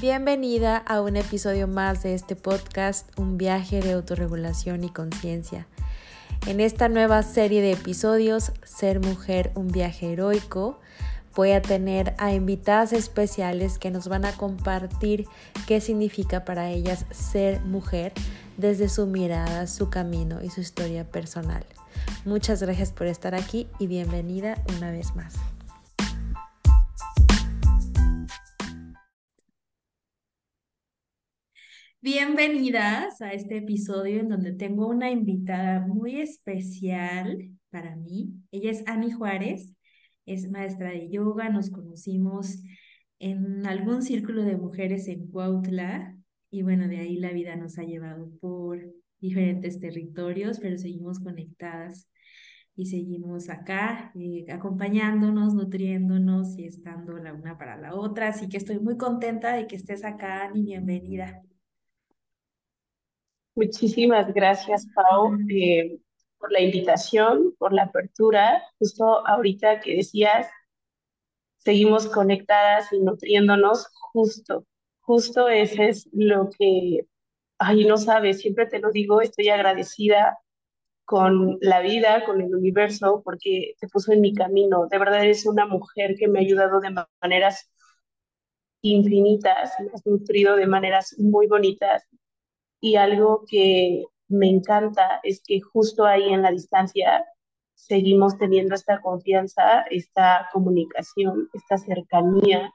Bienvenida 0.00 0.76
a 0.76 1.00
un 1.00 1.16
episodio 1.16 1.66
más 1.66 2.04
de 2.04 2.14
este 2.14 2.36
podcast, 2.36 3.08
Un 3.18 3.36
viaje 3.36 3.80
de 3.80 3.94
autorregulación 3.94 4.84
y 4.84 4.90
conciencia. 4.90 5.66
En 6.46 6.60
esta 6.60 6.88
nueva 6.88 7.24
serie 7.24 7.60
de 7.62 7.72
episodios, 7.72 8.52
Ser 8.62 9.00
mujer, 9.00 9.50
un 9.56 9.66
viaje 9.66 10.12
heroico, 10.12 10.78
voy 11.34 11.50
a 11.50 11.62
tener 11.62 12.14
a 12.18 12.32
invitadas 12.32 12.92
especiales 12.92 13.80
que 13.80 13.90
nos 13.90 14.06
van 14.06 14.24
a 14.24 14.30
compartir 14.30 15.26
qué 15.66 15.80
significa 15.80 16.44
para 16.44 16.70
ellas 16.70 17.04
ser 17.10 17.60
mujer 17.62 18.12
desde 18.56 18.88
su 18.88 19.08
mirada, 19.08 19.66
su 19.66 19.90
camino 19.90 20.44
y 20.44 20.50
su 20.50 20.60
historia 20.60 21.10
personal. 21.10 21.66
Muchas 22.24 22.62
gracias 22.62 22.92
por 22.92 23.08
estar 23.08 23.34
aquí 23.34 23.66
y 23.80 23.88
bienvenida 23.88 24.62
una 24.76 24.92
vez 24.92 25.16
más. 25.16 25.34
Bienvenidas 32.00 33.20
a 33.20 33.32
este 33.32 33.56
episodio 33.56 34.20
en 34.20 34.28
donde 34.28 34.52
tengo 34.52 34.86
una 34.86 35.10
invitada 35.10 35.80
muy 35.84 36.20
especial 36.20 37.50
para 37.70 37.96
mí. 37.96 38.34
Ella 38.52 38.70
es 38.70 38.84
Ani 38.86 39.10
Juárez, 39.10 39.74
es 40.24 40.48
maestra 40.48 40.90
de 40.90 41.10
yoga, 41.10 41.48
nos 41.48 41.70
conocimos 41.70 42.62
en 43.18 43.66
algún 43.66 44.02
círculo 44.02 44.44
de 44.44 44.56
mujeres 44.56 45.08
en 45.08 45.26
Cuautla 45.26 46.16
y 46.52 46.62
bueno, 46.62 46.86
de 46.86 46.98
ahí 46.98 47.16
la 47.16 47.32
vida 47.32 47.56
nos 47.56 47.78
ha 47.78 47.82
llevado 47.82 48.30
por 48.40 48.78
diferentes 49.20 49.80
territorios, 49.80 50.60
pero 50.60 50.78
seguimos 50.78 51.18
conectadas 51.18 52.08
y 52.76 52.86
seguimos 52.86 53.48
acá 53.48 54.12
eh, 54.14 54.44
acompañándonos, 54.52 55.52
nutriéndonos 55.54 56.56
y 56.58 56.66
estando 56.66 57.18
la 57.18 57.34
una 57.34 57.58
para 57.58 57.76
la 57.76 57.96
otra. 57.96 58.28
Así 58.28 58.48
que 58.48 58.56
estoy 58.58 58.78
muy 58.78 58.96
contenta 58.96 59.52
de 59.52 59.66
que 59.66 59.74
estés 59.74 60.04
acá, 60.04 60.44
Ani, 60.44 60.62
bienvenida. 60.62 61.42
Muchísimas 63.58 64.32
gracias, 64.32 64.86
Pau, 64.94 65.36
eh, 65.50 65.98
por 66.38 66.52
la 66.52 66.60
invitación, 66.60 67.56
por 67.58 67.72
la 67.72 67.82
apertura. 67.84 68.62
Justo 68.78 69.26
ahorita 69.26 69.80
que 69.80 69.96
decías, 69.96 70.46
seguimos 71.56 72.06
conectadas 72.06 72.92
y 72.92 73.00
nutriéndonos, 73.00 73.88
justo, 74.12 74.64
justo 75.00 75.48
ese 75.48 75.88
es 75.88 76.08
lo 76.12 76.50
que, 76.56 77.08
ay, 77.58 77.84
no 77.84 77.96
sabes, 77.96 78.40
siempre 78.42 78.66
te 78.66 78.78
lo 78.78 78.92
digo, 78.92 79.22
estoy 79.22 79.48
agradecida 79.48 80.38
con 81.04 81.58
la 81.60 81.80
vida, 81.80 82.24
con 82.26 82.40
el 82.40 82.54
universo, 82.54 83.22
porque 83.24 83.74
te 83.80 83.88
puso 83.88 84.12
en 84.12 84.20
mi 84.20 84.34
camino. 84.34 84.86
De 84.88 84.98
verdad 84.98 85.24
eres 85.24 85.46
una 85.46 85.66
mujer 85.66 86.14
que 86.16 86.28
me 86.28 86.38
ha 86.38 86.42
ayudado 86.42 86.78
de 86.80 86.90
maneras 87.20 87.72
infinitas, 88.82 89.72
me 89.80 89.90
has 89.92 90.06
nutrido 90.06 90.54
de 90.54 90.68
maneras 90.68 91.16
muy 91.18 91.48
bonitas 91.48 92.06
y 92.80 92.96
algo 92.96 93.44
que 93.48 94.04
me 94.28 94.48
encanta 94.48 95.20
es 95.22 95.42
que 95.46 95.60
justo 95.60 96.04
ahí 96.04 96.32
en 96.32 96.42
la 96.42 96.50
distancia 96.50 97.24
seguimos 97.74 98.38
teniendo 98.38 98.74
esta 98.74 99.00
confianza, 99.00 99.82
esta 99.90 100.48
comunicación, 100.52 101.48
esta 101.54 101.78
cercanía, 101.78 102.72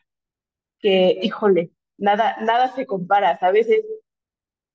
que, 0.79 1.19
híjole, 1.21 1.71
nada, 1.97 2.37
nada 2.41 2.73
se 2.75 2.85
compara, 2.85 3.37
a 3.41 3.51
veces 3.51 3.85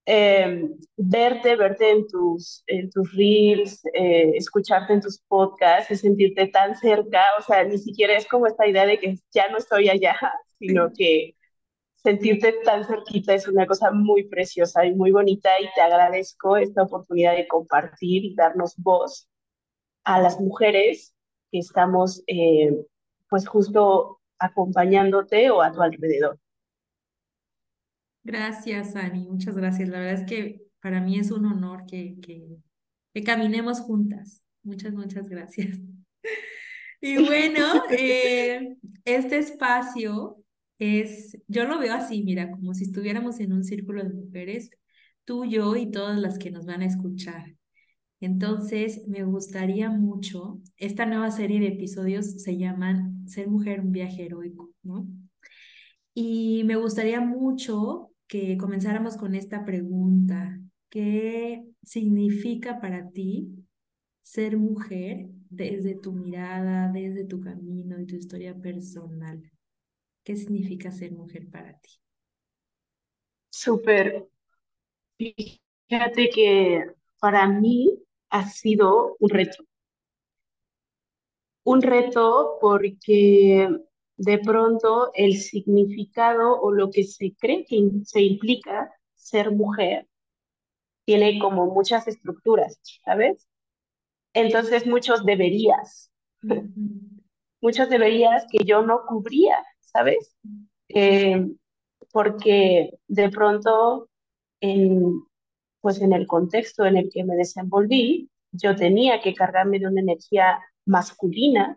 em, 0.07 0.77
verte, 0.97 1.57
verte 1.57 1.91
en 1.91 2.07
tus, 2.09 2.63
en 2.67 2.91
tus 2.91 3.13
reels, 3.15 3.85
eh, 3.93 4.33
escucharte 4.37 4.95
en 4.95 5.01
tus 5.03 5.21
podcasts, 5.29 6.01
sentirte 6.01 6.49
tan 6.49 6.77
cerca, 6.77 7.25
o 7.39 7.43
sea, 7.43 7.65
ni 7.65 7.79
siquiera 7.79 8.17
es 8.17 8.27
como 8.27 8.47
esta 8.47 8.67
idea 8.67 8.87
de 8.87 8.99
que 8.99 9.17
ya 9.33 9.49
no 9.51 9.59
estoy 9.59 9.89
allá, 9.89 10.17
sino 10.59 10.91
que 10.97 11.35
sentirte 12.03 12.55
tan 12.65 12.85
cerquita 12.85 13.35
es 13.35 13.49
una 13.49 13.67
cosa 13.67 13.91
muy 13.91 14.29
preciosa 14.29 14.87
y 14.87 14.95
muy 14.95 15.11
bonita 15.11 15.51
y 15.61 15.69
te 15.75 15.81
agradezco 15.81 16.57
esta 16.57 16.83
oportunidad 16.83 17.37
de 17.37 17.49
compartir 17.49 18.25
y 18.25 18.35
darnos 18.35 18.77
voz 18.77 19.29
a 20.05 20.21
las 20.21 20.41
mujeres 20.41 21.15
que 21.51 21.59
estamos 21.59 22.23
eh, 22.27 22.75
pues 23.29 23.47
justo 23.47 24.21
acompañándote 24.39 25.51
o 25.51 25.61
a 25.61 25.73
tu 25.73 25.83
alrededor. 25.83 26.39
Gracias, 28.23 28.95
Ani, 28.95 29.27
muchas 29.27 29.57
gracias. 29.57 29.89
La 29.89 29.99
verdad 29.99 30.23
es 30.23 30.29
que 30.29 30.63
para 30.81 31.01
mí 31.01 31.19
es 31.19 31.31
un 31.31 31.47
honor 31.47 31.85
que, 31.87 32.19
que, 32.21 32.59
que 33.13 33.23
caminemos 33.25 33.81
juntas. 33.81 34.43
Muchas, 34.63 34.93
muchas 34.93 35.29
gracias. 35.29 35.79
Y 37.01 37.25
bueno, 37.25 37.85
eh, 37.91 38.77
este 39.05 39.39
espacio 39.39 40.43
es, 40.79 41.39
yo 41.49 41.65
lo 41.65 41.79
veo 41.79 41.95
así, 41.95 42.23
mira, 42.23 42.51
como 42.51 42.75
si 42.75 42.85
estuviéramos 42.85 43.41
en 43.41 43.53
un 43.53 43.65
círculo 43.65 44.03
de 44.05 44.11
mujeres, 44.15 44.71
tú, 45.25 45.45
yo 45.45 45.77
y 45.77 45.91
todas 45.91 46.19
las 46.19 46.39
que 46.39 46.51
nos 46.51 46.67
van 46.67 46.83
a 46.83 46.87
escuchar. 46.87 47.57
Entonces, 48.21 49.07
me 49.09 49.25
gustaría 49.25 49.91
mucho, 49.91 50.61
esta 50.77 51.07
nueva 51.07 51.31
serie 51.31 51.61
de 51.61 51.69
episodios 51.69 52.43
se 52.43 52.57
llaman 52.59 53.29
Ser 53.29 53.49
mujer, 53.49 53.81
un 53.81 53.93
viaje 53.93 54.25
heroico, 54.27 54.71
¿no? 54.83 55.07
Y 56.15 56.65
me 56.65 56.77
gustaría 56.77 57.21
mucho 57.21 58.11
que 58.27 58.57
comenzáramos 58.59 59.17
con 59.17 59.35
esta 59.35 59.65
pregunta. 59.65 60.61
¿Qué 60.91 61.65
significa 61.83 62.81
para 62.81 63.11
ti 63.11 63.49
ser 64.23 64.57
mujer 64.59 65.29
desde 65.49 65.95
tu 65.95 66.13
mirada, 66.13 66.91
desde 66.93 67.25
tu 67.25 67.41
camino 67.41 68.01
y 68.01 68.07
tu 68.07 68.17
historia 68.17 68.55
personal? 68.55 69.43
¿Qué 70.29 70.37
significa 70.37 70.93
ser 70.93 71.13
mujer 71.13 71.49
para 71.51 71.73
ti? 71.79 71.89
Súper. 73.49 74.29
Fíjate 75.17 76.29
que 76.29 76.85
para 77.19 77.49
mí 77.49 77.99
ha 78.29 78.47
sido 78.47 79.17
un 79.21 79.31
reto. 79.31 79.65
Un 81.65 81.81
reto 81.81 82.59
porque 82.61 83.71
de 84.19 84.39
pronto 84.41 85.13
el 85.15 85.39
significado 85.39 86.61
o 86.61 86.73
lo 86.73 86.91
que 86.91 87.05
se 87.05 87.35
cree 87.35 87.65
que 87.65 87.91
se 88.05 88.21
implica 88.21 88.93
ser 89.15 89.51
mujer 89.51 90.07
tiene 91.07 91.39
como 91.39 91.73
muchas 91.73 92.07
estructuras, 92.07 92.79
¿sabes? 93.03 93.49
Entonces 94.35 94.87
muchos 94.87 95.25
deberías, 95.25 96.13
muchos 97.63 97.89
deberías 97.89 98.45
que 98.53 98.67
yo 98.67 98.83
no 98.83 99.07
cubría, 99.07 99.65
¿sabes? 99.99 100.37
Eh, 100.89 101.45
porque 102.13 102.95
de 103.09 103.29
pronto, 103.31 104.09
en, 104.61 105.25
pues 105.81 106.01
en 106.01 106.13
el 106.13 106.27
contexto 106.27 106.87
en 106.87 106.97
el 106.97 107.11
que 107.13 107.25
me 107.25 107.35
desenvolví, 107.35 108.31
yo 108.53 108.77
tenía 108.77 109.21
que 109.21 109.35
cargarme 109.35 109.81
de 109.81 109.89
una 109.89 110.01
energía 110.01 110.61
masculina 110.87 111.77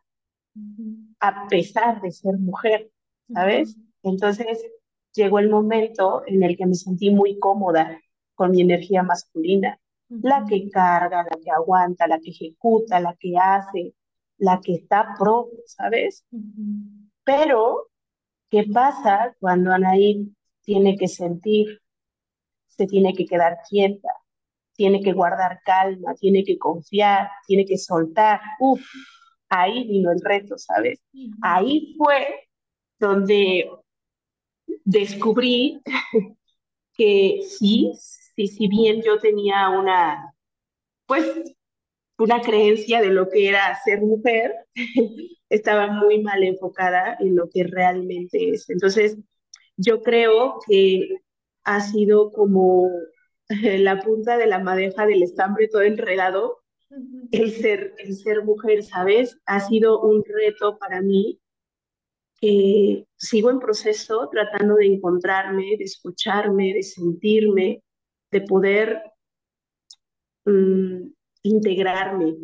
a 1.19 1.47
pesar 1.47 1.99
de 2.01 2.11
ser 2.11 2.37
mujer, 2.37 2.91
¿sabes? 3.33 3.75
Entonces 4.03 4.63
llegó 5.13 5.39
el 5.39 5.49
momento 5.49 6.21
en 6.27 6.43
el 6.43 6.55
que 6.55 6.67
me 6.67 6.75
sentí 6.75 7.09
muy 7.09 7.39
cómoda 7.39 7.99
con 8.35 8.51
mi 8.51 8.61
energía 8.61 9.01
masculina, 9.01 9.79
la 10.09 10.45
que 10.47 10.69
carga, 10.69 11.23
la 11.23 11.37
que 11.43 11.49
aguanta, 11.49 12.07
la 12.07 12.19
que 12.19 12.29
ejecuta, 12.29 12.99
la 12.99 13.15
que 13.15 13.33
hace, 13.37 13.95
la 14.37 14.61
que 14.61 14.73
está 14.75 15.15
pro, 15.17 15.49
¿sabes? 15.65 16.23
Pero 17.23 17.90
¿Qué 18.51 18.65
pasa 18.65 19.33
cuando 19.39 19.71
Anaí 19.71 20.35
tiene 20.63 20.97
que 20.97 21.07
sentir, 21.07 21.79
se 22.67 22.85
tiene 22.85 23.13
que 23.13 23.25
quedar 23.25 23.59
quieta, 23.69 24.09
tiene 24.73 25.01
que 25.01 25.13
guardar 25.13 25.61
calma, 25.63 26.15
tiene 26.15 26.43
que 26.43 26.57
confiar, 26.57 27.29
tiene 27.47 27.65
que 27.65 27.77
soltar? 27.77 28.41
Uf, 28.59 28.81
ahí 29.47 29.87
vino 29.87 30.11
el 30.11 30.19
reto, 30.21 30.57
¿sabes? 30.57 31.01
Ahí 31.41 31.95
fue 31.97 32.49
donde 32.99 33.69
descubrí 34.83 35.81
que 36.93 37.41
sí, 37.47 37.93
sí, 38.35 38.47
si 38.47 38.67
bien 38.67 39.01
yo 39.01 39.17
tenía 39.19 39.69
una, 39.69 40.33
pues, 41.07 41.25
una 42.17 42.41
creencia 42.41 43.01
de 43.01 43.11
lo 43.11 43.29
que 43.29 43.49
era 43.49 43.79
ser 43.83 44.01
mujer, 44.01 44.53
estaba 45.51 45.87
muy 45.87 46.23
mal 46.23 46.43
enfocada 46.43 47.17
en 47.19 47.35
lo 47.35 47.49
que 47.49 47.65
realmente 47.65 48.51
es. 48.51 48.69
Entonces, 48.69 49.17
yo 49.75 50.01
creo 50.01 50.59
que 50.67 51.09
ha 51.65 51.81
sido 51.81 52.31
como 52.31 52.89
la 53.49 53.99
punta 54.01 54.37
de 54.37 54.47
la 54.47 54.59
madeja 54.59 55.05
del 55.05 55.23
estambre 55.23 55.67
todo 55.67 55.81
enredado 55.81 56.61
el 57.31 57.51
ser, 57.51 57.93
el 57.97 58.15
ser 58.15 58.43
mujer, 58.43 58.83
¿sabes? 58.83 59.37
Ha 59.45 59.59
sido 59.59 60.01
un 60.01 60.23
reto 60.25 60.77
para 60.77 61.01
mí. 61.01 61.39
que 62.39 63.05
sigo 63.17 63.51
en 63.51 63.59
proceso 63.59 64.27
tratando 64.31 64.75
de 64.75 64.87
encontrarme, 64.87 65.75
de 65.77 65.83
escucharme, 65.83 66.73
de 66.73 66.83
sentirme, 66.83 67.83
de 68.31 68.41
poder 68.41 69.01
mm, 70.45 71.11
integrarme, 71.43 72.35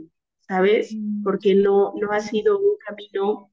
¿sabes? 0.48 0.96
Porque 1.24 1.56
no, 1.56 1.94
no 2.00 2.12
ha 2.12 2.20
sido 2.22 2.60
un 2.60 2.78
camino 2.86 3.50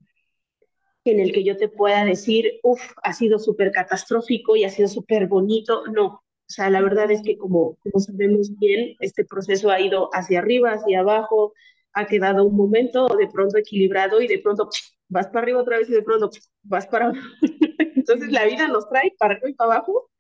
en 1.05 1.21
el 1.21 1.33
que 1.33 1.45
yo 1.45 1.57
te 1.57 1.69
pueda 1.69 2.05
decir, 2.05 2.61
uff, 2.63 2.81
ha 3.03 3.13
sido 3.13 3.39
súper 3.39 3.73
catastrófico 3.73 4.57
y 4.57 4.65
ha 4.65 4.71
sido 4.71 4.89
súper 4.89 5.27
bonito. 5.29 5.85
No, 5.93 6.07
o 6.07 6.23
sea, 6.47 6.71
la 6.71 6.81
verdad 6.81 7.11
es 7.11 7.23
que 7.23 7.37
como, 7.37 7.77
como 7.77 8.01
sabemos 8.01 8.57
bien, 8.59 8.97
este 9.01 9.25
proceso 9.25 9.71
ha 9.71 9.81
ido 9.81 10.09
hacia 10.15 10.39
arriba, 10.41 10.73
hacia 10.73 11.01
abajo, 11.01 11.53
ha 11.93 12.07
quedado 12.07 12.45
un 12.45 12.57
momento 12.57 13.07
de 13.19 13.29
pronto 13.29 13.59
equilibrado 13.59 14.21
y 14.21 14.29
de 14.29 14.39
pronto 14.39 14.69
vas 15.09 15.29
para 15.29 15.41
arriba 15.41 15.61
otra 15.61 15.79
vez 15.79 15.89
y 15.91 15.93
de 15.93 16.03
pronto 16.03 16.31
vas 16.63 16.87
para 16.87 17.07
abajo. 17.07 17.21
Entonces 17.97 18.33
la 18.33 18.45
vida 18.45 18.69
nos 18.69 18.89
trae 18.89 19.13
para 19.19 19.35
arriba 19.35 19.51
y 19.51 19.55
para 19.55 19.75
abajo, 19.75 20.11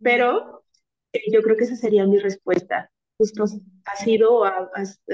pero 0.00 0.64
eh, 1.12 1.22
yo 1.32 1.42
creo 1.42 1.56
que 1.56 1.64
esa 1.64 1.76
sería 1.76 2.06
mi 2.06 2.18
respuesta. 2.20 2.91
Justo 3.22 3.44
ha 3.84 3.96
sido 3.96 4.42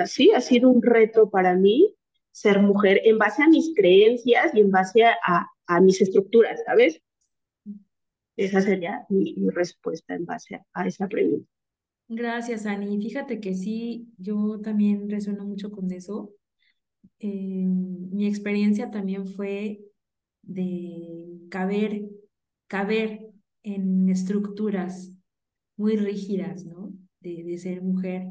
así, 0.00 0.30
ha 0.30 0.40
sido 0.40 0.70
un 0.70 0.82
reto 0.82 1.28
para 1.28 1.54
mí 1.54 1.94
ser 2.32 2.58
mujer 2.62 3.02
en 3.04 3.18
base 3.18 3.42
a 3.42 3.48
mis 3.48 3.74
creencias 3.74 4.54
y 4.54 4.60
en 4.60 4.70
base 4.70 5.04
a, 5.04 5.46
a 5.66 5.80
mis 5.82 6.00
estructuras, 6.00 6.58
¿sabes? 6.64 7.02
Esa 8.38 8.62
sería 8.62 9.04
mi, 9.10 9.34
respuesta 9.50 10.14
en 10.14 10.24
base 10.24 10.58
a, 10.72 10.86
esa 10.86 11.06
pregunta. 11.06 11.46
Gracias, 12.08 12.64
Ani. 12.64 12.98
Fíjate 13.02 13.40
que 13.40 13.54
sí, 13.54 14.08
yo 14.16 14.58
también 14.62 15.10
resueno 15.10 15.44
mucho 15.44 15.70
con 15.70 15.92
eso. 15.92 16.32
Eh, 17.18 17.66
mi 17.66 18.26
experiencia 18.26 18.90
también 18.90 19.26
fue 19.26 19.80
de 20.40 21.40
caber, 21.50 22.08
caber 22.66 23.28
en 23.62 24.08
estructuras 24.08 25.12
muy 25.76 25.96
rígidas, 25.96 26.64
¿no? 26.64 26.77
De, 27.44 27.58
ser 27.58 27.82
mujer. 27.82 28.28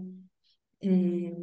Eh, 0.81 1.33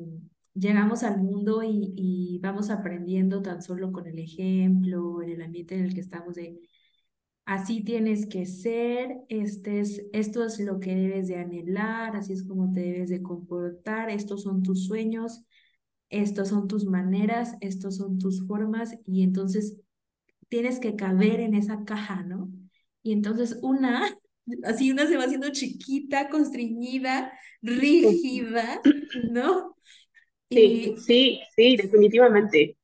llegamos 0.54 1.02
al 1.02 1.22
mundo 1.22 1.62
y, 1.62 2.38
vamos 2.42 2.70
aprendiendo 2.70 3.42
tan 3.42 3.62
solo 3.62 3.92
con 3.92 4.06
el 4.06 4.18
ejemplo, 4.18 5.22
en 5.22 5.30
el 5.30 5.42
ambiente 5.42 5.76
en 5.76 5.84
el 5.84 5.94
que 5.94 6.00
estamos 6.00 6.34
de 6.34 6.60
así 7.46 7.84
tienes 7.84 8.26
que 8.26 8.46
ser, 8.46 9.16
este 9.28 9.80
es, 9.80 10.02
esto 10.12 10.44
es 10.44 10.58
lo 10.60 10.80
que 10.80 10.94
debes 10.94 11.28
de 11.28 11.36
anhelar, 11.36 12.16
así 12.16 12.32
es 12.32 12.44
como 12.44 12.72
te 12.72 12.80
debes 12.80 13.10
de 13.10 13.22
comportar, 13.22 14.10
estos 14.10 14.42
son 14.42 14.62
tus 14.62 14.86
sueños, 14.86 15.44
estos 16.10 16.48
son 16.48 16.68
tus 16.68 16.86
maneras, 16.86 17.56
estos 17.60 17.96
son 17.96 18.18
tus 18.18 18.46
formas 18.46 18.96
y 19.06 19.22
entonces 19.22 19.80
tienes 20.48 20.78
que 20.80 20.96
caber 20.96 21.40
en 21.40 21.54
esa 21.54 21.84
caja, 21.84 22.22
¿no? 22.22 22.50
Y 23.02 23.12
entonces 23.12 23.58
una, 23.62 24.13
así 24.64 24.90
una 24.90 25.06
se 25.06 25.16
va 25.16 25.24
haciendo 25.24 25.50
chiquita, 25.50 26.28
constreñida, 26.28 27.32
rígida, 27.62 28.80
¿no? 29.30 29.76
Sí, 30.50 30.94
sí, 30.98 31.40
sí, 31.56 31.76
definitivamente. 31.76 32.76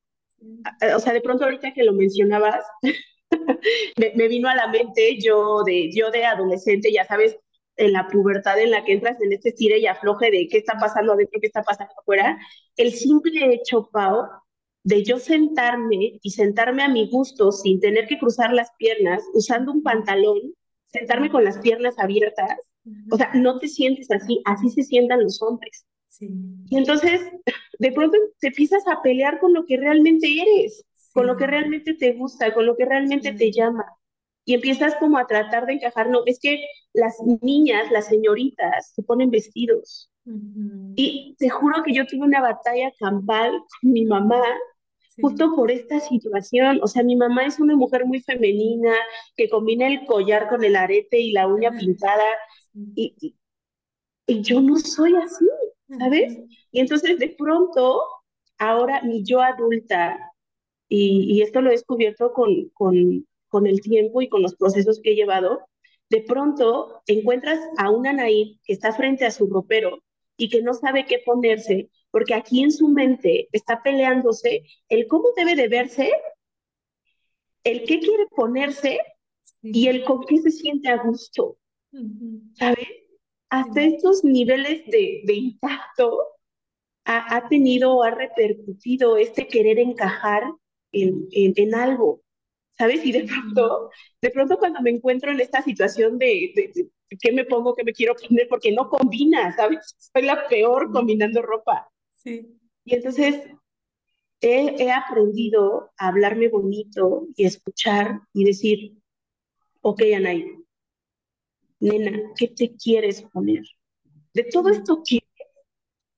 O 0.95 0.99
sea, 0.99 1.13
de 1.13 1.21
pronto 1.21 1.45
ahorita 1.45 1.73
que 1.73 1.85
lo 1.85 1.93
mencionabas, 1.93 2.65
me, 4.17 4.29
vino 4.29 4.49
a 4.49 4.55
la 4.55 4.69
mente 4.69 5.19
yo 5.21 5.63
de, 5.65 5.91
yo 5.93 6.11
de 6.11 6.25
adolescente, 6.25 6.93
ya 6.93 7.05
sabes, 7.05 7.37
en 7.77 7.93
la 7.93 8.09
pubertad 8.09 8.59
en 8.59 8.71
la 8.71 8.85
que 8.85 8.93
entras 8.93 9.21
en 9.21 9.33
este 9.33 9.51
estire 9.51 9.79
y 9.79 9.87
afloje 9.87 10.31
de 10.31 10.49
qué 10.49 10.59
está 10.59 10.75
pasando 10.79 11.13
adentro, 11.13 11.41
qué 11.41 11.47
está 11.47 11.63
pasando 11.63 11.95
afuera, 11.99 12.39
el 12.77 12.93
simple 12.93 13.55
hecho, 13.55 13.89
Pau, 13.93 14.27
de 14.83 15.05
yo 15.05 15.19
sentarme 15.19 16.19
y 16.23 16.31
sentarme 16.31 16.83
a 16.83 16.89
mi 16.89 17.09
gusto 17.11 17.53
sin 17.53 17.81
tener 17.81 18.07
que 18.07 18.19
cruzar 18.19 18.53
las 18.53 18.71
piernas, 18.79 19.23
usando 19.35 19.73
un 19.73 19.83
pantalón, 19.83 20.39
sentarme 20.93 21.31
con 21.31 21.45
las 21.45 21.59
piernas 21.59 21.99
abiertas, 21.99 22.59
o 23.11 23.17
sea, 23.17 23.31
no 23.35 23.59
te 23.59 23.69
sientes 23.69 24.11
así, 24.11 24.41
así 24.45 24.71
se 24.71 24.83
sientan 24.83 25.23
los 25.23 25.41
hombres. 25.43 25.87
Y 26.19 26.77
entonces, 26.77 27.21
de 27.79 27.93
pronto 27.93 28.19
te 28.41 28.49
empiezas 28.49 28.87
a 28.89 29.01
pelear 29.03 29.39
con 29.39 29.55
lo 29.55 29.65
que 29.65 29.77
realmente 29.77 30.27
eres, 30.41 30.85
con 31.13 31.27
lo 31.27 31.37
que 31.37 31.47
realmente 31.47 31.95
te 31.95 32.13
gusta, 32.13 32.53
con 32.53 32.67
lo 32.67 32.77
que 32.77 32.85
realmente 32.85 33.33
te 33.33 33.53
llama. 33.53 33.85
Y 34.45 34.55
empiezas 34.55 34.97
como 34.97 35.19
a 35.19 35.27
tratar 35.27 35.67
de 35.67 35.75
encajar, 35.75 36.11
no, 36.11 36.23
es 36.27 36.39
que 36.41 36.65
las 36.93 37.17
niñas, 37.43 37.91
las 37.91 38.07
señoritas, 38.09 38.93
se 38.95 39.03
ponen 39.03 39.31
vestidos. 39.31 40.11
Y 40.97 41.35
te 41.39 41.49
juro 41.49 41.83
que 41.85 41.95
yo 41.95 42.07
tuve 42.07 42.27
una 42.27 42.41
batalla 42.41 42.93
campal 42.99 43.53
con 43.81 43.93
mi 43.93 44.05
mamá 44.05 44.43
justo 45.21 45.55
por 45.55 45.71
esta 45.71 46.01
situación. 46.01 46.81
O 46.83 46.87
sea, 46.87 47.03
mi 47.03 47.17
mamá 47.17 47.47
es 47.47 47.61
una 47.61 47.77
mujer 47.77 48.07
muy 48.07 48.21
femenina, 48.21 48.95
que 49.37 49.49
combina 49.49 49.87
el 49.87 50.05
collar 50.07 50.49
con 50.49 50.65
el 50.65 50.77
arete 50.77 51.19
y 51.21 51.33
la 51.33 51.47
uña 51.47 51.71
pintada. 51.73 52.27
y, 52.95 53.35
y 54.27 54.43
yo 54.43 54.61
no 54.61 54.77
soy 54.77 55.15
así. 55.17 55.47
¿sabes? 55.99 56.39
Y 56.71 56.81
entonces 56.81 57.19
de 57.19 57.29
pronto, 57.31 58.03
ahora 58.59 59.03
mi 59.03 59.23
yo 59.25 59.41
adulta, 59.41 60.33
y, 60.89 61.41
esto 61.43 61.61
lo 61.61 61.69
he 61.69 61.73
descubierto 61.73 62.33
con, 62.33 62.69
con, 62.71 63.27
con, 63.49 63.67
el 63.67 63.81
tiempo 63.81 64.23
y 64.23 64.29
con 64.29 64.43
los 64.43 64.57
procesos 64.57 65.01
que 65.01 65.13
he 65.13 65.15
llevado, 65.15 65.61
de 66.09 66.23
pronto 66.23 67.03
encuentras 67.07 67.61
a 67.79 67.91
una 67.91 68.11
Anaí 68.11 68.59
que 68.65 68.73
está 68.73 68.93
frente 68.93 69.25
a 69.25 69.31
su 69.31 69.47
ropero 69.47 70.03
y 70.37 70.49
que 70.49 70.63
no 70.63 70.75
sabe 70.75 71.07
qué 71.07 71.21
ponerse, 71.25 71.91
porque 72.11 72.35
aquí 72.35 72.63
en 72.63 72.73
su 72.73 72.89
mente 72.89 73.49
está 73.53 73.83
peleándose 73.83 74.65
el 74.89 75.07
cómo 75.07 75.29
debe 75.37 75.55
de 75.55 75.69
verse, 75.69 76.13
el 77.65 77.85
qué 77.85 78.01
quiere 78.01 78.27
ponerse 78.35 79.01
y 79.63 79.89
el 79.89 80.05
con 80.05 80.25
qué 80.25 80.39
se 80.39 80.51
siente 80.51 80.89
a 80.89 81.03
gusto, 81.03 81.59
¿sabes? 82.55 82.89
hasta 83.51 83.83
estos 83.83 84.25
niveles 84.25 84.87
de, 84.87 85.23
de 85.25 85.35
impacto 85.35 86.23
ha, 87.05 87.37
ha, 87.37 87.49
tenido 87.49 87.97
o 87.97 88.03
ha 88.05 88.13
repercutido 88.13 89.17
este 89.17 89.49
querer 89.49 89.79
encajar 89.79 90.45
en, 90.93 91.29
en, 91.33 91.75
algo, 91.75 92.23
¿sabes? 92.79 93.05
Y 93.05 93.13
de 93.13 93.25
pronto, 93.25 93.91
de 94.23 94.31
pronto 94.31 94.57
cuando 94.59 94.81
me 94.81 94.91
encuentro 94.91 95.33
en 95.33 95.41
esta 95.41 95.63
situación 95.63 96.19
de, 96.19 96.53
de, 96.55 96.89
qué 97.21 97.33
me 97.33 97.45
pongo, 97.45 97.75
qué 97.75 97.83
me 97.83 97.93
quiero 97.93 98.15
poner, 98.15 98.47
porque 98.49 98.73
no 98.73 98.89
combina, 98.89 99.55
¿sabes? 99.57 99.97
Soy 99.99 100.23
la 100.23 100.47
peor 100.47 100.93
combinando 100.93 101.43
ropa. 101.43 101.91
Sí. 102.23 102.59
Y 102.85 102.95
entonces 102.95 103.51
he, 104.41 104.83
he 104.83 104.91
aprendido 104.91 105.91
a 105.97 106.09
hablarme 106.09 106.49
bonito 106.49 107.27
y 107.37 107.45
escuchar 107.45 108.21
y 108.33 108.45
decir, 108.45 108.95
ok, 109.81 110.03
Anaí, 110.17 110.45
nena, 111.79 112.21
¿qué 112.37 112.49
te 112.49 112.75
quieres 112.77 113.23
poner? 113.23 113.63
De 114.35 114.45
todo 114.45 114.69
esto, 114.69 115.03
¿qué, 115.07 115.21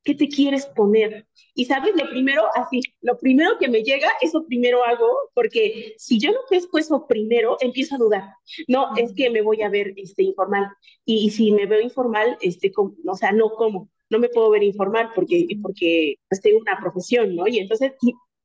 ¿qué 0.02 0.14
te 0.14 0.28
quieres 0.28 0.66
poner? 0.66 1.26
Y 1.54 1.66
sabes, 1.66 1.94
lo 1.94 2.08
primero, 2.10 2.44
así, 2.54 2.80
lo 3.00 3.16
primero 3.18 3.58
que 3.58 3.68
me 3.68 3.82
llega, 3.82 4.10
eso 4.20 4.44
primero 4.46 4.84
hago, 4.84 5.08
porque 5.34 5.94
si 5.98 6.18
yo 6.18 6.32
no 6.32 6.38
pesco 6.50 6.78
eso 6.78 7.06
primero, 7.06 7.56
empiezo 7.60 7.94
a 7.94 7.98
dudar. 7.98 8.34
No, 8.66 8.96
es 8.96 9.12
que 9.14 9.30
me 9.30 9.42
voy 9.42 9.62
a 9.62 9.68
ver 9.68 9.92
este, 9.96 10.24
informal. 10.24 10.68
Y, 11.04 11.30
si 11.30 11.52
me 11.52 11.66
veo 11.66 11.80
informal, 11.80 12.36
este, 12.40 12.72
o 12.76 13.16
sea, 13.16 13.32
no 13.32 13.50
como, 13.50 13.88
no 14.12 14.18
me 14.18 14.28
puedo 14.28 14.50
ver 14.50 14.62
informal 14.62 15.10
porque, 15.14 15.48
porque 15.62 16.16
pues, 16.28 16.40
tengo 16.40 16.60
una 16.60 16.78
profesión, 16.78 17.34
¿no? 17.34 17.48
Y 17.48 17.58
entonces 17.58 17.92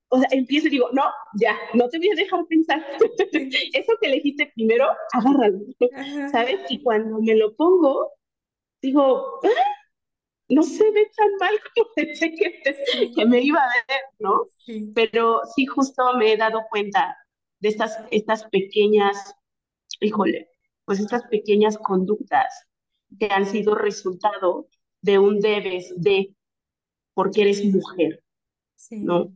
o 0.10 0.20
sea, 0.20 0.28
empiezo 0.32 0.68
y 0.68 0.72
digo, 0.72 0.90
no, 0.94 1.04
ya, 1.40 1.58
no 1.74 1.90
te 1.90 1.98
voy 1.98 2.10
a 2.10 2.16
dejar 2.16 2.46
pensar. 2.48 2.86
Eso 3.74 3.94
que 4.00 4.08
elegiste 4.08 4.52
primero, 4.56 4.88
agárralo, 5.14 5.60
¿sabes? 6.32 6.62
Y 6.70 6.82
cuando 6.82 7.20
me 7.20 7.36
lo 7.36 7.54
pongo, 7.56 8.14
digo, 8.82 9.40
ah, 9.44 9.74
no 10.50 10.64
se 10.64 10.90
ve 10.92 11.12
tan 11.16 11.30
mal 11.40 11.60
como 11.76 11.90
pensé 11.96 12.32
que, 12.32 12.62
que 13.14 13.26
me 13.26 13.42
iba 13.42 13.60
a 13.60 13.86
ver, 13.88 14.02
¿no? 14.20 14.46
Pero 14.96 15.42
sí, 15.56 15.66
justo 15.66 16.14
me 16.18 16.32
he 16.34 16.38
dado 16.38 16.62
cuenta 16.70 17.18
de 17.60 17.70
estas, 17.70 18.00
estas 18.12 18.46
pequeñas, 18.46 19.36
híjole, 20.00 20.50
pues 20.86 21.00
estas 21.00 21.24
pequeñas 21.24 21.78
conductas 21.78 22.66
que 23.20 23.28
han 23.30 23.46
sido 23.46 23.76
resultado 23.76 24.70
de 25.02 25.20
un 25.20 25.40
debes 25.40 25.94
de, 25.98 26.34
porque 27.16 27.44
eres 27.44 27.66
mujer, 27.66 28.24
¿no? 29.02 29.34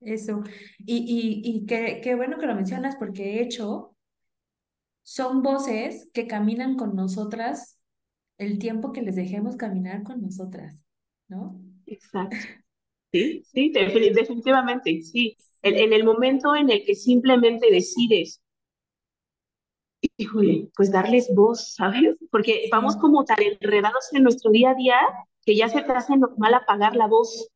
Eso. 0.00 0.42
Y, 0.78 0.96
y, 0.96 1.42
y 1.58 1.66
qué, 1.66 2.00
qué 2.02 2.14
bueno 2.14 2.38
que 2.38 2.46
lo 2.46 2.54
mencionas 2.54 2.96
porque 2.96 3.22
de 3.24 3.42
hecho 3.42 3.94
son 5.02 5.42
voces 5.42 6.08
que 6.14 6.26
caminan 6.26 6.76
con 6.76 6.94
nosotras 6.96 7.78
el 8.38 8.58
tiempo 8.58 8.92
que 8.92 9.02
les 9.02 9.16
dejemos 9.16 9.56
caminar 9.56 10.02
con 10.04 10.22
nosotras, 10.22 10.84
¿no? 11.28 11.60
Exacto. 11.86 12.36
Sí, 13.12 13.42
sí, 13.52 13.70
definitivamente, 13.72 15.02
sí. 15.02 15.36
En, 15.62 15.76
en 15.76 15.92
el 15.92 16.04
momento 16.04 16.54
en 16.54 16.70
el 16.70 16.84
que 16.84 16.94
simplemente 16.94 17.68
decides, 17.70 18.40
híjole, 20.16 20.70
pues 20.74 20.90
darles 20.90 21.32
voz, 21.34 21.74
¿sabes? 21.74 22.16
Porque 22.30 22.68
vamos 22.70 22.96
como 22.96 23.24
tan 23.24 23.38
enredados 23.42 24.12
en 24.12 24.22
nuestro 24.22 24.50
día 24.50 24.70
a 24.70 24.74
día 24.74 24.98
que 25.44 25.56
ya 25.56 25.68
se 25.68 25.82
te 25.82 25.92
hace 25.92 26.16
normal 26.16 26.54
apagar 26.54 26.96
la 26.96 27.06
voz, 27.06 27.48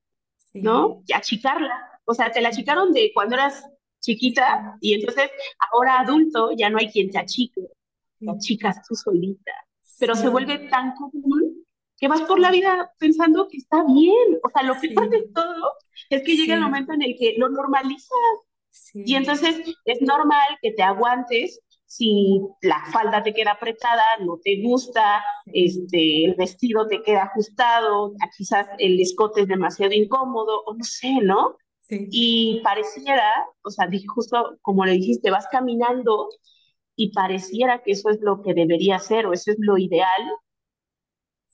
¿no? 0.53 1.03
Y 1.07 1.13
achicarla. 1.13 2.01
O 2.05 2.15
sea, 2.15 2.31
te 2.31 2.41
la 2.41 2.49
achicaron 2.49 2.93
de 2.93 3.11
cuando 3.15 3.35
eras 3.35 3.67
chiquita 4.01 4.77
y 4.81 4.95
entonces 4.95 5.31
ahora 5.73 6.01
adulto 6.01 6.51
ya 6.57 6.69
no 6.69 6.79
hay 6.79 6.91
quien 6.91 7.11
te 7.11 7.19
achique, 7.19 7.63
te 8.19 8.31
achicas 8.31 8.83
tú 8.87 8.95
solita. 8.95 9.53
Pero 9.99 10.15
se 10.15 10.29
vuelve 10.29 10.59
tan 10.69 10.95
común 10.97 11.65
que 11.97 12.09
vas 12.09 12.23
por 12.23 12.39
la 12.39 12.51
vida 12.51 12.93
pensando 12.99 13.49
que 13.49 13.59
está 13.59 13.85
bien. 13.85 14.41
O 14.43 14.51
sea, 14.51 14.63
lo 14.63 14.79
que 14.81 14.91
pasa 14.91 15.09
de 15.09 15.29
todo 15.35 15.71
es 16.11 16.23
que 16.23 16.37
llega 16.37 16.55
el 16.55 16.61
momento 16.61 16.93
en 16.93 17.03
el 17.03 17.17
que 17.19 17.35
lo 17.39 17.49
normalizas. 17.49 18.11
Y 18.93 19.15
entonces 19.15 19.63
es 19.85 20.03
normal 20.03 20.59
que 20.61 20.73
te 20.73 20.83
aguantes 20.83 21.61
si 21.87 22.41
la 22.63 22.85
falda 22.93 23.23
te 23.23 23.33
queda 23.33 23.53
apretada, 23.53 24.03
no 24.21 24.39
te 24.43 24.63
gusta, 24.63 25.23
este, 25.47 26.25
el 26.25 26.35
vestido 26.35 26.87
te 26.89 27.03
queda 27.03 27.25
ajustado, 27.25 28.13
quizás 28.37 28.67
el 28.79 29.01
escote 29.01 29.43
es 29.43 29.49
demasiado 29.49 29.93
incómodo, 29.93 30.63
o 30.67 30.75
no 30.75 30.85
sé, 30.85 31.13
¿no? 31.23 31.57
Sí. 31.81 32.09
Y 32.11 32.61
pareciera, 32.65 33.31
o 33.63 33.71
sea, 33.71 33.89
justo 34.15 34.59
como 34.63 34.85
le 34.85 34.93
dijiste, 34.93 35.31
vas 35.31 35.47
caminando 35.51 36.29
y 36.97 37.13
pareciera 37.13 37.83
que 37.83 37.93
eso 37.93 38.11
es 38.11 38.21
lo 38.21 38.43
que 38.43 38.55
debería 38.55 38.99
ser 38.99 39.27
o 39.27 39.33
eso 39.33 39.51
es 39.53 39.59
lo 39.61 39.79
ideal, 39.79 40.23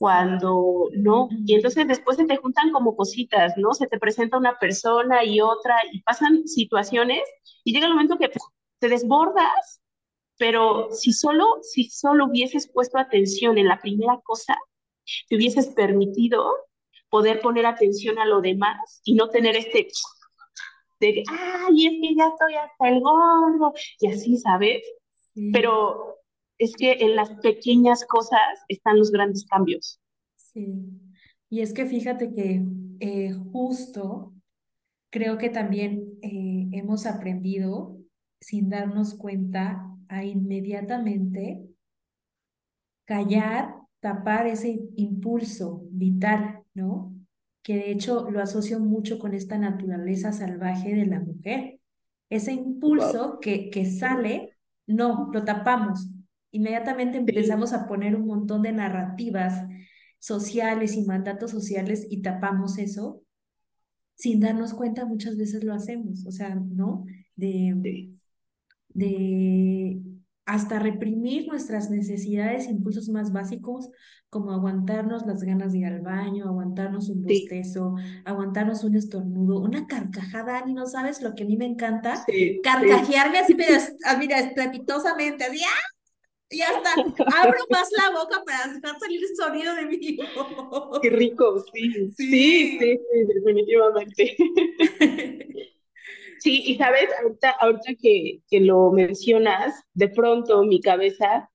cuando 0.01 0.89
no. 0.95 1.29
Y 1.45 1.55
entonces 1.55 1.87
después 1.87 2.17
se 2.17 2.25
te 2.25 2.39
juntan 2.39 2.73
como 2.73 2.97
cositas, 2.97 3.53
¿no? 3.59 3.75
Se 3.75 3.87
te 3.87 3.99
presenta 3.99 4.39
una 4.39 4.59
persona 4.59 5.25
y 5.25 5.43
otra 5.43 5.77
y 5.93 6.01
pasan 6.01 6.49
situaciones 6.49 7.21
y 7.65 7.75
llega 7.75 7.87
el 7.87 7.93
momento 7.93 8.17
que 8.17 8.31
te 8.79 8.89
desbordas, 8.89 9.83
pero 10.40 10.88
si 10.90 11.12
solo, 11.12 11.59
si 11.61 11.90
solo 11.90 12.25
hubieses 12.25 12.66
puesto 12.66 12.97
atención 12.97 13.59
en 13.59 13.68
la 13.68 13.78
primera 13.78 14.18
cosa, 14.25 14.56
te 15.28 15.37
hubieses 15.37 15.66
permitido 15.66 16.50
poder 17.11 17.42
poner 17.42 17.66
atención 17.66 18.18
a 18.18 18.25
lo 18.25 18.40
demás 18.40 19.02
y 19.04 19.16
no 19.16 19.28
tener 19.28 19.54
este 19.54 19.88
de, 20.99 21.25
ay, 21.28 21.87
es 21.87 21.92
que 22.00 22.14
ya 22.14 22.28
estoy 22.28 22.54
hasta 22.54 22.88
el 22.88 23.00
gorro, 23.00 23.75
y 24.00 24.06
así, 24.06 24.38
¿sabes? 24.38 24.82
Pero 25.52 26.16
es 26.59 26.75
que 26.75 26.92
en 26.92 27.16
las 27.16 27.30
pequeñas 27.40 28.06
cosas 28.06 28.40
están 28.68 28.99
los 28.99 29.11
grandes 29.11 29.44
cambios. 29.44 30.00
Sí, 30.37 30.75
y 31.50 31.61
es 31.61 31.75
que 31.75 31.85
fíjate 31.85 32.32
que 32.32 32.62
eh, 33.00 33.35
justo 33.52 34.32
creo 35.11 35.37
que 35.37 35.50
también 35.50 36.18
eh, 36.23 36.68
hemos 36.73 37.04
aprendido 37.04 37.99
sin 38.40 38.70
darnos 38.70 39.14
cuenta 39.14 39.89
a 40.11 40.25
inmediatamente 40.25 41.62
callar, 43.05 43.76
tapar 44.00 44.49
ese 44.49 44.81
impulso 44.97 45.85
vital, 45.90 46.62
¿no? 46.75 47.14
Que 47.62 47.76
de 47.76 47.93
hecho 47.93 48.29
lo 48.29 48.40
asocio 48.40 48.81
mucho 48.81 49.21
con 49.21 49.35
esta 49.35 49.57
naturaleza 49.57 50.33
salvaje 50.33 50.95
de 50.95 51.07
la 51.07 51.21
mujer. 51.21 51.81
Ese 52.29 52.52
impulso 52.52 53.38
que, 53.40 53.71
que 53.71 53.87
sale, 53.87 54.57
no, 54.87 55.31
lo 55.33 55.45
tapamos, 55.45 56.09
inmediatamente 56.50 57.19
empezamos 57.19 57.73
a 57.73 57.87
poner 57.87 58.17
un 58.17 58.26
montón 58.26 58.62
de 58.62 58.73
narrativas 58.73 59.69
sociales 60.19 60.97
y 60.97 61.05
mandatos 61.05 61.52
sociales 61.52 62.07
y 62.11 62.21
tapamos 62.23 62.79
eso, 62.79 63.23
sin 64.17 64.40
darnos 64.40 64.75
cuenta 64.75 65.07
muchas 65.07 65.37
veces 65.37 65.62
lo 65.62 65.73
hacemos, 65.73 66.26
o 66.26 66.33
sea, 66.33 66.55
¿no? 66.55 67.05
De, 67.37 68.11
de 68.94 70.00
hasta 70.47 70.80
reprimir 70.80 71.47
nuestras 71.47 71.90
necesidades, 71.90 72.66
impulsos 72.66 73.09
más 73.09 73.32
básicos, 73.32 73.88
como 74.30 74.52
aguantarnos 74.52 75.25
las 75.26 75.42
ganas 75.42 75.73
de 75.73 75.78
ir 75.78 75.87
al 75.87 76.00
baño, 76.00 76.47
aguantarnos 76.47 77.09
un 77.09 77.23
bostezo, 77.23 77.94
aguantarnos 78.25 78.82
un 78.82 78.97
estornudo, 78.97 79.61
una 79.61 79.87
carcajada, 79.87 80.64
y 80.66 80.73
no 80.73 80.87
sabes 80.87 81.23
lo 81.23 81.35
que 81.35 81.44
a 81.44 81.47
mí 81.47 81.56
me 81.56 81.66
encanta, 81.66 82.25
carcajearme 82.62 83.38
así, 83.38 83.54
pero, 83.54 83.78
ah, 84.04 84.16
mira, 84.16 84.38
estrepitosamente, 84.38 85.44
así, 85.44 85.61
¡ah! 85.64 85.90
Y 86.52 86.62
hasta 86.62 86.94
abro 86.94 87.59
más 87.70 87.88
la 87.97 88.11
boca 88.11 88.42
para 88.44 88.73
dejar 88.75 88.99
salir 88.99 89.20
el 89.23 89.37
sonido 89.37 89.73
de 89.76 89.87
mi 89.87 90.16
voz. 90.16 90.99
Qué 91.00 91.11
rico, 91.11 91.64
sí. 91.73 92.11
Sí, 92.11 92.76
sí, 92.76 92.78
sí, 92.78 93.25
definitivamente. 93.35 94.37
Sí, 96.40 96.62
y 96.66 96.76
sabes, 96.76 97.09
ahorita, 97.23 97.50
ahorita 97.50 97.94
que, 98.00 98.40
que 98.49 98.61
lo 98.61 98.90
mencionas, 98.92 99.75
de 99.94 100.09
pronto 100.09 100.62
mi 100.64 100.80
cabeza 100.80 101.50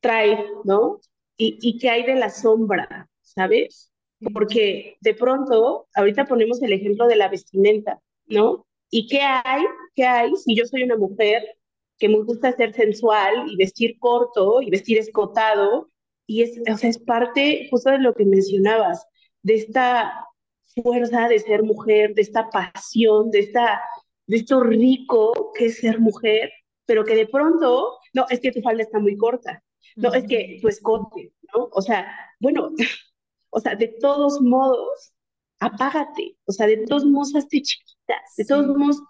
trae, 0.00 0.46
¿no? 0.64 1.00
Y, 1.36 1.58
y 1.60 1.78
qué 1.78 1.90
hay 1.90 2.04
de 2.04 2.14
la 2.16 2.30
sombra, 2.30 3.08
¿sabes? 3.22 3.92
Porque 4.32 4.96
de 5.00 5.14
pronto, 5.14 5.88
ahorita 5.94 6.26
ponemos 6.26 6.62
el 6.62 6.72
ejemplo 6.72 7.06
de 7.06 7.16
la 7.16 7.28
vestimenta, 7.28 8.00
¿no? 8.26 8.66
¿Y 8.90 9.08
qué 9.08 9.20
hay? 9.22 9.64
¿Qué 9.94 10.04
hay 10.04 10.34
si 10.36 10.54
yo 10.56 10.66
soy 10.66 10.82
una 10.84 10.96
mujer 10.96 11.42
que 11.98 12.08
me 12.08 12.22
gusta 12.22 12.52
ser 12.52 12.74
sensual 12.74 13.50
y 13.50 13.56
vestir 13.56 13.98
corto 13.98 14.60
y 14.62 14.70
vestir 14.70 14.98
escotado, 14.98 15.90
y 16.26 16.42
es, 16.42 16.60
o 16.70 16.76
sea, 16.76 16.90
es 16.90 16.98
parte 16.98 17.68
justo 17.70 17.90
de 17.90 17.98
lo 17.98 18.14
que 18.14 18.24
mencionabas, 18.24 19.06
de 19.42 19.54
esta 19.54 20.26
fuerza 20.82 21.28
de 21.28 21.38
ser 21.38 21.62
mujer, 21.62 22.14
de 22.14 22.22
esta 22.22 22.48
pasión, 22.50 23.30
de, 23.30 23.40
esta, 23.40 23.80
de 24.26 24.36
esto 24.38 24.60
rico 24.60 25.52
que 25.54 25.66
es 25.66 25.78
ser 25.78 26.00
mujer, 26.00 26.50
pero 26.86 27.04
que 27.04 27.14
de 27.14 27.26
pronto, 27.26 27.98
no, 28.12 28.26
es 28.30 28.40
que 28.40 28.52
tu 28.52 28.60
falda 28.62 28.82
está 28.82 28.98
muy 28.98 29.16
corta, 29.16 29.62
no, 29.96 30.12
es 30.12 30.26
que 30.26 30.58
tu 30.60 30.68
escote, 30.68 31.32
¿no? 31.54 31.68
O 31.72 31.82
sea, 31.82 32.12
bueno, 32.40 32.70
o 33.50 33.60
sea, 33.60 33.74
de 33.76 33.88
todos 34.00 34.40
modos, 34.40 35.12
apágate, 35.60 36.36
o 36.46 36.52
sea, 36.52 36.66
de 36.66 36.78
todos 36.86 37.04
modos 37.04 37.34
hazte 37.34 37.62
chiquita, 37.62 38.14
de 38.36 38.44
todos 38.44 38.66
modos 38.76 39.02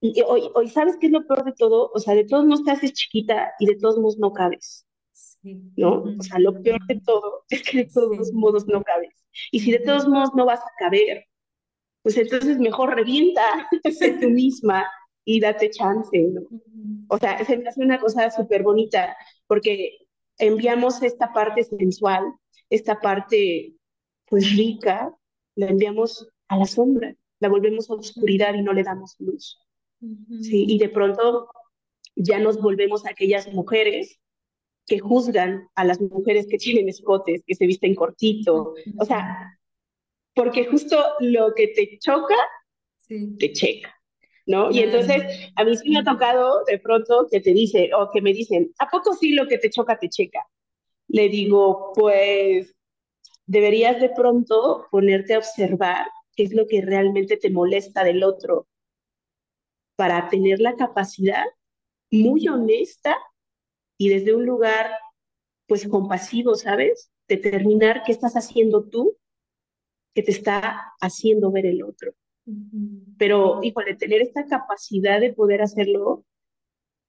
y 0.00 0.20
hoy, 0.22 0.50
hoy, 0.54 0.68
¿sabes 0.68 0.96
qué 1.00 1.06
es 1.06 1.12
lo 1.12 1.24
peor 1.26 1.44
de 1.44 1.52
todo? 1.52 1.90
O 1.94 1.98
sea, 2.00 2.14
de 2.14 2.24
todos 2.24 2.44
modos 2.44 2.64
te 2.64 2.72
haces 2.72 2.92
chiquita 2.92 3.52
y 3.60 3.66
de 3.66 3.76
todos 3.76 3.98
modos 3.98 4.18
no 4.18 4.32
cabes. 4.32 4.84
¿No? 5.42 6.04
O 6.18 6.22
sea, 6.22 6.38
lo 6.38 6.62
peor 6.62 6.80
de 6.86 7.00
todo 7.00 7.44
es 7.50 7.62
que 7.62 7.78
de 7.78 7.90
todos 7.92 8.32
modos 8.32 8.66
no 8.66 8.82
cabes. 8.82 9.24
Y 9.50 9.60
si 9.60 9.72
de 9.72 9.80
todos 9.80 10.08
modos 10.08 10.30
no 10.34 10.46
vas 10.46 10.60
a 10.60 10.72
caber, 10.78 11.24
pues 12.02 12.16
entonces 12.16 12.58
mejor 12.58 12.94
revienta 12.94 13.68
de 14.00 14.18
tú 14.20 14.30
misma 14.30 14.86
y 15.24 15.40
date 15.40 15.70
chance, 15.70 16.18
¿no? 16.18 16.42
O 17.08 17.18
sea, 17.18 17.44
se 17.44 17.56
me 17.56 17.68
hace 17.68 17.80
una 17.80 18.00
cosa 18.00 18.30
súper 18.30 18.62
bonita 18.62 19.16
porque 19.46 19.98
enviamos 20.38 21.02
esta 21.02 21.32
parte 21.32 21.64
sensual, 21.64 22.24
esta 22.70 23.00
parte 23.00 23.74
pues 24.26 24.56
rica, 24.56 25.14
la 25.56 25.66
enviamos 25.66 26.28
a 26.48 26.56
la 26.56 26.64
sombra, 26.64 27.14
la 27.38 27.48
volvemos 27.48 27.90
a 27.90 27.94
oscuridad 27.94 28.54
y 28.54 28.62
no 28.62 28.72
le 28.72 28.82
damos 28.82 29.14
luz. 29.18 29.60
¿sí? 30.40 30.64
Y 30.68 30.78
de 30.78 30.88
pronto 30.88 31.48
ya 32.16 32.38
nos 32.38 32.60
volvemos 32.60 33.06
aquellas 33.06 33.52
mujeres 33.52 34.18
que 34.92 34.98
juzgan 34.98 35.70
a 35.74 35.86
las 35.86 36.02
mujeres 36.02 36.46
que 36.50 36.58
tienen 36.58 36.86
escotes, 36.86 37.42
que 37.46 37.54
se 37.54 37.64
visten 37.64 37.94
cortito, 37.94 38.74
o 38.98 39.04
sea, 39.06 39.58
porque 40.34 40.66
justo 40.66 41.02
lo 41.20 41.54
que 41.54 41.68
te 41.68 41.98
choca, 41.98 42.36
te 43.08 43.52
checa, 43.54 43.98
¿no? 44.44 44.70
Y 44.70 44.80
entonces 44.80 45.50
a 45.56 45.64
mí 45.64 45.74
sí 45.78 45.88
me 45.88 46.00
ha 46.00 46.04
tocado 46.04 46.62
de 46.66 46.78
pronto 46.78 47.26
que 47.30 47.40
te 47.40 47.54
dice, 47.54 47.88
o 47.98 48.10
que 48.12 48.20
me 48.20 48.34
dicen, 48.34 48.70
¿a 48.80 48.90
poco 48.90 49.14
sí 49.14 49.32
lo 49.32 49.48
que 49.48 49.56
te 49.56 49.70
choca 49.70 49.98
te 49.98 50.10
checa? 50.10 50.46
Le 51.08 51.30
digo, 51.30 51.92
pues 51.94 52.76
deberías 53.46 53.98
de 53.98 54.10
pronto 54.10 54.88
ponerte 54.90 55.32
a 55.32 55.38
observar 55.38 56.06
qué 56.36 56.42
es 56.42 56.52
lo 56.52 56.66
que 56.66 56.82
realmente 56.82 57.38
te 57.38 57.48
molesta 57.48 58.04
del 58.04 58.22
otro 58.22 58.66
para 59.96 60.28
tener 60.28 60.60
la 60.60 60.76
capacidad 60.76 61.46
muy 62.10 62.46
honesta 62.46 63.16
y 64.02 64.08
desde 64.08 64.34
un 64.34 64.44
lugar 64.44 64.90
pues 65.68 65.86
compasivo, 65.86 66.56
¿sabes? 66.56 67.12
Determinar 67.28 68.02
qué 68.04 68.10
estás 68.10 68.34
haciendo 68.34 68.82
tú 68.88 69.16
que 70.12 70.24
te 70.24 70.32
está 70.32 70.92
haciendo 71.00 71.52
ver 71.52 71.66
el 71.66 71.84
otro. 71.84 72.12
Pero, 73.16 73.60
híjole, 73.62 73.94
tener 73.94 74.20
esta 74.20 74.44
capacidad 74.46 75.20
de 75.20 75.32
poder 75.32 75.62
hacerlo 75.62 76.24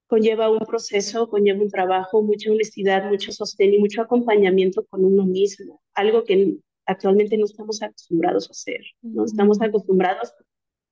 conlleva 0.05 0.51
un 0.51 0.59
proceso, 0.59 1.27
conlleva 1.29 1.63
un 1.63 1.71
trabajo, 1.71 2.21
mucha 2.21 2.51
honestidad, 2.51 3.09
mucho 3.09 3.31
sostén 3.31 3.73
y 3.73 3.79
mucho 3.79 4.03
acompañamiento 4.03 4.85
con 4.85 5.03
uno 5.03 5.25
mismo, 5.25 5.81
algo 5.95 6.23
que 6.23 6.57
actualmente 6.85 7.37
no 7.37 7.45
estamos 7.45 7.81
acostumbrados 7.81 8.47
a 8.49 8.51
hacer, 8.51 8.81
¿no? 9.01 9.25
Estamos 9.25 9.59
acostumbrados 9.59 10.31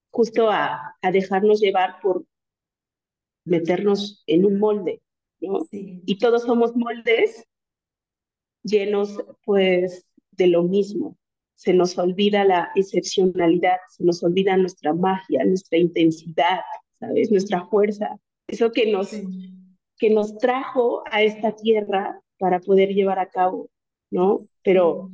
justo 0.09 0.49
a, 0.49 0.95
a 0.99 1.11
dejarnos 1.11 1.61
llevar 1.61 2.01
por 2.01 2.25
meternos 3.45 4.23
en 4.25 4.45
un 4.45 4.57
molde, 4.57 5.03
¿no? 5.41 5.67
Y 5.71 6.17
todos 6.17 6.43
somos 6.43 6.75
moldes 6.75 7.45
llenos, 8.63 9.17
pues, 9.43 10.05
de 10.31 10.47
lo 10.47 10.63
mismo. 10.63 11.17
Se 11.55 11.73
nos 11.73 11.97
olvida 11.97 12.43
la 12.43 12.71
excepcionalidad, 12.75 13.77
se 13.89 14.03
nos 14.03 14.23
olvida 14.23 14.57
nuestra 14.57 14.93
magia, 14.93 15.43
nuestra 15.45 15.77
intensidad, 15.77 16.61
¿sabes? 16.99 17.31
Nuestra 17.31 17.65
fuerza. 17.67 18.17
Eso 18.47 18.71
que 18.71 18.91
nos, 18.91 19.11
que 19.97 20.09
nos 20.09 20.37
trajo 20.37 21.03
a 21.11 21.21
esta 21.21 21.55
tierra 21.55 22.19
para 22.39 22.59
poder 22.59 22.89
llevar 22.89 23.19
a 23.19 23.29
cabo, 23.29 23.69
¿no? 24.09 24.39
Pero 24.63 25.11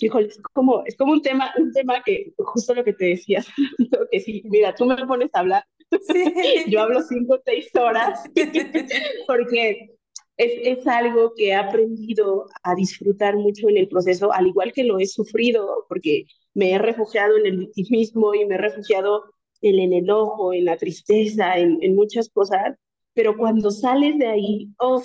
híjole, 0.00 0.28
es 0.28 0.40
como, 0.52 0.84
es 0.84 0.96
como 0.96 1.12
un 1.12 1.22
tema, 1.22 1.52
un 1.58 1.72
tema 1.72 2.02
que, 2.04 2.32
justo 2.38 2.74
lo 2.74 2.84
que 2.84 2.92
te 2.92 3.06
decías, 3.06 3.48
que 4.10 4.20
sí, 4.20 4.42
mira, 4.44 4.74
tú 4.74 4.86
me 4.86 5.06
pones 5.06 5.30
a 5.34 5.40
hablar, 5.40 5.64
yo 6.68 6.80
hablo 6.80 7.02
cinco 7.02 7.34
o 7.34 7.42
seis 7.44 7.68
horas, 7.74 8.20
porque 9.26 9.90
es, 10.36 10.78
es 10.78 10.86
algo 10.86 11.32
que 11.36 11.48
he 11.48 11.54
aprendido 11.54 12.46
a 12.62 12.74
disfrutar 12.74 13.36
mucho 13.36 13.68
en 13.68 13.78
el 13.78 13.88
proceso, 13.88 14.32
al 14.32 14.46
igual 14.46 14.72
que 14.72 14.84
lo 14.84 14.98
he 14.98 15.06
sufrido, 15.06 15.86
porque 15.88 16.24
me 16.54 16.72
he 16.72 16.78
refugiado 16.78 17.36
en 17.38 17.46
el 17.46 17.58
victimismo 17.58 18.34
y 18.34 18.44
me 18.46 18.56
he 18.56 18.58
refugiado 18.58 19.24
el 19.60 19.80
enojo, 19.92 20.52
en 20.52 20.66
la 20.66 20.76
tristeza, 20.76 21.58
en, 21.58 21.78
en 21.82 21.96
muchas 21.96 22.28
cosas, 22.30 22.76
pero 23.14 23.36
cuando 23.36 23.70
sales 23.70 24.16
de 24.18 24.26
ahí, 24.28 24.68
oh, 24.78 25.02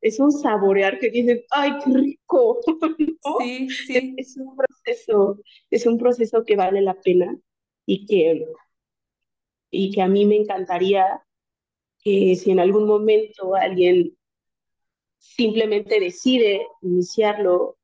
es 0.00 0.20
un 0.20 0.30
saborear 0.30 0.98
que 0.98 1.10
dices, 1.10 1.44
¡ay, 1.50 1.72
qué 1.84 1.90
rico! 1.92 2.60
¿no? 3.24 3.38
Sí, 3.40 3.66
Es, 3.68 3.86
sí. 3.86 4.14
es 4.16 4.36
un 4.36 4.56
proceso, 4.56 5.40
es 5.70 5.86
un 5.86 5.98
proceso 5.98 6.44
que 6.44 6.56
vale 6.56 6.80
la 6.82 6.94
pena 6.94 7.36
y 7.86 8.06
que, 8.06 8.46
y 9.70 9.90
que 9.92 10.02
a 10.02 10.08
mí 10.08 10.24
me 10.24 10.36
encantaría 10.36 11.22
que 12.02 12.36
si 12.36 12.50
en 12.50 12.60
algún 12.60 12.86
momento 12.86 13.54
alguien 13.54 14.16
simplemente 15.18 16.00
decide 16.00 16.66
iniciarlo, 16.82 17.76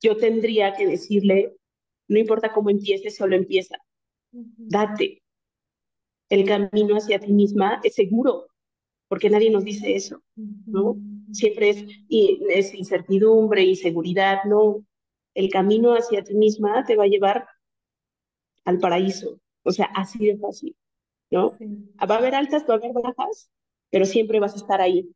yo 0.00 0.16
tendría 0.16 0.74
que 0.74 0.86
decirle, 0.86 1.56
no 2.08 2.18
importa 2.18 2.52
cómo 2.52 2.70
empieces, 2.70 3.16
solo 3.16 3.36
empieza, 3.36 3.76
date. 4.30 5.22
El 6.28 6.46
camino 6.46 6.96
hacia 6.96 7.18
ti 7.18 7.32
misma 7.32 7.80
es 7.82 7.94
seguro, 7.94 8.46
porque 9.08 9.30
nadie 9.30 9.50
nos 9.50 9.64
dice 9.64 9.94
eso, 9.94 10.22
¿no? 10.36 10.96
Siempre 11.32 11.70
es, 11.70 11.84
y 12.08 12.40
es 12.48 12.74
incertidumbre, 12.74 13.62
inseguridad, 13.62 14.44
no. 14.44 14.84
El 15.34 15.50
camino 15.50 15.94
hacia 15.94 16.22
ti 16.22 16.34
misma 16.34 16.84
te 16.84 16.96
va 16.96 17.04
a 17.04 17.08
llevar 17.08 17.46
al 18.64 18.78
paraíso, 18.78 19.40
o 19.62 19.70
sea, 19.70 19.86
así 19.94 20.18
de 20.26 20.38
fácil, 20.38 20.74
¿no? 21.30 21.50
Sí. 21.58 21.66
Va 21.98 22.14
a 22.16 22.18
haber 22.18 22.34
altas, 22.34 22.64
va 22.68 22.74
a 22.74 22.76
haber 22.78 22.92
bajas, 22.92 23.50
pero 23.90 24.04
siempre 24.04 24.40
vas 24.40 24.54
a 24.54 24.56
estar 24.56 24.80
ahí. 24.80 25.10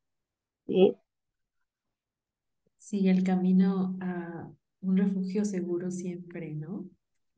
¿eh? 0.69 0.95
Sí, 2.77 3.09
el 3.09 3.23
camino 3.25 3.97
a 4.01 4.51
un 4.81 4.97
refugio 4.97 5.45
seguro 5.45 5.91
siempre, 5.91 6.55
¿no? 6.55 6.89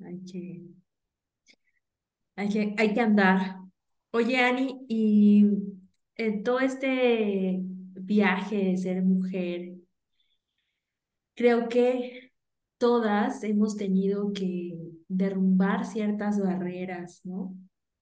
Hay 0.04 0.20
que, 0.24 0.62
hay 2.36 2.48
que, 2.48 2.74
hay 2.78 2.94
que 2.94 3.00
andar. 3.00 3.56
Oye, 4.12 4.38
Ani, 4.38 4.84
y 4.88 5.46
en 6.16 6.42
todo 6.42 6.60
este 6.60 7.60
viaje 7.62 8.56
de 8.56 8.76
ser 8.76 9.02
mujer, 9.02 9.74
creo 11.34 11.68
que 11.68 12.32
todas 12.78 13.42
hemos 13.44 13.76
tenido 13.76 14.32
que 14.32 14.78
derrumbar 15.08 15.86
ciertas 15.86 16.40
barreras, 16.40 17.20
¿no? 17.24 17.54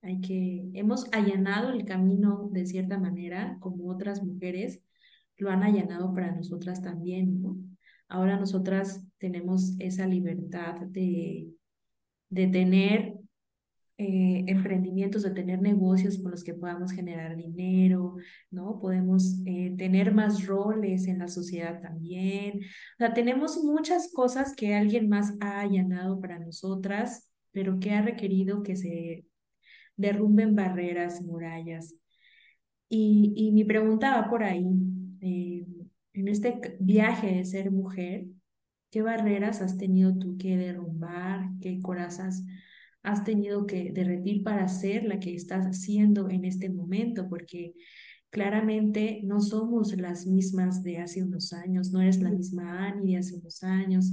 Hay 0.09 0.23
que, 0.23 0.71
hemos 0.73 1.05
allanado 1.13 1.71
el 1.71 1.85
camino 1.85 2.49
de 2.51 2.65
cierta 2.65 2.99
manera, 2.99 3.59
como 3.61 3.91
otras 3.91 4.23
mujeres 4.23 4.81
lo 5.37 5.51
han 5.51 5.63
allanado 5.63 6.15
para 6.15 6.35
nosotras 6.35 6.83
también. 6.83 7.77
Ahora 8.09 8.39
nosotras 8.39 9.05
tenemos 9.19 9.75
esa 9.79 10.07
libertad 10.07 10.77
de, 10.81 11.49
de 12.31 12.47
tener 12.47 13.19
eh, 13.99 14.45
emprendimientos, 14.47 15.25
de 15.25 15.33
tener 15.33 15.61
negocios 15.61 16.19
con 16.19 16.31
los 16.31 16.43
que 16.43 16.55
podamos 16.55 16.93
generar 16.93 17.37
dinero, 17.37 18.15
¿no? 18.51 18.79
Podemos 18.79 19.43
eh, 19.45 19.75
tener 19.77 20.15
más 20.15 20.47
roles 20.47 21.07
en 21.07 21.19
la 21.19 21.29
sociedad 21.29 21.83
también. 21.83 22.61
O 22.61 22.97
sea, 22.99 23.13
tenemos 23.13 23.59
muchas 23.63 24.11
cosas 24.13 24.55
que 24.57 24.75
alguien 24.75 25.09
más 25.11 25.35
ha 25.41 25.61
allanado 25.61 26.19
para 26.21 26.39
nosotras, 26.39 27.29
pero 27.53 27.79
que 27.79 27.91
ha 27.91 28.01
requerido 28.01 28.63
que 28.63 28.77
se 28.77 29.25
derrumben 29.99 30.57
barreras, 30.57 31.23
murallas. 31.23 31.95
Y, 32.89 33.35
y 33.37 33.53
mi 33.53 33.65
pregunta 33.65 34.21
va 34.21 34.31
por 34.31 34.45
ahí. 34.45 34.67
eh, 35.21 35.67
en 36.15 36.29
este 36.29 36.61
viaje 36.81 37.29
de 37.37 37.45
ser 37.45 37.71
mujer, 37.71 38.27
¿qué 38.91 39.03
barreras 39.03 39.61
has 39.63 39.77
tenido 39.79 40.17
tú 40.19 40.37
que 40.39 40.57
derrumbar? 40.57 41.51
¿Qué 41.61 41.81
corazas 41.81 42.45
has 43.03 43.25
tenido 43.25 43.67
que 43.67 43.93
derretir 43.93 44.43
para 44.43 44.69
ser 44.69 45.05
la 45.05 45.21
que 45.21 45.35
estás 45.35 45.67
haciendo 45.67 46.29
en 46.31 46.45
este 46.45 46.71
momento? 46.71 47.29
Porque 47.29 47.75
claramente 48.31 49.21
no 49.25 49.41
somos 49.41 49.97
las 49.97 50.27
mismas 50.27 50.83
de 50.83 50.99
hace 50.99 51.23
unos 51.23 51.53
años, 51.53 51.93
no 51.93 52.01
eres 52.03 52.21
la 52.21 52.31
misma 52.31 52.87
Ani 52.89 53.13
de 53.13 53.19
hace 53.19 53.37
unos 53.37 53.63
años. 53.63 54.13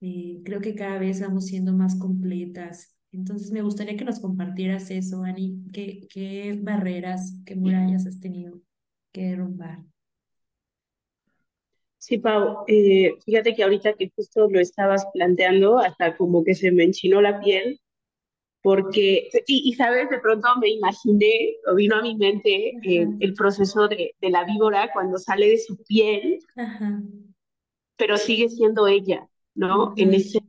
Eh, 0.00 0.40
creo 0.44 0.60
que 0.60 0.74
cada 0.74 0.98
vez 0.98 1.20
vamos 1.20 1.46
siendo 1.46 1.72
más 1.74 1.96
completas. 1.98 2.93
Entonces 3.14 3.50
me 3.52 3.62
gustaría 3.62 3.96
que 3.96 4.04
nos 4.04 4.20
compartieras 4.20 4.90
eso, 4.90 5.22
Ani, 5.24 5.62
qué, 5.72 6.06
qué 6.10 6.58
barreras, 6.62 7.34
qué 7.46 7.56
murallas 7.56 8.06
has 8.06 8.20
tenido 8.20 8.60
que 9.12 9.22
derrumbar. 9.30 9.80
Sí, 11.98 12.18
Pau, 12.18 12.64
eh, 12.68 13.14
fíjate 13.24 13.54
que 13.54 13.62
ahorita 13.64 13.94
que 13.94 14.10
justo 14.14 14.48
lo 14.50 14.60
estabas 14.60 15.06
planteando, 15.14 15.78
hasta 15.78 16.16
como 16.16 16.44
que 16.44 16.54
se 16.54 16.70
me 16.70 16.84
enchinó 16.84 17.20
la 17.22 17.40
piel, 17.40 17.80
porque, 18.62 19.30
y, 19.46 19.70
y 19.70 19.74
sabes, 19.74 20.10
de 20.10 20.20
pronto 20.20 20.48
me 20.60 20.70
imaginé, 20.70 21.56
o 21.70 21.74
vino 21.76 21.96
a 21.96 22.02
mi 22.02 22.16
mente 22.16 22.78
Ajá, 22.78 23.00
eh, 23.02 23.14
el 23.20 23.34
proceso 23.34 23.88
de, 23.88 24.14
de 24.20 24.30
la 24.30 24.44
víbora 24.44 24.90
cuando 24.92 25.18
sale 25.18 25.48
de 25.50 25.58
su 25.58 25.76
piel, 25.84 26.40
ajá, 26.56 26.90
pero 27.96 28.16
sigue 28.18 28.48
siendo 28.48 28.86
ella, 28.86 29.28
¿no? 29.54 29.94
En 29.96 30.14
ujú, 30.14 30.14
ese 30.14 30.40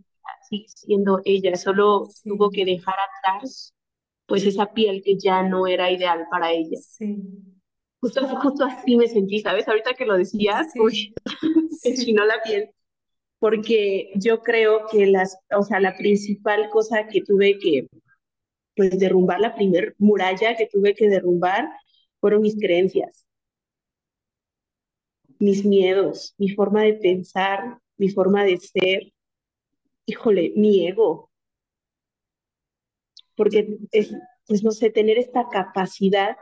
sigue 0.49 0.65
siendo 0.69 1.21
ella, 1.25 1.55
solo 1.55 2.09
tuvo 2.23 2.51
que 2.51 2.65
dejar 2.65 2.95
atrás, 3.19 3.73
pues 4.27 4.45
esa 4.45 4.73
piel 4.73 5.01
que 5.03 5.17
ya 5.19 5.43
no 5.43 5.67
era 5.67 5.91
ideal 5.91 6.27
para 6.31 6.51
ella. 6.53 6.79
sí, 6.79 7.15
Justo, 8.01 8.27
justo 8.39 8.65
así 8.65 8.95
me 8.97 9.07
sentí, 9.07 9.39
¿sabes? 9.41 9.67
Ahorita 9.67 9.93
que 9.95 10.05
lo 10.05 10.17
decías, 10.17 10.67
sí, 10.73 10.79
uy, 10.79 11.13
me 11.83 11.91
sí. 11.91 11.91
enchinó 11.91 12.25
la 12.25 12.41
piel. 12.43 12.71
porque 13.39 14.11
yo 14.15 14.41
creo 14.43 14.87
que 14.91 15.07
las, 15.07 15.37
o 15.57 15.63
sea, 15.63 15.79
la 15.81 15.97
principal 15.97 16.69
cosa 16.71 17.07
que 17.07 17.21
tuve 17.23 17.59
que, 17.59 17.87
pues, 18.75 18.99
derrumbar, 18.99 19.39
la 19.41 19.55
primer 19.55 19.95
muralla 19.99 20.55
que 20.57 20.67
tuve 20.67 20.95
que 20.95 21.09
derrumbar, 21.09 21.69
fueron 22.21 22.41
mis 22.43 22.57
creencias, 22.57 23.27
mis 25.39 25.63
miedos, 25.65 26.33
mi 26.37 26.49
forma 26.49 26.83
de 26.83 26.93
pensar, 26.95 27.79
mi 27.97 28.09
forma 28.09 28.43
de 28.43 28.57
ser, 28.57 29.13
híjole, 30.05 30.53
mi 30.55 30.87
ego, 30.87 31.31
porque 33.35 33.77
es, 33.91 34.13
pues, 34.47 34.63
no 34.63 34.71
sé, 34.71 34.89
tener 34.89 35.17
esta 35.17 35.47
capacidad, 35.49 36.37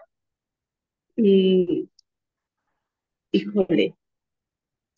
mm, 1.17 1.88
híjole, 3.32 3.95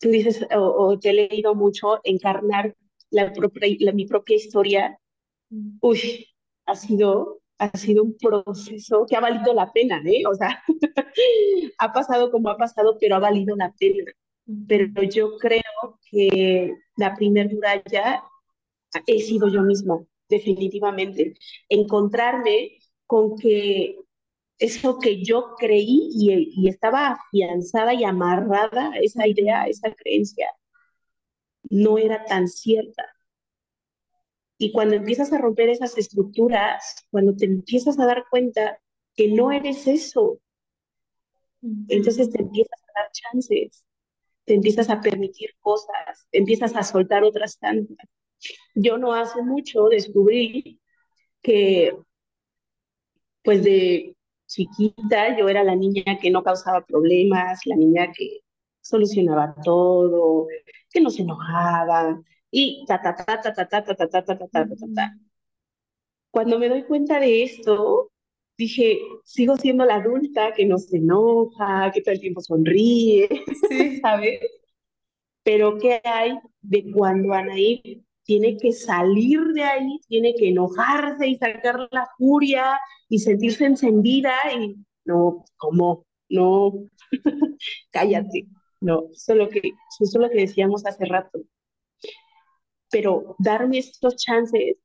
tú 0.00 0.08
dices, 0.10 0.46
o, 0.54 0.60
o, 0.60 0.98
te 0.98 1.10
he 1.10 1.12
leído 1.14 1.54
mucho, 1.54 2.00
encarnar 2.04 2.76
la 3.10 3.32
propia, 3.32 3.68
la, 3.80 3.92
mi 3.92 4.06
propia 4.06 4.36
historia 4.36 4.98
Mm, 5.50 5.78
uy, 5.80 6.26
ha 6.66 6.74
sido, 6.74 7.40
ha 7.58 7.70
sido 7.76 8.02
un 8.02 8.16
proceso 8.18 9.06
que 9.08 9.16
ha 9.16 9.20
valido 9.20 9.54
la 9.54 9.72
pena, 9.72 10.02
¿eh? 10.04 10.22
O 10.28 10.34
sea, 10.34 10.62
ha 11.78 11.92
pasado 11.92 12.30
como 12.30 12.48
ha 12.50 12.56
pasado, 12.56 12.96
pero 13.00 13.16
ha 13.16 13.18
valido 13.20 13.56
la 13.56 13.72
pena. 13.78 14.12
Pero 14.68 15.02
yo 15.02 15.38
creo 15.38 15.62
que 16.10 16.74
la 16.96 17.14
primer 17.16 17.52
muralla 17.52 18.22
he 19.06 19.20
sido 19.20 19.48
yo 19.48 19.62
misma, 19.62 20.04
definitivamente. 20.28 21.34
Encontrarme 21.68 22.78
con 23.06 23.36
que 23.36 23.96
eso 24.58 24.98
que 24.98 25.22
yo 25.22 25.54
creí 25.58 26.10
y, 26.12 26.52
y 26.56 26.68
estaba 26.68 27.08
afianzada 27.08 27.94
y 27.94 28.04
amarrada 28.04 28.92
a 28.92 28.98
esa 28.98 29.26
idea, 29.28 29.62
a 29.62 29.68
esa 29.68 29.94
creencia, 29.94 30.48
no 31.70 31.98
era 31.98 32.24
tan 32.24 32.48
cierta. 32.48 33.04
Y 34.58 34.70
cuando 34.72 34.96
empiezas 34.96 35.32
a 35.32 35.38
romper 35.38 35.70
esas 35.70 35.96
estructuras, 35.96 37.06
cuando 37.10 37.34
te 37.34 37.46
empiezas 37.46 37.98
a 37.98 38.04
dar 38.06 38.24
cuenta 38.30 38.78
que 39.14 39.28
no 39.28 39.50
eres 39.50 39.86
eso, 39.86 40.40
entonces 41.88 42.30
te 42.30 42.42
empiezas 42.42 42.80
a 42.82 43.00
dar 43.00 43.10
chances, 43.12 43.84
te 44.46 44.54
empiezas 44.54 44.90
a 44.90 45.00
permitir 45.00 45.50
cosas, 45.60 46.26
te 46.30 46.38
empiezas 46.38 46.76
a 46.76 46.84
soltar 46.84 47.24
otras 47.24 47.58
tantas. 47.58 47.98
Yo 48.74 48.98
no 48.98 49.12
hace 49.14 49.42
mucho 49.42 49.88
descubrí 49.88 50.80
que 51.42 51.96
pues 53.42 53.62
de 53.62 54.16
chiquita 54.46 55.36
yo 55.38 55.48
era 55.48 55.62
la 55.64 55.76
niña 55.76 56.18
que 56.20 56.30
no 56.30 56.42
causaba 56.42 56.84
problemas, 56.84 57.60
la 57.66 57.76
niña 57.76 58.12
que 58.12 58.40
solucionaba 58.80 59.54
todo, 59.64 60.46
que 60.90 61.00
no 61.00 61.10
se 61.10 61.22
enojaba 61.22 62.20
y 62.50 62.84
ta 62.86 63.00
ta 63.02 63.14
ta 63.14 63.24
ta 63.40 63.52
ta 63.52 63.66
ta 63.66 63.82
ta 63.84 63.94
ta 63.96 64.08
ta 64.10 64.24
ta 64.24 64.36
ta 64.36 64.48
ta 64.48 64.66
ta 64.66 64.86
ta. 64.94 65.14
Cuando 66.30 66.58
me 66.58 66.68
doy 66.68 66.84
cuenta 66.84 67.18
de 67.18 67.42
esto, 67.44 68.12
dije, 68.58 68.98
sigo 69.24 69.56
siendo 69.56 69.84
la 69.84 69.96
adulta 69.96 70.52
que 70.54 70.66
no 70.66 70.78
se 70.78 70.98
enoja, 70.98 71.90
que 71.92 72.02
todo 72.02 72.14
el 72.14 72.20
tiempo 72.20 72.40
sonríe, 72.40 73.28
Sí, 73.68 73.98
¿sabes? 74.00 74.40
Pero 75.42 75.78
¿qué 75.78 76.00
hay 76.04 76.38
de 76.60 76.90
cuando 76.92 77.32
Anaí 77.32 78.04
tiene 78.26 78.56
que 78.58 78.72
salir 78.72 79.40
de 79.54 79.62
ahí, 79.62 80.00
tiene 80.08 80.34
que 80.34 80.48
enojarse 80.48 81.28
y 81.28 81.36
sacar 81.36 81.88
la 81.90 82.08
furia 82.18 82.78
y 83.08 83.20
sentirse 83.20 83.64
encendida 83.64 84.34
y 84.58 84.76
no, 85.04 85.44
¿cómo? 85.56 86.04
No, 86.28 86.72
cállate. 87.90 88.48
No, 88.80 89.04
eso 89.12 89.32
es 89.32 89.38
lo 89.38 89.48
que, 89.48 89.60
eso 89.60 90.04
es 90.04 90.14
lo 90.14 90.28
que 90.28 90.40
decíamos 90.40 90.84
hace 90.84 91.04
rato. 91.06 91.40
Pero 92.90 93.36
darme 93.38 93.78
estos 93.78 94.16
chances 94.16 94.76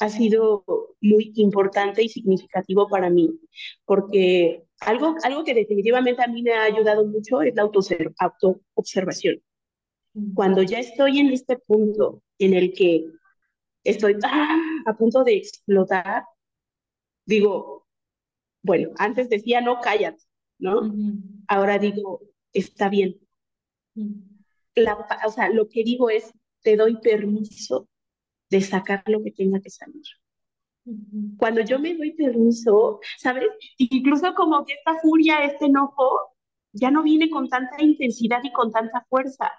ha 0.00 0.08
sido 0.08 0.64
muy 1.00 1.32
importante 1.36 2.02
y 2.02 2.08
significativo 2.08 2.88
para 2.88 3.08
mí, 3.10 3.30
porque 3.84 4.64
algo, 4.80 5.14
algo 5.22 5.44
que 5.44 5.54
definitivamente 5.54 6.22
a 6.22 6.26
mí 6.26 6.42
me 6.42 6.52
ha 6.52 6.64
ayudado 6.64 7.06
mucho 7.06 7.42
es 7.42 7.54
la 7.54 7.62
autoobservación. 7.62 9.42
Cuando 10.34 10.62
ya 10.62 10.78
estoy 10.78 11.20
en 11.20 11.32
este 11.32 11.56
punto 11.58 12.22
en 12.38 12.54
el 12.54 12.74
que 12.74 13.06
estoy 13.82 14.16
¡ah! 14.24 14.58
a 14.84 14.96
punto 14.96 15.24
de 15.24 15.36
explotar, 15.36 16.24
digo, 17.24 17.86
bueno, 18.62 18.90
antes 18.98 19.28
decía 19.28 19.60
no, 19.60 19.80
cállate, 19.80 20.22
¿no? 20.58 20.80
Ujú. 20.80 21.18
Ahora 21.48 21.78
digo, 21.78 22.20
está 22.52 22.88
bien. 22.88 23.18
Mm. 23.94 24.20
La, 24.74 24.98
o 25.26 25.30
sea, 25.30 25.48
lo 25.48 25.68
que 25.68 25.82
digo 25.82 26.10
es, 26.10 26.32
te 26.62 26.76
doy 26.76 26.96
permiso 27.00 27.88
de 28.50 28.60
sacar 28.60 29.02
lo 29.06 29.22
que 29.22 29.32
tenga 29.32 29.60
que 29.60 29.70
salir. 29.70 30.02
Cuando 31.36 31.60
yo 31.60 31.78
me 31.78 31.94
doy 31.94 32.12
permiso, 32.12 33.00
¿sabes? 33.18 33.44
Incluso 33.78 34.34
como 34.34 34.64
que 34.64 34.74
esta 34.74 34.98
furia, 35.00 35.44
este 35.44 35.66
enojo, 35.66 36.18
ya 36.72 36.90
no 36.90 37.02
viene 37.02 37.30
con 37.30 37.48
tanta 37.48 37.82
intensidad 37.82 38.40
y 38.42 38.52
con 38.52 38.72
tanta 38.72 39.04
fuerza, 39.08 39.52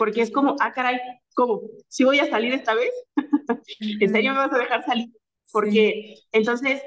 porque 0.00 0.22
es 0.22 0.30
como, 0.30 0.56
ah, 0.60 0.72
caray, 0.72 0.98
¿cómo? 1.34 1.60
¿Sí 1.88 2.04
voy 2.04 2.20
a 2.20 2.30
salir 2.30 2.54
esta 2.54 2.72
vez? 2.74 2.90
¿En 4.00 4.10
serio 4.10 4.32
me 4.32 4.38
vas 4.38 4.52
a 4.54 4.56
dejar 4.56 4.82
salir? 4.82 5.08
Sí. 5.08 5.50
Porque 5.52 6.14
entonces 6.32 6.82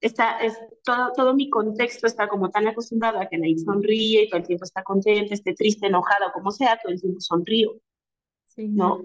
está, 0.00 0.38
es, 0.38 0.56
todo, 0.84 1.10
todo 1.16 1.34
mi 1.34 1.50
contexto 1.50 2.06
está 2.06 2.28
como 2.28 2.50
tan 2.50 2.68
acostumbrado 2.68 3.18
a 3.18 3.26
que 3.28 3.38
nadie 3.38 3.58
sonríe 3.58 4.22
y 4.22 4.28
todo 4.28 4.38
el 4.40 4.46
tiempo 4.46 4.64
está 4.64 4.84
contenta, 4.84 5.34
esté 5.34 5.52
triste, 5.54 5.88
enojada, 5.88 6.30
como 6.32 6.52
sea, 6.52 6.78
todo 6.80 6.92
el 6.92 7.00
tiempo 7.00 7.20
sonrío, 7.20 7.72
Sí. 8.46 8.68
¿no? 8.68 9.04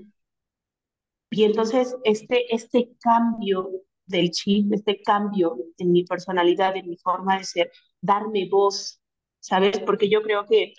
Y 1.31 1.43
entonces 1.45 1.97
este, 2.03 2.53
este 2.53 2.91
cambio 3.01 3.71
del 4.05 4.29
chip, 4.29 4.71
este 4.73 5.01
cambio 5.01 5.57
en 5.79 5.91
mi 5.91 6.03
personalidad, 6.03 6.77
en 6.77 6.87
mi 6.87 6.97
forma 6.97 7.39
de 7.39 7.45
ser, 7.45 7.71
darme 7.99 8.47
voz, 8.47 9.01
¿sabes? 9.39 9.79
Porque 9.79 10.07
yo 10.07 10.21
creo 10.21 10.45
que 10.45 10.75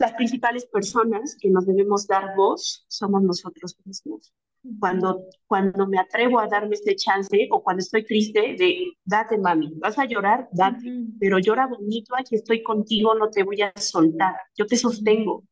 las 0.00 0.14
principales 0.14 0.64
personas 0.64 1.36
que 1.38 1.50
nos 1.50 1.66
debemos 1.66 2.06
dar 2.06 2.34
voz 2.34 2.86
somos 2.88 3.22
nosotros 3.22 3.76
mismos. 3.84 4.32
Cuando, 4.78 5.26
cuando 5.46 5.86
me 5.86 5.98
atrevo 5.98 6.40
a 6.40 6.46
darme 6.46 6.74
este 6.74 6.96
chance 6.96 7.48
o 7.50 7.62
cuando 7.62 7.80
estoy 7.80 8.04
triste, 8.04 8.56
de 8.58 8.92
date 9.04 9.36
mami, 9.38 9.74
vas 9.76 9.98
a 9.98 10.06
llorar, 10.06 10.48
date, 10.52 10.90
Ujú. 10.90 11.12
pero 11.18 11.38
llora 11.38 11.66
bonito, 11.66 12.14
aquí 12.16 12.34
estoy 12.34 12.62
contigo, 12.62 13.14
no 13.14 13.30
te 13.30 13.42
voy 13.42 13.60
a 13.60 13.72
soltar, 13.76 14.36
yo 14.56 14.66
te 14.66 14.76
sostengo. 14.76 15.44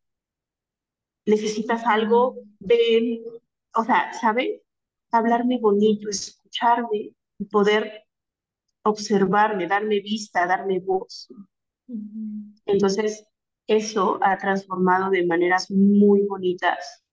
Necesitas 1.26 1.84
algo, 1.86 2.38
ven, 2.58 3.20
o 3.74 3.84
sea, 3.84 4.12
¿sabes? 4.14 4.62
Hablarme 5.10 5.58
bonito, 5.58 6.08
escucharme 6.08 7.12
y 7.38 7.44
poder 7.46 8.04
observarme, 8.82 9.66
darme 9.66 10.00
vista, 10.00 10.46
darme 10.46 10.80
voz. 10.80 11.28
Ujú. 11.86 12.54
Entonces, 12.66 13.26
eso 13.68 14.18
ha 14.22 14.36
transformado 14.38 15.10
de 15.10 15.24
maneras 15.26 15.70
muy 15.70 16.22
bonitas, 16.26 17.04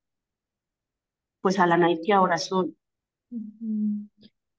pues 1.42 1.60
a 1.60 1.66
la 1.68 1.78
Nike 1.78 2.02
que 2.08 2.14
ahora. 2.14 2.38
Ujú. 3.32 4.08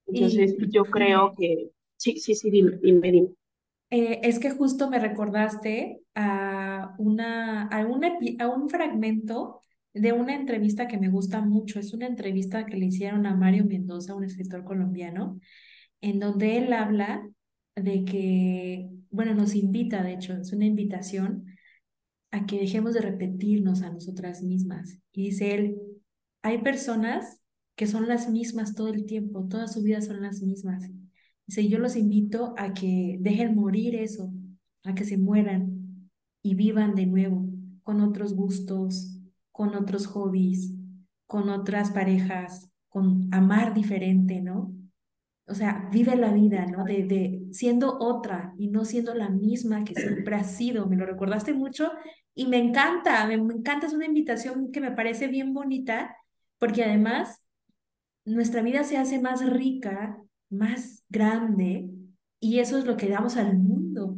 Entonces, 0.08 0.56
Y 0.58 0.70
yo 0.72 0.90
creo 0.90 1.32
que, 1.36 1.70
sí, 1.96 2.16
sí, 2.18 2.34
sí, 2.34 2.50
dime, 2.50 2.76
dime, 2.82 3.12
dime. 3.12 3.28
eh, 3.90 4.20
es 4.24 4.38
que 4.38 4.50
justo 4.50 4.90
me 4.90 4.98
recordaste 4.98 6.02
a, 6.14 6.94
una, 6.98 7.68
a, 7.68 7.80
a 7.80 8.48
un 8.48 8.68
fragmento 8.68 9.60
de 9.94 10.12
una 10.12 10.34
entrevista 10.34 10.88
que 10.88 10.98
me 10.98 11.08
gusta 11.08 11.40
mucho. 11.40 11.78
Es 11.80 11.92
una 11.94 12.06
entrevista 12.06 12.66
que 12.66 12.76
le 12.76 12.86
hicieron 12.86 13.26
a 13.26 13.34
Mario 13.36 13.64
Mendoza, 13.64 14.14
un 14.14 14.24
escritor 14.24 14.64
colombiano, 14.64 15.40
en 16.02 16.20
donde 16.20 16.58
él 16.58 16.72
habla 16.74 17.28
de 17.76 18.04
que, 18.06 18.90
bueno, 19.10 19.34
nos 19.34 19.56
invita, 19.56 20.04
de 20.04 20.14
hecho, 20.14 20.34
es 20.34 20.52
una 20.54 20.66
invitación 20.66 21.46
a 22.30 22.46
que 22.46 22.58
dejemos 22.58 22.94
de 22.94 23.00
repetirnos 23.00 23.82
a 23.82 23.90
nosotras 23.90 24.42
mismas. 24.42 24.98
Y 25.12 25.26
dice 25.26 25.54
él, 25.54 25.78
hay 26.42 26.58
personas 26.58 27.40
que 27.76 27.86
son 27.86 28.08
las 28.08 28.30
mismas 28.30 28.74
todo 28.74 28.88
el 28.88 29.04
tiempo, 29.06 29.46
toda 29.48 29.68
su 29.68 29.82
vida 29.82 30.00
son 30.00 30.22
las 30.22 30.42
mismas. 30.42 30.84
Dice, 31.46 31.68
yo 31.68 31.78
los 31.78 31.96
invito 31.96 32.54
a 32.56 32.74
que 32.74 33.18
dejen 33.20 33.54
morir 33.54 33.94
eso, 33.94 34.32
a 34.84 34.94
que 34.94 35.04
se 35.04 35.18
mueran 35.18 36.10
y 36.42 36.54
vivan 36.54 36.94
de 36.94 37.06
nuevo, 37.06 37.46
con 37.82 38.00
otros 38.00 38.34
gustos, 38.34 39.16
con 39.52 39.74
otros 39.74 40.06
hobbies, 40.06 40.72
con 41.26 41.48
otras 41.48 41.90
parejas, 41.90 42.70
con 42.88 43.28
amar 43.32 43.74
diferente, 43.74 44.40
¿no? 44.40 44.75
O 45.48 45.54
sea, 45.54 45.88
vive 45.92 46.16
la 46.16 46.32
vida, 46.32 46.66
¿no? 46.66 46.84
De, 46.84 47.04
de 47.04 47.42
siendo 47.52 47.98
otra 48.00 48.52
y 48.58 48.68
no 48.68 48.84
siendo 48.84 49.14
la 49.14 49.28
misma 49.30 49.84
que 49.84 49.94
siempre 49.94 50.34
has 50.36 50.56
sido. 50.56 50.86
Me 50.86 50.96
lo 50.96 51.06
recordaste 51.06 51.54
mucho 51.54 51.92
y 52.34 52.46
me 52.48 52.58
encanta, 52.58 53.26
me, 53.26 53.36
me 53.40 53.54
encanta, 53.54 53.86
es 53.86 53.92
una 53.94 54.06
invitación 54.06 54.72
que 54.72 54.80
me 54.80 54.90
parece 54.92 55.28
bien 55.28 55.54
bonita, 55.54 56.16
porque 56.58 56.84
además 56.84 57.42
nuestra 58.24 58.60
vida 58.62 58.82
se 58.84 58.96
hace 58.98 59.20
más 59.20 59.48
rica, 59.48 60.18
más 60.50 61.04
grande, 61.08 61.90
y 62.40 62.58
eso 62.58 62.76
es 62.78 62.84
lo 62.84 62.96
que 62.96 63.08
damos 63.08 63.36
al 63.36 63.56
mundo, 63.56 64.16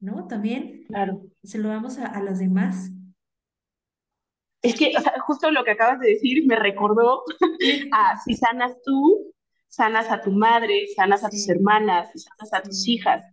¿no? 0.00 0.26
También 0.26 0.84
Claro. 0.88 1.22
se 1.42 1.58
lo 1.58 1.68
damos 1.68 1.98
a, 1.98 2.06
a 2.06 2.22
las 2.22 2.38
demás. 2.38 2.90
Es 4.62 4.76
que, 4.76 4.92
o 4.96 5.00
sea, 5.00 5.12
justo 5.20 5.50
lo 5.50 5.64
que 5.64 5.72
acabas 5.72 5.98
de 6.00 6.10
decir 6.10 6.46
me 6.46 6.56
recordó 6.56 7.24
a 7.92 8.18
si 8.20 8.34
sanas 8.34 8.76
tú, 8.84 9.32
sanas 9.72 10.10
a 10.10 10.20
tu 10.20 10.30
madre, 10.30 10.86
sanas 10.94 11.24
a 11.24 11.30
tus 11.30 11.48
hermanas, 11.48 12.10
sanas 12.14 12.52
a 12.52 12.62
tus 12.62 12.86
hijas, 12.86 13.24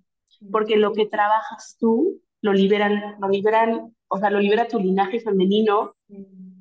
porque 0.51 0.77
lo 0.77 0.93
que 0.93 1.05
trabajas 1.05 1.75
tú 1.77 2.21
lo 2.41 2.53
liberan, 2.53 3.17
lo 3.19 3.27
liberan, 3.27 3.93
o 4.07 4.17
sea, 4.17 4.29
lo 4.29 4.39
libera 4.39 4.69
tu 4.69 4.79
linaje 4.79 5.19
femenino 5.19 5.95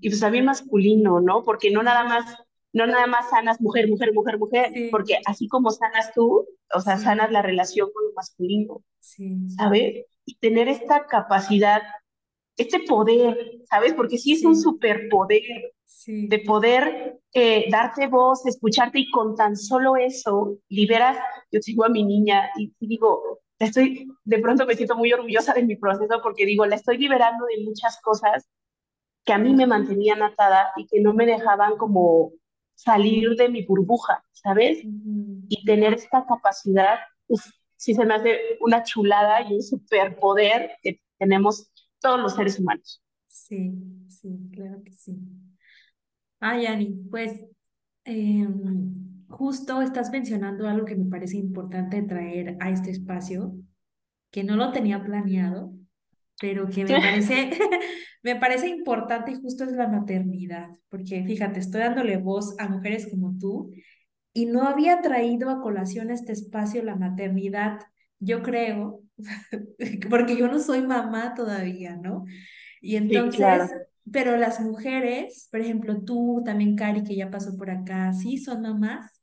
y 0.00 0.08
pues 0.08 0.20
también 0.20 0.46
masculino, 0.46 1.20
¿no? 1.20 1.44
Porque 1.44 1.70
no 1.70 1.84
nada 1.84 2.02
más, 2.02 2.24
no 2.72 2.88
nada 2.88 3.06
más 3.06 3.30
sanas 3.30 3.60
mujer, 3.60 3.88
mujer, 3.88 4.12
mujer, 4.12 4.38
mujer, 4.38 4.70
Sí, 4.74 4.88
porque 4.90 5.20
así 5.24 5.46
como 5.46 5.70
sanas 5.70 6.12
tú, 6.12 6.44
o 6.74 6.80
sea, 6.80 6.98
sanas 6.98 7.30
la 7.30 7.42
relación 7.42 7.88
con 7.94 8.04
lo 8.04 8.12
masculino, 8.14 8.82
sí, 8.98 9.48
¿sabes? 9.50 10.06
Y 10.24 10.38
tener 10.38 10.66
esta 10.66 11.06
capacidad, 11.06 11.82
este 12.56 12.80
poder, 12.80 13.60
¿sabes? 13.70 13.94
Porque 13.94 14.18
sí 14.18 14.32
es 14.32 14.44
un 14.44 14.56
sí, 14.56 14.62
superpoder 14.62 15.42
sí. 15.88 16.28
de 16.28 16.40
poder 16.40 17.20
eh, 17.32 17.66
darte 17.70 18.06
voz, 18.06 18.44
escucharte 18.46 18.98
y 19.00 19.10
con 19.10 19.34
tan 19.34 19.56
solo 19.56 19.96
eso 19.96 20.58
liberas, 20.68 21.16
yo 21.50 21.60
sigo 21.62 21.84
a 21.84 21.88
mi 21.88 22.04
niña 22.04 22.50
y, 22.56 22.72
y 22.78 22.86
digo, 22.86 23.40
estoy, 23.58 24.06
de 24.24 24.38
pronto 24.38 24.66
me 24.66 24.74
siento 24.74 24.96
muy 24.96 25.12
orgullosa 25.12 25.54
de 25.54 25.64
mi 25.64 25.76
proceso 25.76 26.20
porque 26.22 26.46
digo, 26.46 26.66
la 26.66 26.76
estoy 26.76 26.98
liberando 26.98 27.46
de 27.46 27.64
muchas 27.64 28.00
cosas 28.02 28.46
que 29.24 29.32
a 29.32 29.38
mí 29.38 29.54
me 29.54 29.66
mantenían 29.66 30.22
atada 30.22 30.72
y 30.76 30.86
que 30.86 31.00
no 31.00 31.14
me 31.14 31.26
dejaban 31.26 31.76
como 31.76 32.32
salir 32.74 33.30
de 33.36 33.48
mi 33.48 33.64
burbuja, 33.64 34.24
¿sabes? 34.32 34.78
Y 34.82 35.64
tener 35.64 35.94
esta 35.94 36.26
capacidad, 36.26 36.98
uf, 37.26 37.44
sí 37.76 37.94
se 37.94 38.04
me 38.04 38.14
hace 38.14 38.38
una 38.60 38.82
chulada 38.84 39.42
y 39.42 39.54
un 39.54 39.62
superpoder 39.62 40.72
que 40.82 41.00
tenemos 41.18 41.70
todos 42.00 42.20
los 42.20 42.34
seres 42.34 42.58
humanos. 42.58 43.02
Sí, 43.26 43.74
sí, 44.08 44.50
claro 44.52 44.82
que 44.84 44.92
sí. 44.92 45.16
Ah, 46.40 46.56
Yani, 46.60 46.94
pues 47.10 47.44
em, 48.04 49.24
justo 49.28 49.82
estás 49.82 50.10
mencionando 50.10 50.68
algo 50.68 50.86
que 50.86 50.96
me 50.96 51.10
parece 51.10 51.36
importante 51.36 52.02
traer 52.02 52.56
a 52.60 52.70
este 52.70 52.90
espacio, 52.90 53.54
que 54.30 54.44
no 54.44 54.56
lo 54.56 54.72
tenía 54.72 55.04
planeado, 55.04 55.72
pero 56.40 56.70
que 56.70 56.84
me 56.86 56.96
parece, 57.00 57.50
me 58.22 58.36
parece 58.36 58.68
importante 58.68 59.32
y 59.32 59.36
justo 59.36 59.64
es 59.64 59.72
la 59.72 59.88
maternidad, 59.88 60.70
porque 60.90 61.24
fíjate, 61.24 61.60
estoy 61.60 61.82
dándole 61.82 62.18
voz 62.18 62.54
a 62.58 62.68
mujeres 62.68 63.08
como 63.10 63.36
tú 63.38 63.72
y 64.34 64.46
no 64.46 64.64
había 64.68 65.00
traído 65.02 65.50
a 65.50 65.60
colación 65.62 66.10
a 66.10 66.14
este 66.14 66.32
espacio 66.32 66.82
la 66.84 66.96
maternidad, 66.96 67.80
yo 68.20 68.42
creo, 68.42 69.02
porque 70.10 70.36
yo 70.36 70.48
no 70.48 70.60
soy 70.60 70.82
mamá 70.82 71.34
todavía, 71.34 71.96
¿no? 71.96 72.24
Y 72.80 72.96
Sí, 73.08 73.28
entonces, 73.28 73.30
claro. 73.30 73.87
Pero 74.12 74.36
las 74.36 74.60
mujeres, 74.60 75.48
por 75.50 75.60
ejemplo, 75.60 76.02
tú, 76.04 76.42
también 76.44 76.76
Cari, 76.76 77.02
que 77.04 77.16
ya 77.16 77.30
pasó 77.30 77.56
por 77.56 77.70
acá, 77.70 78.12
sí 78.14 78.38
son 78.38 78.62
mamás. 78.62 79.20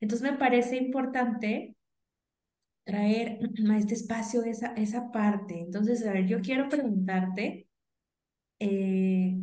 Entonces 0.00 0.30
me 0.30 0.38
parece 0.38 0.76
importante 0.76 1.76
traer 2.84 3.38
a 3.70 3.78
este 3.78 3.94
espacio 3.94 4.42
esa, 4.44 4.74
esa 4.74 5.10
parte. 5.10 5.60
Entonces, 5.60 6.06
a 6.06 6.12
ver, 6.12 6.26
yo 6.26 6.40
quiero 6.40 6.68
preguntarte, 6.68 7.68
eh, 8.60 9.36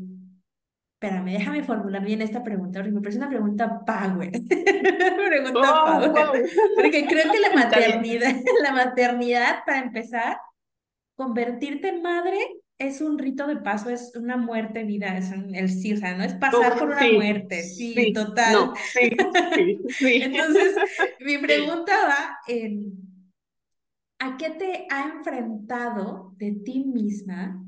espérame, 0.93 1.31
déjame 1.31 1.63
formular 1.63 2.05
bien 2.05 2.21
esta 2.21 2.43
pregunta, 2.43 2.79
porque 2.79 2.91
me 2.91 3.01
parece 3.01 3.17
una 3.17 3.29
pregunta 3.29 3.83
power. 3.85 4.31
Pregunta 5.31 5.59
¡Oh, 5.59 5.85
power. 5.85 6.09
wow! 6.09 6.33
Porque 6.75 7.05
creo 7.07 7.31
que 7.31 7.39
la 7.39 7.53
maternidad, 7.55 8.35
la 8.61 8.71
maternidad, 8.71 9.59
para 9.65 9.79
empezar, 9.79 10.37
convertirte 11.15 11.89
en 11.89 12.01
madre 12.01 12.37
es 12.81 12.99
un 12.99 13.19
rito 13.19 13.45
de 13.47 13.57
paso, 13.57 13.89
es 13.89 14.11
una 14.15 14.37
muerte, 14.37 14.83
vida, 14.83 15.15
es 15.17 15.31
el 15.31 15.69
sí, 15.69 15.93
o 15.93 15.97
sea, 15.97 16.17
no 16.17 16.23
es 16.23 16.33
pasar 16.33 16.77
por 16.77 16.89
una 16.89 16.99
sí, 16.99 17.11
muerte, 17.13 17.63
sí, 17.63 17.93
sí, 17.93 18.13
total. 18.13 18.53
no, 18.53 18.73
sí, 18.75 19.11
sí, 19.55 19.81
sí. 19.89 20.21
Entonces, 20.23 20.75
mi 21.19 21.37
pregunta 21.37 21.93
va 22.07 22.39
en, 22.47 22.93
¿a 24.19 24.35
qué 24.37 24.49
te 24.49 24.87
ha 24.89 25.03
enfrentado 25.09 26.33
de 26.37 26.53
ti 26.53 26.83
misma 26.83 27.63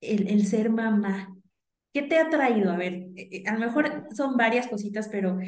el, 0.00 0.28
el 0.28 0.46
ser 0.46 0.70
mamá? 0.70 1.36
¿Qué 1.92 2.02
te 2.02 2.18
ha 2.18 2.28
traído? 2.30 2.72
A 2.72 2.76
ver, 2.76 2.94
eh, 3.16 3.28
eh, 3.30 3.42
a 3.46 3.54
lo 3.54 3.60
mejor 3.60 4.08
son 4.12 4.36
varias 4.36 4.66
cositas, 4.66 5.08
pero 5.08 5.38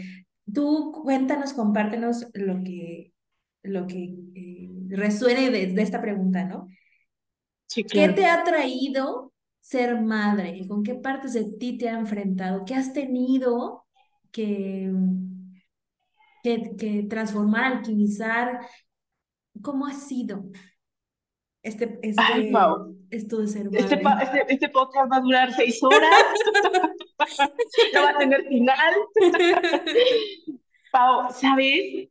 tú 0.52 0.92
cuéntanos, 1.02 1.52
compártenos 1.52 2.26
lo 2.34 2.62
que, 2.62 3.12
lo 3.62 3.86
que 3.88 4.14
eh, 4.34 4.70
resuene 4.88 5.50
de, 5.50 5.66
de 5.68 5.82
esta 5.82 6.00
pregunta, 6.00 6.44
¿no? 6.44 6.68
Sí, 7.72 7.84
¿Qué 7.84 7.88
claro. 7.88 8.14
te 8.14 8.26
ha 8.26 8.44
traído 8.44 9.32
ser 9.60 10.00
madre? 10.00 10.66
¿Con 10.68 10.82
qué 10.82 10.94
partes 10.94 11.32
de 11.32 11.44
ti 11.58 11.78
te 11.78 11.88
ha 11.88 11.98
enfrentado? 11.98 12.64
¿Qué 12.66 12.74
has 12.74 12.92
tenido 12.92 13.86
que, 14.30 14.90
que, 16.42 16.76
que 16.76 17.06
transformar, 17.08 17.64
alquimizar? 17.64 18.60
¿Cómo 19.62 19.86
ha 19.86 19.92
sido 19.94 20.44
este, 21.62 21.98
Ay, 22.02 22.10
este, 22.40 22.52
Pau, 22.52 22.96
esto 23.10 23.38
de 23.38 23.48
ser 23.48 23.68
este, 23.72 23.96
madre? 24.02 24.02
pa- 24.02 24.38
este, 24.40 24.52
este 24.54 24.68
podcast 24.68 25.10
va 25.12 25.16
a 25.16 25.20
durar 25.20 25.52
seis 25.54 25.82
horas, 25.82 26.24
no 27.94 28.02
va 28.02 28.10
a 28.10 28.18
tener 28.18 28.46
final. 28.48 28.94
Pau, 30.90 31.30
¿sabes? 31.32 32.08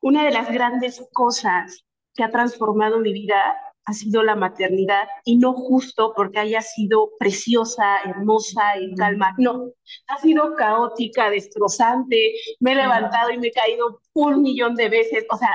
Una 0.00 0.24
de 0.24 0.30
las 0.30 0.50
grandes 0.50 1.04
cosas 1.12 1.84
que 2.14 2.22
ha 2.24 2.30
transformado 2.30 3.00
mi 3.00 3.12
vida 3.12 3.54
ha 3.86 3.92
sido 3.92 4.22
la 4.22 4.36
maternidad 4.36 5.08
y 5.24 5.36
no 5.38 5.52
justo 5.52 6.12
porque 6.14 6.38
haya 6.38 6.60
sido 6.60 7.10
preciosa, 7.18 7.98
hermosa 8.04 8.78
y 8.78 8.94
calma, 8.94 9.34
no, 9.38 9.72
ha 10.06 10.18
sido 10.18 10.54
caótica, 10.54 11.30
destrozante, 11.30 12.34
me 12.60 12.72
he 12.72 12.76
levantado 12.76 13.30
y 13.30 13.38
me 13.38 13.48
he 13.48 13.52
caído 13.52 14.00
un 14.14 14.42
millón 14.42 14.74
de 14.74 14.88
veces, 14.88 15.26
o 15.30 15.36
sea, 15.36 15.50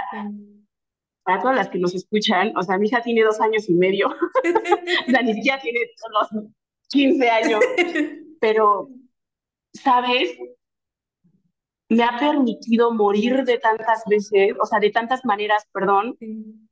para 1.23 1.41
todas 1.41 1.55
las 1.55 1.69
que 1.69 1.79
nos 1.79 1.93
escuchan, 1.93 2.55
o 2.57 2.63
sea, 2.63 2.77
mi 2.77 2.87
hija 2.87 3.01
tiene 3.01 3.23
dos 3.23 3.39
años 3.39 3.69
y 3.69 3.73
medio, 3.73 4.07
o 5.07 5.11
sea, 5.11 5.21
ni 5.21 5.33
siquiera 5.33 5.61
tiene 5.61 5.79
los 6.11 6.45
15 6.89 7.29
años, 7.29 7.59
pero, 8.39 8.89
¿sabes? 9.73 10.37
Me 11.89 12.03
ha 12.03 12.17
permitido 12.17 12.91
morir 12.91 13.43
de 13.43 13.59
tantas 13.59 14.03
veces, 14.09 14.53
o 14.59 14.65
sea, 14.65 14.79
de 14.79 14.89
tantas 14.89 15.23
maneras, 15.23 15.67
perdón, 15.71 16.17
Sí. 16.19 16.64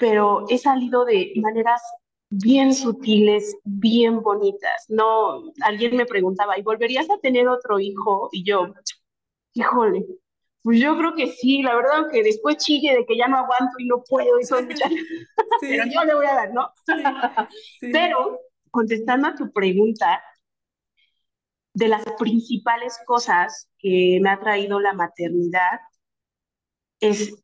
Pero 0.00 0.46
he 0.48 0.56
salido 0.56 1.04
de 1.04 1.32
maneras 1.36 1.82
bien 2.30 2.74
sutiles, 2.74 3.54
bien 3.64 4.22
bonitas. 4.22 4.86
No, 4.88 5.52
alguien 5.60 5.94
me 5.96 6.06
preguntaba, 6.06 6.58
¿y 6.58 6.62
volverías 6.62 7.08
a 7.10 7.18
tener 7.18 7.46
otro 7.48 7.78
hijo? 7.78 8.30
Y 8.32 8.42
yo, 8.42 8.72
híjole, 9.52 10.06
pues 10.62 10.80
yo 10.80 10.96
creo 10.96 11.14
que 11.14 11.26
sí, 11.28 11.62
la 11.62 11.76
verdad 11.76 12.10
que 12.10 12.22
después 12.22 12.56
chille 12.56 12.96
de 12.96 13.04
que 13.04 13.18
ya 13.18 13.28
no 13.28 13.36
aguanto 13.36 13.74
y 13.78 13.86
no 13.86 14.02
puedo 14.08 14.40
y 14.40 14.64
muchas, 14.64 14.90
pero 15.60 15.84
yo 15.84 16.04
le 16.04 16.14
voy 16.14 16.26
a 16.26 16.34
dar, 16.34 16.54
¿no? 16.54 16.70
sí, 16.86 16.92
sí. 17.80 17.90
Pero 17.92 18.40
contestando 18.70 19.28
a 19.28 19.34
tu 19.34 19.52
pregunta, 19.52 20.22
de 21.74 21.88
las 21.88 22.04
principales 22.18 22.98
cosas 23.06 23.68
que 23.78 24.18
me 24.20 24.30
ha 24.30 24.40
traído 24.40 24.80
la 24.80 24.92
maternidad 24.92 25.78
es 27.00 27.42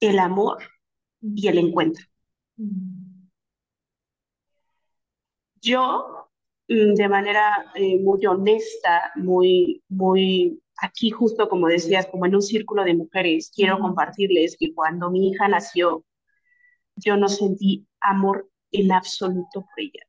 el 0.00 0.18
amor 0.18 0.58
y 1.34 1.48
el 1.48 1.58
encuentro. 1.58 2.04
Yo, 5.60 6.28
mm, 6.68 6.94
de 6.94 7.08
manera 7.08 7.72
eh, 7.74 7.98
muy 7.98 8.24
honesta, 8.26 9.12
muy, 9.16 9.82
muy, 9.88 10.60
aquí 10.76 11.10
justo 11.10 11.48
como 11.48 11.68
decías, 11.68 12.06
como 12.06 12.26
en 12.26 12.34
un 12.34 12.42
círculo 12.42 12.84
de 12.84 12.94
mujeres, 12.94 13.50
quiero 13.54 13.78
compartirles 13.78 14.56
que 14.58 14.74
cuando 14.74 15.10
mi 15.10 15.30
hija 15.30 15.48
nació, 15.48 16.04
yo 16.96 17.16
no 17.16 17.28
sentí 17.28 17.86
amor 18.00 18.48
en 18.70 18.92
absoluto 18.92 19.62
por 19.62 19.78
ella. 19.78 20.02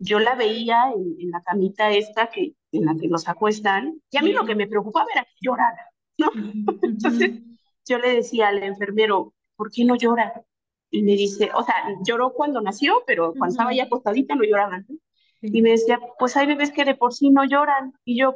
Yo 0.00 0.20
la 0.20 0.34
veía 0.34 0.92
en, 0.94 1.16
en 1.20 1.30
la 1.30 1.42
camita 1.42 1.90
esta 1.90 2.28
que, 2.28 2.54
en 2.72 2.84
la 2.84 2.94
que 2.96 3.08
nos 3.08 3.28
acuestan, 3.28 4.00
y 4.10 4.16
a 4.16 4.22
mí 4.22 4.32
lo 4.32 4.44
que 4.44 4.54
me 4.54 4.66
preocupaba 4.66 5.06
era 5.12 5.24
que 5.24 5.34
llorara, 5.40 5.90
¿no? 6.18 6.30
Entonces 6.82 7.42
yo 7.86 7.98
le 7.98 8.14
decía 8.16 8.48
al 8.48 8.62
enfermero, 8.62 9.34
¿por 9.58 9.72
qué 9.72 9.84
no 9.84 9.96
llora? 9.96 10.42
Y 10.90 11.02
me 11.02 11.12
dice, 11.12 11.50
o 11.54 11.62
sea, 11.64 11.74
lloró 12.06 12.32
cuando 12.32 12.60
nació, 12.62 13.02
pero 13.06 13.34
cuando 13.36 13.52
estaba 13.52 13.74
ya 13.74 13.84
acostadita 13.84 14.36
no 14.36 14.44
lloraba, 14.44 14.78
¿no? 14.78 14.96
Y 15.42 15.60
me 15.62 15.70
decía, 15.70 16.00
pues 16.18 16.36
hay 16.36 16.46
bebés 16.46 16.70
que 16.72 16.84
de 16.84 16.94
por 16.94 17.12
sí 17.12 17.30
no 17.30 17.44
lloran. 17.44 17.92
Y 18.04 18.18
yo, 18.18 18.34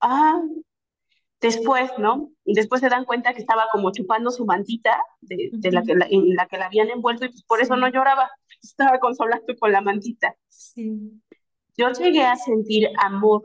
ah, 0.00 0.42
después, 1.40 1.90
¿no? 1.98 2.30
Y 2.44 2.54
después 2.54 2.80
se 2.80 2.88
dan 2.88 3.04
cuenta 3.04 3.32
que 3.32 3.40
estaba 3.40 3.66
como 3.70 3.92
chupando 3.92 4.30
su 4.30 4.44
mantita 4.44 5.00
de, 5.20 5.50
de 5.52 5.70
la 5.72 5.82
que 5.82 5.94
la, 5.94 6.06
en 6.10 6.34
la 6.34 6.46
que 6.46 6.58
la 6.58 6.66
habían 6.66 6.90
envuelto 6.90 7.24
y 7.24 7.28
pues 7.28 7.44
por 7.44 7.60
eso 7.60 7.76
no 7.76 7.88
lloraba, 7.88 8.30
estaba 8.62 8.98
consolando 8.98 9.56
con 9.58 9.72
la 9.72 9.80
mantita. 9.80 10.36
Sí. 10.48 11.22
Yo 11.76 11.90
llegué 11.92 12.22
a 12.22 12.36
sentir 12.36 12.88
amor, 12.98 13.42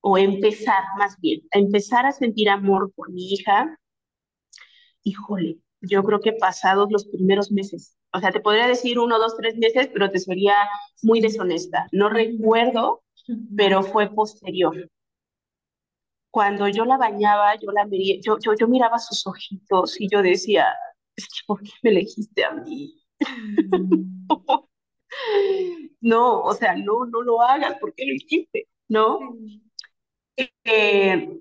o 0.00 0.16
empezar 0.16 0.82
más 0.96 1.20
bien, 1.20 1.42
a 1.52 1.58
empezar 1.58 2.06
a 2.06 2.12
sentir 2.12 2.48
amor 2.48 2.92
por 2.94 3.10
mi 3.10 3.32
hija, 3.32 3.78
híjole, 5.02 5.58
yo 5.80 6.02
creo 6.04 6.20
que 6.20 6.32
pasados 6.32 6.88
los 6.90 7.06
primeros 7.06 7.50
meses. 7.52 7.96
O 8.12 8.20
sea, 8.20 8.32
te 8.32 8.40
podría 8.40 8.66
decir 8.66 8.98
uno, 8.98 9.18
dos, 9.18 9.36
tres 9.36 9.56
meses, 9.56 9.88
pero 9.92 10.10
te 10.10 10.18
sería 10.18 10.54
muy 11.02 11.20
deshonesta. 11.20 11.86
No 11.92 12.08
recuerdo, 12.08 13.02
pero 13.56 13.82
fue 13.82 14.08
posterior. 14.14 14.88
Cuando 16.30 16.68
yo 16.68 16.84
la 16.84 16.96
bañaba, 16.98 17.54
yo 17.56 17.70
la 17.72 17.84
miré, 17.86 18.20
yo, 18.22 18.38
yo, 18.38 18.52
yo 18.58 18.68
miraba 18.68 18.98
sus 18.98 19.26
ojitos 19.26 20.00
y 20.00 20.08
yo 20.10 20.22
decía, 20.22 20.66
es 21.16 21.24
que 21.26 21.40
¿por 21.46 21.62
qué 21.62 21.70
me 21.82 21.90
elegiste 21.90 22.44
a 22.44 22.52
mí? 22.52 22.94
No, 26.00 26.40
o 26.42 26.54
sea, 26.54 26.74
no, 26.76 27.06
no 27.06 27.22
lo 27.22 27.42
hagas, 27.42 27.78
¿por 27.80 27.94
qué 27.94 28.06
lo 28.06 28.14
hiciste? 28.14 28.68
¿No? 28.88 29.18
Eh, 30.64 31.40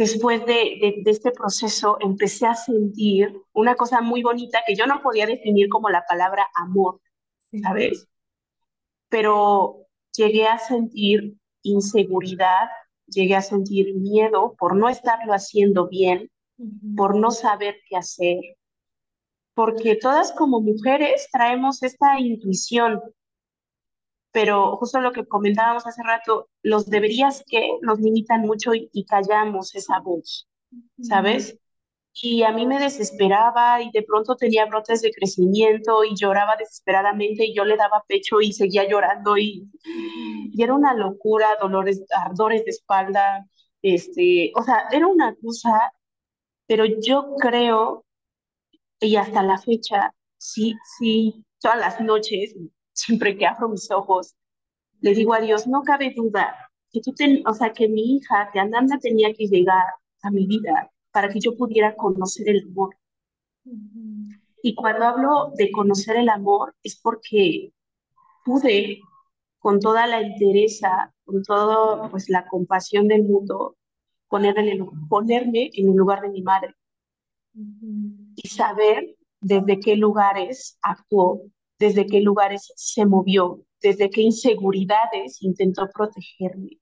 después 0.00 0.44
de, 0.46 0.78
de, 0.80 0.94
de 1.04 1.10
este 1.10 1.30
proceso 1.30 1.98
empecé 2.00 2.46
a 2.46 2.54
sentir 2.54 3.40
una 3.52 3.74
cosa 3.74 4.00
muy 4.00 4.22
bonita 4.22 4.62
que 4.66 4.74
yo 4.74 4.86
no 4.86 5.02
podía 5.02 5.26
definir 5.26 5.68
como 5.68 5.90
la 5.90 6.04
palabra 6.08 6.48
amor. 6.56 7.00
¿sabes? 7.62 8.08
Pero 9.08 9.86
llegué 10.16 10.46
a 10.46 10.58
sentir 10.58 11.36
inseguridad, 11.62 12.68
llegué 13.06 13.36
a 13.36 13.42
sentir 13.42 13.94
miedo 13.94 14.54
por 14.58 14.76
no 14.76 14.88
estarlo 14.88 15.32
haciendo 15.32 15.88
bien, 15.88 16.30
por 16.96 17.16
no 17.16 17.30
saber 17.30 17.76
qué 17.88 17.96
hacer, 17.96 18.38
porque 19.54 19.96
todas 19.96 20.32
como 20.32 20.60
mujeres 20.60 21.28
traemos 21.32 21.82
esta 21.82 22.18
intuición, 22.18 23.00
pero 24.32 24.76
justo 24.76 25.00
lo 25.00 25.12
que 25.12 25.26
comentábamos 25.26 25.86
hace 25.86 26.02
rato, 26.02 26.48
los 26.62 26.86
deberías 26.88 27.44
que 27.48 27.70
nos 27.82 28.00
limitan 28.00 28.42
mucho 28.42 28.74
y, 28.74 28.88
y 28.92 29.04
callamos 29.06 29.74
esa 29.74 30.00
voz, 30.00 30.48
¿sabes? 31.00 31.58
Y 32.14 32.42
a 32.42 32.52
mí 32.52 32.66
me 32.66 32.78
desesperaba 32.80 33.82
y 33.82 33.90
de 33.92 34.02
pronto 34.02 34.36
tenía 34.36 34.66
brotes 34.66 35.02
de 35.02 35.12
crecimiento 35.12 36.04
y 36.04 36.16
lloraba 36.16 36.56
desesperadamente 36.56 37.44
y 37.46 37.54
yo 37.54 37.64
le 37.64 37.76
daba 37.76 38.04
pecho 38.08 38.40
y 38.40 38.52
seguía 38.52 38.88
llorando 38.88 39.38
y, 39.38 39.70
y 40.52 40.62
era 40.62 40.74
una 40.74 40.94
locura, 40.94 41.48
dolores, 41.60 42.04
ardores 42.14 42.64
de 42.64 42.70
espalda, 42.70 43.46
este, 43.82 44.52
o 44.56 44.62
sea, 44.62 44.84
era 44.90 45.06
una 45.06 45.34
cosa, 45.36 45.92
pero 46.66 46.84
yo 46.86 47.34
creo, 47.38 48.04
y 49.00 49.16
hasta 49.16 49.42
la 49.42 49.58
fecha, 49.58 50.14
sí, 50.38 50.74
sí, 50.98 51.44
todas 51.60 51.78
las 51.78 52.00
noches, 52.00 52.54
siempre 53.00 53.36
que 53.36 53.46
abro 53.46 53.68
mis 53.68 53.90
ojos, 53.90 54.34
le 55.00 55.14
digo 55.14 55.34
a 55.34 55.40
Dios, 55.40 55.66
no 55.66 55.82
cabe 55.82 56.12
duda 56.16 56.56
que 56.92 57.00
tú 57.00 57.12
ten, 57.14 57.42
o 57.46 57.54
sea, 57.54 57.72
que 57.72 57.88
mi 57.88 58.16
hija, 58.16 58.50
que 58.52 58.60
Ananda 58.60 58.98
tenía 59.00 59.32
que 59.34 59.46
llegar 59.48 59.84
a 60.22 60.30
mi 60.30 60.46
vida 60.46 60.90
para 61.12 61.28
que 61.28 61.40
yo 61.40 61.56
pudiera 61.56 61.96
conocer 61.96 62.48
el 62.48 62.64
amor 62.70 62.96
Y 64.62 64.74
cuando 64.74 65.04
hablo 65.06 65.52
de 65.56 65.70
conocer 65.72 66.16
el 66.16 66.28
amor 66.28 66.74
es 66.82 66.98
porque 67.00 67.72
pude, 68.44 69.00
con 69.58 69.80
toda 69.80 70.06
la 70.06 70.20
entereza, 70.20 71.14
con 71.24 71.42
toda 71.42 72.10
pues, 72.10 72.28
la 72.28 72.46
compasión 72.48 73.08
del 73.08 73.24
mundo, 73.24 73.76
poner 74.28 74.58
en 74.58 74.68
el- 74.68 74.86
ponerme 75.08 75.70
en 75.74 75.88
el 75.90 75.96
lugar 75.96 76.20
de 76.22 76.30
mi 76.30 76.42
madre. 76.42 76.74
Ujú, 77.54 78.12
y 78.36 78.48
saber 78.48 79.16
desde 79.40 79.80
qué 79.80 79.96
lugares 79.96 80.78
actuó, 80.82 81.42
desde 81.80 82.06
qué 82.06 82.20
lugares 82.20 82.72
se 82.76 83.06
movió, 83.06 83.64
desde 83.80 84.10
qué 84.10 84.20
inseguridades 84.20 85.42
intentó 85.42 85.88
protegerme. 85.92 86.78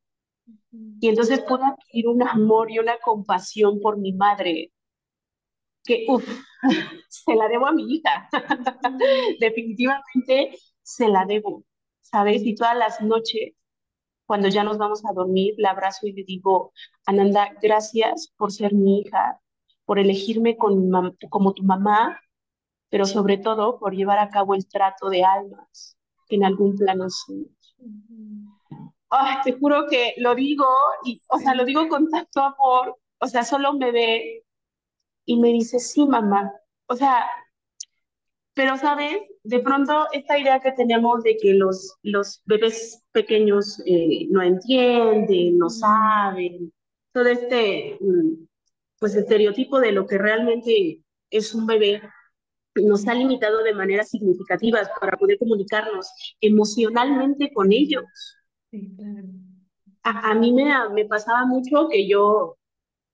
Y 1.01 1.09
entonces 1.09 1.41
pude 1.43 1.65
adquirir 1.65 2.09
un 2.09 2.23
amor 2.27 2.71
y 2.71 2.81
una 2.81 2.99
compasión 2.99 3.79
por 3.81 3.97
mi 3.97 4.13
madre 4.13 4.73
que, 5.85 6.05
uff, 6.09 6.29
se 7.09 7.35
la 7.37 7.47
debo 7.49 7.69
a 7.69 7.73
mi 7.73 7.85
hija. 7.85 8.29
Definitivamente 9.39 10.59
se 10.83 11.09
la 11.09 11.25
debo, 11.27 11.65
¿sabes? 12.01 12.43
Y 12.45 12.57
todas 12.57 12.77
las 12.77 13.01
noches, 13.01 13.53
cuando 14.27 14.49
ya 14.49 14.65
nos 14.65 14.79
vamos 14.79 15.05
a 15.07 15.13
dormir, 15.13 15.55
la 15.59 15.71
abrazo 15.71 16.09
y 16.09 16.13
le 16.13 16.25
digo, 16.25 16.73
Ananda, 17.07 17.55
gracias 17.63 18.35
por 18.37 18.51
ser 18.51 18.75
mi 18.75 19.01
hija, 19.01 19.41
por 19.85 20.01
elegirme 20.01 20.57
con 20.57 20.91
como 21.31 21.55
tu 21.55 21.63
mamá, 21.63 22.21
pero 22.89 23.07
sobre 23.07 23.39
todo 23.39 23.79
por 23.79 23.95
llevar 23.95 24.19
a 24.19 24.31
cabo 24.31 24.55
el 24.55 24.67
trato 24.67 25.09
de 25.11 25.25
almas 25.25 25.97
que 26.29 26.37
en 26.37 26.45
algún 26.45 26.77
plano 26.77 27.09
son. 27.11 27.47
Ay, 29.11 29.37
te 29.45 29.53
juro 29.53 29.87
que 29.89 30.15
lo 30.19 30.35
digo, 30.35 30.67
y, 31.05 31.21
o 31.29 31.39
sea, 31.39 31.55
lo 31.55 31.65
digo 31.65 31.89
con 31.89 32.09
tanto 32.11 32.41
amor, 32.41 32.99
o 33.19 33.27
sea, 33.27 33.45
solo 33.45 33.73
me 33.73 33.91
ve 33.91 34.45
y 35.25 35.39
me 35.41 35.49
dice, 35.49 35.79
sí, 35.79 36.07
mamá. 36.07 36.53
O 36.87 36.95
sea, 36.97 37.27
pero, 38.59 38.77
¿sabes? 38.77 39.19
De 39.45 39.61
pronto 39.61 40.09
esta 40.13 40.39
idea 40.39 40.61
que 40.61 40.73
tenemos 40.73 41.23
de 41.23 41.37
que 41.37 41.55
los, 41.55 41.97
los 42.03 42.43
bebés 42.45 43.05
pequeños 43.13 43.81
eh, 43.87 44.27
no 44.31 44.43
entienden, 44.43 45.59
no 45.59 45.71
saben, 45.71 46.73
todo 47.13 47.27
este, 47.27 47.97
mm, 48.01 48.47
pues, 48.99 49.15
estereotipo 49.15 49.81
de 49.81 49.93
lo 49.93 50.07
que 50.07 50.19
realmente 50.19 51.03
es 51.31 51.55
un 51.55 51.67
bebé, 51.67 52.03
nos 52.83 53.07
ha 53.09 53.15
limitado 53.15 53.63
de 53.63 53.75
manera 53.75 54.05
significativa 54.05 54.81
para 55.01 55.17
poder 55.17 55.39
comunicarnos 55.39 56.11
emocionalmente 56.41 57.53
con 57.53 57.73
ellos. 57.73 58.05
a, 60.03 60.31
a, 60.31 60.35
mí 60.35 60.53
me, 60.53 60.73
me 60.95 61.05
pasaba 61.05 61.45
mucho 61.47 61.89
que 61.89 62.09
yo, 62.09 62.57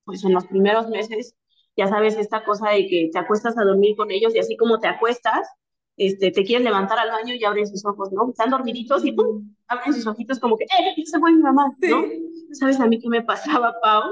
pues 0.04 0.24
en 0.24 0.32
los 0.32 0.46
primeros 0.46 0.88
meses, 0.88 1.34
ya 1.76 1.88
sabes, 1.88 2.16
esta 2.16 2.44
cosa 2.44 2.70
de 2.70 2.86
que 2.86 3.10
te 3.12 3.18
acuestas 3.18 3.58
a 3.58 3.64
dormir 3.64 3.96
con 3.96 4.10
ellos 4.10 4.34
y 4.34 4.38
así 4.38 4.56
como 4.56 4.78
te 4.78 4.86
acuestas, 4.86 5.48
este, 5.96 6.30
te 6.32 6.44
quieres 6.44 6.64
levantar 6.64 6.98
al 6.98 7.10
baño 7.10 7.34
y 7.34 7.44
abren 7.44 7.68
sus 7.68 7.84
ojos, 7.84 8.10
¿no? 8.12 8.28
Están 8.30 8.50
dormiditos 8.50 9.04
y 9.04 9.12
¡pum! 9.12 9.54
abren 9.68 9.94
sus 9.94 10.06
ojitos 10.06 10.40
como 10.40 10.56
que, 10.56 10.64
¡eh! 10.64 11.04
Se 11.04 11.18
fue 11.18 11.32
mi 11.32 11.42
mamá, 11.42 11.66
¿no? 11.80 12.04
¿Sabes 12.52 12.80
a 12.80 12.86
mí 12.86 12.98
qué 12.98 13.08
me 13.08 13.22
pasaba, 13.22 13.74
Pau? 13.80 14.02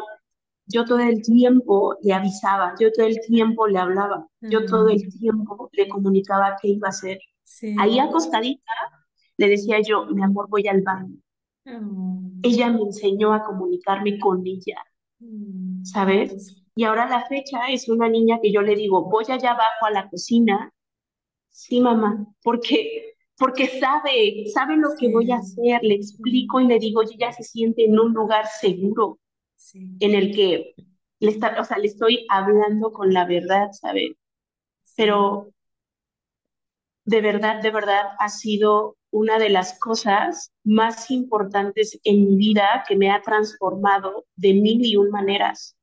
Yo 0.67 0.85
todo 0.85 1.01
el 1.01 1.23
tiempo 1.23 1.97
le 2.03 2.13
avisaba, 2.13 2.75
yo 2.79 2.93
todo 2.93 3.07
el 3.07 3.21
tiempo 3.21 3.67
le 3.67 3.79
hablaba, 3.79 4.27
yo 4.41 4.65
todo 4.65 4.89
el 4.89 5.03
tiempo 5.19 5.69
le 5.73 5.89
comunicaba 5.89 6.57
qué 6.61 6.69
iba 6.69 6.89
a 6.89 6.91
hacer. 6.91 7.19
Ahí 7.79 7.99
acostadita 7.99 8.73
le 9.37 9.49
decía 9.49 9.79
yo, 9.81 10.07
mi 10.07 10.23
amor, 10.23 10.49
voy 10.49 10.67
al 10.69 10.83
baño. 10.83 11.17
Ella 12.43 12.71
me 12.71 12.81
enseñó 12.81 13.33
a 13.33 13.45
comunicarme 13.45 14.19
con 14.19 14.43
ella, 14.47 14.83
mm, 15.21 15.85
¿sabes? 15.85 16.63
Y 16.75 16.85
ahora 16.85 17.09
la 17.09 17.27
fecha 17.27 17.69
es 17.69 17.89
una 17.89 18.09
niña 18.09 18.39
que 18.43 18.53
yo 18.53 18.63
le 18.63 18.75
digo, 18.75 19.09
voy 19.11 19.25
allá 19.29 19.53
abajo 19.53 19.87
a 19.87 19.91
la 19.91 20.09
cocina. 20.09 20.73
Sí, 21.51 21.81
mamá, 21.81 22.27
porque 22.43 23.13
porque 23.39 23.67
sabe, 23.81 24.45
sabe 24.55 24.77
lo 24.77 24.91
que 24.99 25.11
voy 25.11 25.31
a 25.33 25.37
hacer, 25.37 25.81
le 25.83 25.95
explico 25.95 26.61
y 26.61 26.67
le 26.69 26.79
digo, 26.79 27.03
ella 27.03 27.33
se 27.33 27.43
siente 27.43 27.85
en 27.85 27.99
un 27.99 28.13
lugar 28.13 28.47
seguro 28.47 29.19
en 29.75 30.15
el 30.15 30.35
que 30.35 30.75
le, 31.21 31.31
está, 31.31 31.61
o 31.61 31.65
sea, 31.65 31.79
le 31.79 31.87
estoy 31.87 32.27
hablando 32.29 32.93
con 32.93 33.13
la 33.13 33.25
verdad, 33.27 33.71
¿sabe? 33.73 34.17
Pero 34.97 35.53
de 37.05 37.21
verdad, 37.21 37.63
de 37.63 37.71
verdad 37.71 38.03
ha 38.19 38.29
sido 38.29 38.97
una 39.11 39.39
de 39.39 39.51
las 39.51 39.79
cosas 39.79 40.53
más 40.65 41.11
importantes 41.11 41.99
en 42.05 42.25
mi 42.25 42.37
vida 42.37 42.85
que 42.89 42.97
me 42.97 43.11
ha 43.11 43.23
transformado 43.23 44.27
de 44.37 44.55
mil 44.55 44.85
y 44.85 44.97
un 44.97 45.11
maneras 45.11 45.77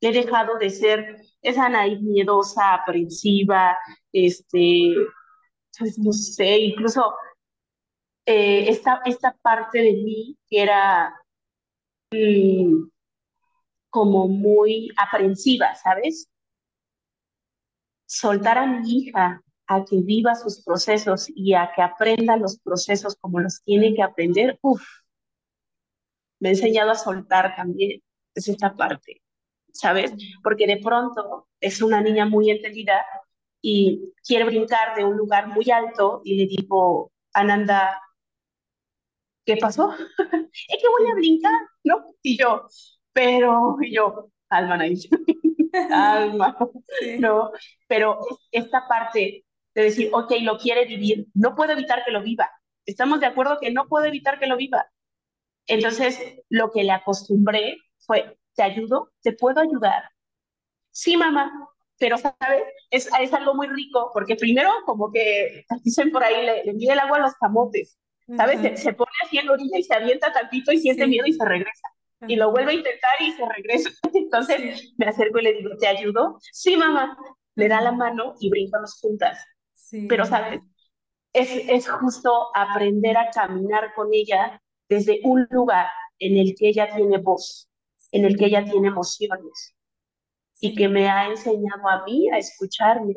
he 0.00 0.12
dejado 0.12 0.58
de 0.58 0.70
ser 0.70 1.22
esa 1.42 1.68
naive, 1.68 2.00
miedosa, 2.02 2.74
aprensiva, 2.74 3.76
este, 4.12 4.94
pues 5.78 5.98
no 5.98 6.12
sé, 6.12 6.58
incluso 6.58 7.14
eh, 8.26 8.68
esta, 8.68 9.00
esta 9.04 9.36
parte 9.42 9.78
de 9.80 9.92
mí 9.92 10.36
que 10.48 10.62
era 10.62 11.14
mm, 12.12 12.88
como 13.98 14.28
muy 14.28 14.90
aprensiva, 14.96 15.74
¿sabes? 15.74 16.28
Soltar 18.06 18.58
a 18.58 18.66
mi 18.66 18.90
hija 18.90 19.42
a 19.66 19.84
que 19.84 20.00
viva 20.00 20.34
sus 20.34 20.62
procesos 20.64 21.28
y 21.34 21.54
a 21.54 21.72
que 21.74 21.82
aprenda 21.82 22.36
los 22.36 22.58
procesos 22.60 23.16
como 23.16 23.40
los 23.40 23.62
tiene 23.64 23.94
que 23.94 24.02
aprender, 24.02 24.58
uff, 24.62 24.82
me 26.40 26.50
ha 26.50 26.52
enseñado 26.52 26.92
a 26.92 26.94
soltar 26.94 27.56
también, 27.56 28.00
es 28.34 28.48
esta 28.48 28.74
parte. 28.76 29.20
¿sabes? 29.72 30.12
Porque 30.42 30.66
de 30.66 30.78
pronto 30.78 31.48
es 31.60 31.82
una 31.82 32.00
niña 32.00 32.26
muy 32.26 32.50
entendida 32.50 33.04
y 33.62 34.12
quiere 34.26 34.44
brincar 34.44 34.96
de 34.96 35.04
un 35.04 35.16
lugar 35.16 35.48
muy 35.48 35.70
alto 35.70 36.20
y 36.24 36.36
le 36.36 36.46
digo, 36.46 37.12
Ananda, 37.32 38.00
¿qué 39.44 39.56
pasó? 39.56 39.92
es 40.68 40.82
que 40.82 40.88
voy 40.88 41.10
a 41.10 41.14
brincar, 41.14 41.60
¿no? 41.84 42.04
Y 42.22 42.38
yo, 42.38 42.66
pero, 43.18 43.76
yo, 43.90 44.30
alma, 44.48 44.78
alma, 45.90 46.56
¿no? 47.18 47.50
Pero 47.88 48.20
esta 48.52 48.86
parte 48.86 49.44
de 49.74 49.82
decir, 49.82 50.08
ok, 50.12 50.34
lo 50.42 50.56
quiere 50.56 50.84
vivir, 50.84 51.26
no 51.34 51.56
puedo 51.56 51.72
evitar 51.72 52.04
que 52.04 52.12
lo 52.12 52.22
viva. 52.22 52.48
Estamos 52.86 53.18
de 53.18 53.26
acuerdo 53.26 53.58
que 53.60 53.72
no 53.72 53.88
puedo 53.88 54.04
evitar 54.04 54.38
que 54.38 54.46
lo 54.46 54.56
viva. 54.56 54.86
Entonces, 55.66 56.20
lo 56.48 56.70
que 56.70 56.84
le 56.84 56.92
acostumbré 56.92 57.78
fue, 57.98 58.38
¿Te 58.54 58.62
ayudo? 58.62 59.12
¿Te 59.22 59.32
puedo 59.32 59.60
ayudar? 59.60 60.04
Sí, 60.92 61.16
mamá, 61.16 61.50
pero, 61.98 62.18
¿sabes? 62.18 62.62
Es, 62.90 63.08
es 63.20 63.32
algo 63.32 63.54
muy 63.54 63.66
rico, 63.66 64.10
porque 64.14 64.36
primero, 64.36 64.70
como 64.86 65.10
que 65.10 65.64
dicen 65.84 66.12
por 66.12 66.22
ahí, 66.22 66.44
le, 66.46 66.64
le 66.64 66.92
el 66.92 66.98
agua 67.00 67.18
a 67.18 67.20
los 67.22 67.34
camotes, 67.34 67.98
¿sabes? 68.36 68.80
se, 68.80 68.92
pone 68.92 69.10
así 69.24 69.38
en 69.38 69.46
la 69.46 69.52
orilla 69.54 69.78
y 69.78 69.82
se 69.82 69.94
avienta 69.94 70.32
tantito 70.32 70.70
y 70.72 70.78
siente 70.78 71.06
miedo 71.08 71.26
y 71.26 71.32
se 71.32 71.44
regresa. 71.44 71.88
Y 72.26 72.36
lo 72.36 72.50
vuelve 72.50 72.72
a 72.72 72.74
intentar 72.74 73.10
y 73.20 73.32
se 73.32 73.44
regresa. 73.48 73.90
Entonces 74.14 74.92
me 74.96 75.06
acerco 75.06 75.38
y 75.38 75.42
le 75.42 75.54
digo, 75.54 75.70
¿te 75.78 75.86
ayudo? 75.86 76.38
Sí, 76.52 76.76
mamá. 76.76 77.16
Le 77.54 77.68
da 77.68 77.80
la 77.80 77.92
mano 77.92 78.34
y 78.40 78.50
brincamos 78.50 78.98
juntas. 79.00 79.44
Pero, 80.08 80.24
¿sabes? 80.24 80.60
Es, 81.32 81.50
es 81.68 81.88
justo 81.88 82.48
aprender 82.54 83.16
a 83.16 83.30
caminar 83.30 83.92
con 83.94 84.08
ella 84.12 84.60
desde 84.88 85.20
un 85.24 85.46
lugar 85.50 85.86
en 86.18 86.36
el 86.36 86.54
que 86.56 86.68
ella 86.68 86.88
tiene 86.94 87.18
voz 87.18 87.68
en 88.12 88.24
el 88.24 88.36
que 88.36 88.46
ella 88.46 88.64
tiene 88.64 88.88
emociones 88.88 89.74
y 90.60 90.74
que 90.74 90.88
me 90.88 91.08
ha 91.08 91.28
enseñado 91.28 91.88
a 91.88 92.04
mí 92.04 92.28
a 92.30 92.38
escucharme, 92.38 93.14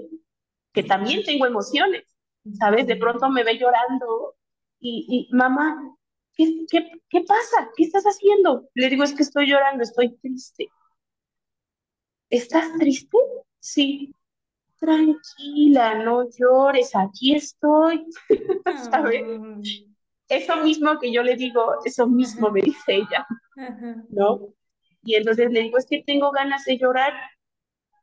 que 0.73 0.83
también 0.83 1.23
tengo 1.23 1.45
emociones, 1.45 2.03
¿sabes? 2.59 2.87
De 2.87 2.95
pronto 2.97 3.29
me 3.29 3.43
ve 3.43 3.57
llorando 3.57 4.35
y, 4.79 5.27
y 5.31 5.35
mamá, 5.35 5.97
¿qué, 6.45 6.65
qué, 6.69 6.91
¿qué 7.09 7.21
pasa? 7.21 7.69
¿Qué 7.75 7.83
estás 7.83 8.03
haciendo? 8.03 8.69
Le 8.73 8.89
digo, 8.89 9.03
es 9.03 9.13
que 9.13 9.23
estoy 9.23 9.49
llorando, 9.49 9.83
estoy 9.83 10.15
triste. 10.17 10.69
¿Estás 12.29 12.73
triste? 12.77 13.17
Sí. 13.59 14.15
Tranquila, 14.79 16.03
no 16.03 16.27
llores, 16.27 16.95
aquí 16.95 17.35
estoy, 17.35 18.03
¿sabes? 18.91 19.23
Eso 20.27 20.55
mismo 20.63 20.97
que 20.99 21.13
yo 21.13 21.21
le 21.21 21.35
digo, 21.35 21.75
eso 21.85 22.07
mismo 22.07 22.49
me 22.49 22.61
dice 22.61 22.95
ella, 22.95 23.27
¿no? 24.09 24.55
Y 25.03 25.15
entonces 25.15 25.51
le 25.51 25.61
digo, 25.61 25.77
es 25.77 25.85
que 25.85 26.03
tengo 26.03 26.31
ganas 26.31 26.65
de 26.65 26.79
llorar. 26.79 27.13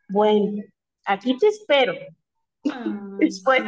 Bueno, 0.08 0.62
aquí 1.04 1.36
te 1.38 1.48
espero. 1.48 1.94
Después, 3.18 3.60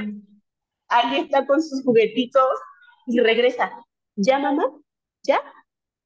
alguien 0.88 1.24
está 1.24 1.46
con 1.46 1.62
sus 1.62 1.82
juguetitos 1.82 2.60
y 3.06 3.18
regresa. 3.18 3.72
¿Ya, 4.22 4.38
mamá? 4.38 4.64
¿Ya? 5.22 5.40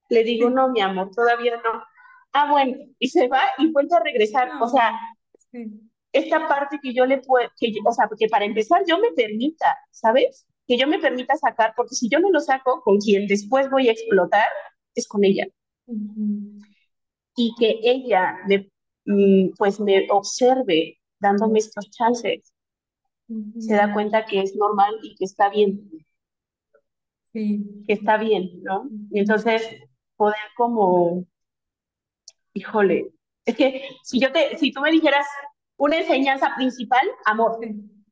Le 0.09 0.22
digo, 0.24 0.50
no, 0.50 0.68
mi 0.70 0.81
amor, 0.81 1.11
todavía 1.14 1.57
no. 1.57 1.83
Ah, 2.33 2.50
bueno, 2.50 2.77
y 2.98 3.09
se 3.09 3.29
va 3.29 3.42
y 3.59 3.70
vuelve 3.72 3.96
a 3.96 4.00
regresar. 4.00 4.50
O 4.61 4.68
sea, 4.68 4.98
esta 6.12 6.48
parte 6.48 6.79
que 6.83 6.92
yo 6.92 7.07
le 7.07 7.18
puedo, 7.18 7.48
que, 7.59 7.72
o 7.85 7.92
sea, 7.92 8.09
porque 8.09 8.29
para 8.29 8.44
empezar 8.44 8.83
yo 8.87 8.98
me 8.98 9.12
permita, 9.12 9.77
¿sabes? 9.90 10.46
Que 10.66 10.77
yo 10.77 10.87
me 10.87 10.98
permita 10.98 11.37
sacar, 11.37 11.74
porque 11.77 11.94
si 11.94 12.09
yo 12.09 12.18
no 12.20 12.31
lo 12.31 12.40
saco, 12.40 12.83
con 12.83 12.98
quien 12.98 13.27
después 13.27 13.71
voy 13.71 13.88
a 13.88 13.92
explotar 13.92 14.46
es 14.94 15.08
con 15.08 15.25
ella 15.25 15.46
y 17.37 17.54
que 17.58 17.81
ella 17.83 18.38
me, 18.46 18.71
mm, 19.06 19.54
pues 19.56 19.81
me 19.81 20.06
observe 20.10 20.98
dándome 21.19 21.58
estos 21.58 21.90
chances, 21.90 22.52
se 23.58 23.75
da 23.75 23.92
cuenta 23.92 24.27
que 24.27 24.40
es 24.40 24.54
normal 24.54 24.94
y 25.02 25.15
que 25.17 25.25
está 25.25 25.48
bien. 25.48 25.90
Sí. 27.35 27.85
Que 27.87 27.94
está 27.94 28.16
bien, 28.16 28.62
¿no? 28.62 28.88
Y 29.10 29.18
entonces 29.18 29.62
poder 30.16 30.38
como, 30.56 31.26
híjole, 32.54 33.10
es 33.44 33.56
que 33.56 33.82
si 34.04 34.20
yo 34.20 34.32
te, 34.32 34.56
si 34.56 34.72
tú 34.72 34.80
me 34.80 34.92
dijeras 34.92 35.26
una 35.76 35.98
enseñanza 35.98 36.54
principal, 36.56 37.06
amor. 37.26 37.58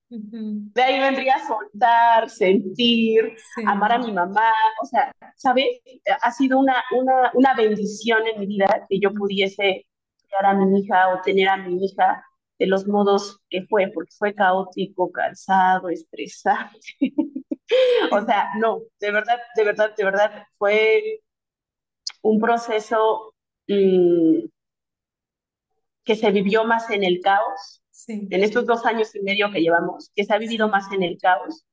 De 0.08 0.82
ahí 0.82 1.00
vendría 1.00 1.36
a 1.36 1.46
soltar, 1.46 2.28
sentir, 2.28 3.34
amar 3.64 3.92
a 3.92 3.98
mi 3.98 4.12
mamá, 4.12 4.52
o 4.82 4.86
sea, 4.86 5.10
¿sabes? 5.36 5.80
Ha 6.20 6.30
sido 6.32 6.58
una, 6.58 6.82
una, 6.94 7.30
una 7.32 7.54
bendición 7.54 8.26
en 8.26 8.40
mi 8.40 8.46
vida 8.46 8.86
que 8.90 9.00
yo 9.00 9.14
pudiese 9.14 9.86
criar 10.18 10.46
a 10.46 10.54
mi 10.54 10.80
hija 10.80 11.14
o 11.14 11.22
tener 11.22 11.48
a 11.48 11.56
mi 11.56 11.82
hija 11.82 12.22
de 12.58 12.66
los 12.66 12.86
modos 12.86 13.40
que 13.48 13.62
fue, 13.70 13.90
porque 13.94 14.12
fue 14.18 14.34
caótico, 14.34 15.10
cansado, 15.10 15.88
estresante. 15.88 16.78
o 18.12 18.24
sea, 18.24 18.50
no, 18.58 18.80
de 19.00 19.10
verdad, 19.10 19.38
de 19.56 19.64
verdad, 19.64 19.94
de 19.96 20.04
verdad, 20.04 20.46
fue 20.58 21.20
un 22.22 22.40
proceso 22.40 23.34
mm, 23.68 24.44
que 26.04 26.16
se 26.16 26.30
vivió 26.30 26.64
más 26.64 26.90
en 26.90 27.04
el 27.04 27.20
caos, 27.20 27.80
Sí. 27.90 28.26
en 28.30 28.42
estos 28.42 28.66
dos 28.66 28.84
años 28.86 29.14
y 29.14 29.20
medio 29.20 29.52
que 29.52 29.60
llevamos, 29.60 30.10
que 30.16 30.24
se 30.24 30.32
ha 30.32 30.38
vivido 30.38 30.68
más 30.68 30.90
en 30.92 31.02
el 31.02 31.18
caos 31.18 31.64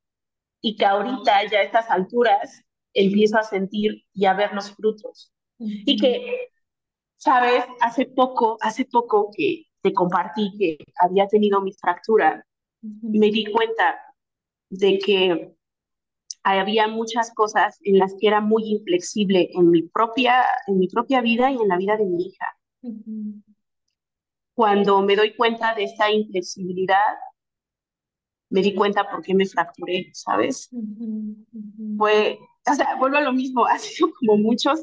y 0.62 0.76
que 0.76 0.86
ahorita 0.86 1.45
ya 1.50 1.60
a 1.60 1.64
estas 1.64 1.89
alturas 1.89 2.62
empiezo 2.93 3.38
a 3.38 3.43
sentir 3.43 4.04
y 4.14 4.26
a 4.26 4.34
ver 4.34 4.54
los 4.54 4.72
frutos. 4.76 5.34
Y 5.58 5.97
que, 5.97 6.50
sabes, 7.18 7.64
hace 7.82 8.06
poco, 8.06 8.58
hace 8.62 8.86
poco 8.86 9.32
que 9.36 9.64
te 9.82 9.93
compartí 9.93 10.52
que 10.58 10.78
había 11.02 11.28
tenido 11.28 11.62
mi 11.62 11.74
fractura, 11.74 12.45
me 12.82 13.32
di 13.32 13.45
cuenta 13.52 14.00
de 14.70 15.00
que 15.00 15.56
había 16.58 16.88
muchas 16.88 17.34
cosas 17.34 17.80
en 17.84 18.00
las 18.00 18.16
que 18.20 18.28
era 18.28 18.41
muy 18.41 18.64
inflexible 18.64 19.50
en 19.54 19.70
mi 19.70 19.84
propia, 19.84 20.43
en 20.68 20.80
mi 20.80 20.88
propia 20.88 21.22
vida 21.22 21.52
y 21.52 21.56
en 21.56 21.68
la 21.68 21.78
vida 21.78 21.97
de 21.97 22.06
mi 22.06 22.26
hija. 22.26 22.45
Cuando 24.56 25.02
me 25.02 25.16
doy 25.16 25.36
cuenta 25.36 25.76
de 25.76 25.84
esta 25.84 26.12
inflexibilidad, 26.12 27.04
me 28.50 28.62
di 28.62 28.74
cuenta 28.74 29.10
por 29.10 29.22
qué 29.22 29.34
me 29.34 29.45
fracturé, 29.45 30.10
¿sabes? 30.14 30.70
Fue, 31.97 32.39
o 32.70 32.74
sea, 32.74 32.95
vuelvo 32.95 33.18
a 33.18 33.22
lo 33.22 33.34
mismo, 33.34 33.66
ha 33.68 33.78
sido 33.78 34.12
como 34.20 34.38
muchos, 34.38 34.80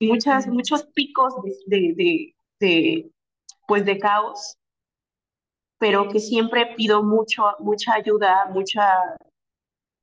muchas, 0.00 0.46
muchos 0.46 0.84
picos 0.94 1.34
de, 1.66 1.94
de, 1.96 2.34
de, 2.60 3.10
pues 3.66 3.84
de 3.84 3.98
caos, 3.98 4.58
pero 5.78 6.08
que 6.08 6.20
siempre 6.20 6.74
pido 6.76 7.02
mucho, 7.02 7.44
mucha 7.60 7.94
ayuda, 7.94 8.50
mucha, 8.52 9.16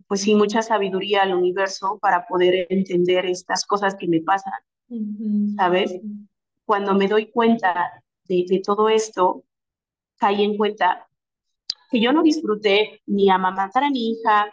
pues 0.08 0.22
sí, 0.22 0.36
mucha 0.36 0.62
sabiduría 0.62 1.24
al 1.24 1.34
universo 1.34 2.00
para 2.02 2.26
poder 2.28 2.68
entender 2.70 3.26
estas 3.26 3.66
cosas 3.66 3.96
que 3.96 4.08
me 4.08 4.22
pasan, 4.22 4.54
¿sabes? 5.56 6.00
Cuando 6.66 6.96
me 6.96 7.08
doy 7.08 7.30
cuenta 7.30 8.04
de, 8.26 8.46
de 8.48 8.62
todo 8.66 8.90
esto, 8.90 9.44
caí 10.18 10.44
en 10.44 10.58
cuenta 10.58 11.08
que 11.90 12.00
yo 12.00 12.12
no 12.14 12.24
disfruté 12.24 13.02
ni 13.06 13.30
amamantar 13.30 13.84
a 13.84 13.90
mi 13.90 14.12
hija, 14.12 14.50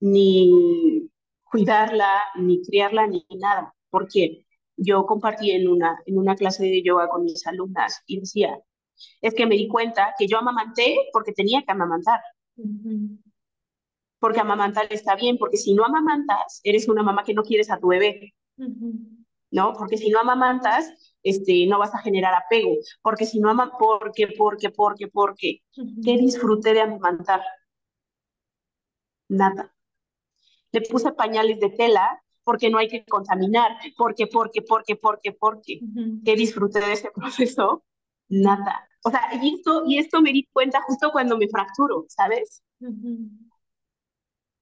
ni 0.00 1.10
cuidarla, 1.44 2.10
ni 2.36 2.62
criarla, 2.62 3.06
ni 3.06 3.24
nada, 3.38 3.74
porque 3.90 4.44
yo 4.76 5.06
compartí 5.06 5.52
en 5.52 5.68
una, 5.68 6.00
en 6.06 6.18
una 6.18 6.34
clase 6.34 6.64
de 6.64 6.82
yoga 6.82 7.08
con 7.08 7.24
mis 7.24 7.46
alumnas 7.46 8.02
y 8.06 8.20
decía, 8.20 8.58
es 9.20 9.34
que 9.34 9.46
me 9.46 9.56
di 9.56 9.68
cuenta 9.68 10.14
que 10.18 10.26
yo 10.26 10.38
amamanté 10.38 10.96
porque 11.12 11.32
tenía 11.32 11.62
que 11.62 11.72
amamantar. 11.72 12.20
Porque 14.24 14.40
amamantar 14.40 14.86
está 14.88 15.16
bien, 15.16 15.36
porque 15.36 15.58
si 15.58 15.74
no 15.74 15.84
amamantas, 15.84 16.62
eres 16.64 16.88
una 16.88 17.02
mamá 17.02 17.24
que 17.24 17.34
no 17.34 17.42
quieres 17.42 17.70
a 17.70 17.78
tu 17.78 17.88
bebé. 17.88 18.34
¿No? 19.50 19.74
Porque 19.74 19.98
si 19.98 20.08
no 20.08 20.18
amamantas, 20.18 21.14
este, 21.22 21.66
no 21.66 21.78
vas 21.78 21.94
a 21.94 21.98
generar 21.98 22.32
apego, 22.34 22.74
porque 23.02 23.26
si 23.26 23.38
no 23.38 23.50
ama, 23.50 23.76
porque, 23.78 24.28
porque, 24.28 24.70
porque, 24.70 25.08
porque, 25.08 25.60
¿qué 26.02 26.16
disfruté 26.16 26.72
de 26.72 26.80
amamantar? 26.80 27.42
Nada. 29.28 29.74
Le 30.72 30.80
puse 30.80 31.12
pañales 31.12 31.60
de 31.60 31.68
tela 31.68 32.18
porque 32.44 32.70
no 32.70 32.78
hay 32.78 32.88
que 32.88 33.04
contaminar, 33.04 33.72
porque, 33.94 34.26
porque, 34.26 34.62
porque, 34.62 34.96
porque, 34.96 35.32
porque, 35.32 35.80
¿qué 36.24 36.34
disfruté 36.34 36.80
de 36.80 36.94
ese 36.94 37.10
proceso? 37.10 37.84
Nada. 38.30 38.88
O 39.04 39.10
sea, 39.10 39.20
y 39.42 39.56
esto, 39.56 39.82
y 39.86 39.98
esto 39.98 40.22
me 40.22 40.32
di 40.32 40.48
cuenta 40.50 40.80
justo 40.80 41.12
cuando 41.12 41.36
me 41.36 41.46
fracturo, 41.46 42.06
¿sabes? 42.08 42.62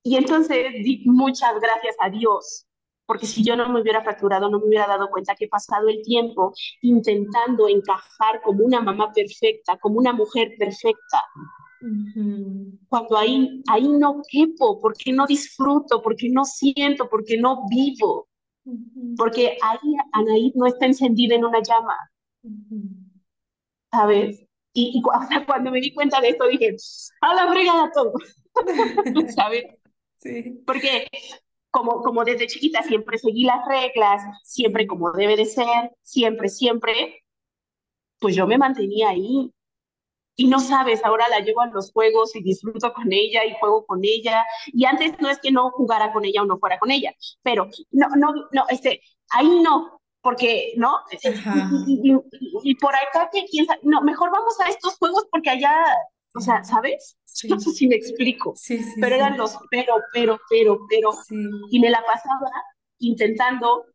Y 0.05 0.17
entonces 0.17 0.73
di 0.83 1.03
muchas 1.07 1.55
gracias 1.61 1.97
a 2.01 2.11
Dios 2.11 2.67
porque 3.07 3.27
si 3.27 3.45
yo 3.45 3.57
no 3.57 3.69
me 3.69 3.83
hubiera 3.83 4.03
fracturado, 4.03 4.49
no 4.49 4.59
me 4.59 4.69
hubiera 4.69 4.87
dado 4.87 5.11
cuenta 5.11 5.35
que 5.35 5.45
he 5.45 5.49
pasado 5.49 5.89
el 5.89 6.03
tiempo 6.03 6.55
intentando 6.81 7.69
encajar 7.69 8.41
como 8.43 8.65
una 8.65 8.81
mamá 8.81 9.13
perfecta, 9.13 9.77
como 9.79 9.99
una 9.99 10.15
mujer 10.15 10.53
perfecta. 10.59 11.23
Cuando 12.89 13.17
ahí, 13.19 13.63
ahí 13.69 13.87
no 13.87 14.23
quepo, 14.27 14.81
porque 14.81 15.13
no 15.13 15.27
disfruto, 15.27 16.01
porque 16.01 16.31
no 16.31 16.45
siento, 16.45 17.09
porque 17.11 17.37
no 17.37 17.67
vivo, 17.69 18.29
porque 19.17 19.59
ahí 19.61 19.97
Anaí 20.13 20.53
no 20.55 20.67
está 20.67 20.87
encendida 20.87 21.35
en 21.35 21.45
una 21.45 21.61
llama. 21.61 21.97
¿Sabes? 23.91 24.41
Y, 24.73 24.93
y 24.99 25.03
cuando 25.47 25.71
me 25.71 25.81
di 25.81 25.93
cuenta 25.93 26.21
de 26.21 26.29
esto 26.29 26.47
dije, 26.47 26.77
a 27.21 27.35
la 27.35 27.53
fregada 27.53 27.91
todo. 27.93 28.13
¿Sabes? 29.37 29.65
Sí. 30.23 30.63
Porque 30.67 31.09
como, 31.71 32.03
como 32.03 32.25
desde 32.25 32.47
chiquita 32.47 32.83
siempre 32.83 33.19
seguí 33.19 33.45
las 33.45 33.67
reglas, 33.67 34.23
siempre 34.45 34.87
como 34.87 35.11
debe 35.13 35.37
de 35.37 35.47
ser, 35.47 35.91
siempre, 36.03 36.49
siempre, 36.49 37.25
pues 38.21 38.37
yo 38.37 38.47
me 38.47 38.59
mantenía 38.59 39.11
ahí. 39.11 39.53
Y 40.37 40.49
no 40.49 40.61
sabes, 40.61 41.05
ahora 41.05 41.29
la 41.29 41.41
llevo 41.41 41.61
a 41.61 41.67
los 41.67 41.93
juegos 41.93 42.35
y 42.37 42.43
disfruto 42.43 42.93
con 42.95 43.13
ella 43.13 43.45
y 43.45 43.55
juego 43.61 43.85
con 43.85 44.01
ella. 44.03 44.45
Y 44.67 44.85
antes 44.87 45.15
no 45.21 45.29
es 45.29 45.39
que 45.41 45.51
no 45.51 45.71
jugara 45.71 46.13
con 46.13 46.25
ella 46.25 46.43
o 46.43 46.47
no 46.47 46.59
fuera 46.59 46.79
con 46.79 46.91
ella, 46.91 47.13
pero 47.43 47.69
no, 47.91 48.09
no, 48.17 48.33
no, 48.53 48.65
este, 48.69 49.03
ahí 49.31 49.61
no, 49.61 50.01
porque, 50.23 50.73
¿no? 50.77 50.99
Y, 51.87 52.11
y, 52.13 52.17
y, 52.63 52.75
por 52.77 52.95
acá 52.95 53.29
que 53.33 53.45
quién 53.47 53.67
sabe, 53.67 53.81
no, 53.83 54.01
mejor 54.03 54.31
vamos 54.31 54.59
a 54.61 54.69
estos 54.71 54.97
juegos 54.97 55.27
porque 55.31 55.51
allá 55.51 55.75
o 56.35 56.41
sea, 56.41 56.65
¿sabes? 56.65 57.17
Sí. 57.33 57.49
No 57.49 57.59
sé 57.59 57.71
si 57.73 57.87
me 57.87 57.95
explico. 57.97 58.53
Sí, 58.55 58.83
sí, 58.83 59.01
pero 59.01 59.15
eran 59.17 59.39
los 59.39 59.57
pero, 59.71 59.95
pero, 60.13 60.39
pero, 60.51 60.81
pero. 60.87 61.11
Y 61.71 61.81
me 61.81 61.89
la 61.89 62.03
pasaba 62.05 62.51
intentando. 62.99 63.87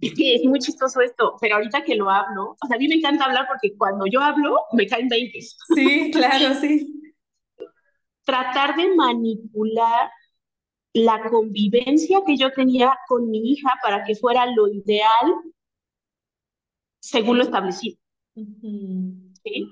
Es 0.00 0.14
que 0.14 0.36
es 0.36 0.44
muy 0.44 0.60
chistoso 0.60 1.00
esto, 1.00 1.36
pero 1.40 1.56
ahorita 1.56 1.82
que 1.82 1.96
lo 1.96 2.10
hablo, 2.10 2.56
o 2.60 2.66
sea, 2.68 2.76
a 2.76 2.78
mí 2.78 2.86
me 2.86 2.94
encanta 2.94 3.24
hablar 3.24 3.46
porque 3.48 3.76
cuando 3.76 4.06
yo 4.06 4.20
hablo 4.20 4.56
me 4.72 4.86
caen 4.86 5.08
20. 5.08 5.40
Sí, 5.40 6.10
claro, 6.12 6.54
sí. 6.60 7.14
Tratar 8.24 8.76
de 8.76 8.94
manipular 8.94 10.10
la 10.94 11.28
convivencia 11.30 12.20
que 12.26 12.36
yo 12.36 12.52
tenía 12.52 12.96
con 13.08 13.30
mi 13.30 13.52
hija 13.52 13.70
para 13.82 14.04
que 14.04 14.14
fuera 14.16 14.46
lo 14.46 14.68
ideal 14.68 15.26
según 17.00 17.38
lo 17.38 17.44
establecido. 17.44 17.98
Uh 18.34 18.42
-huh. 18.42 19.34
¿Sí? 19.44 19.70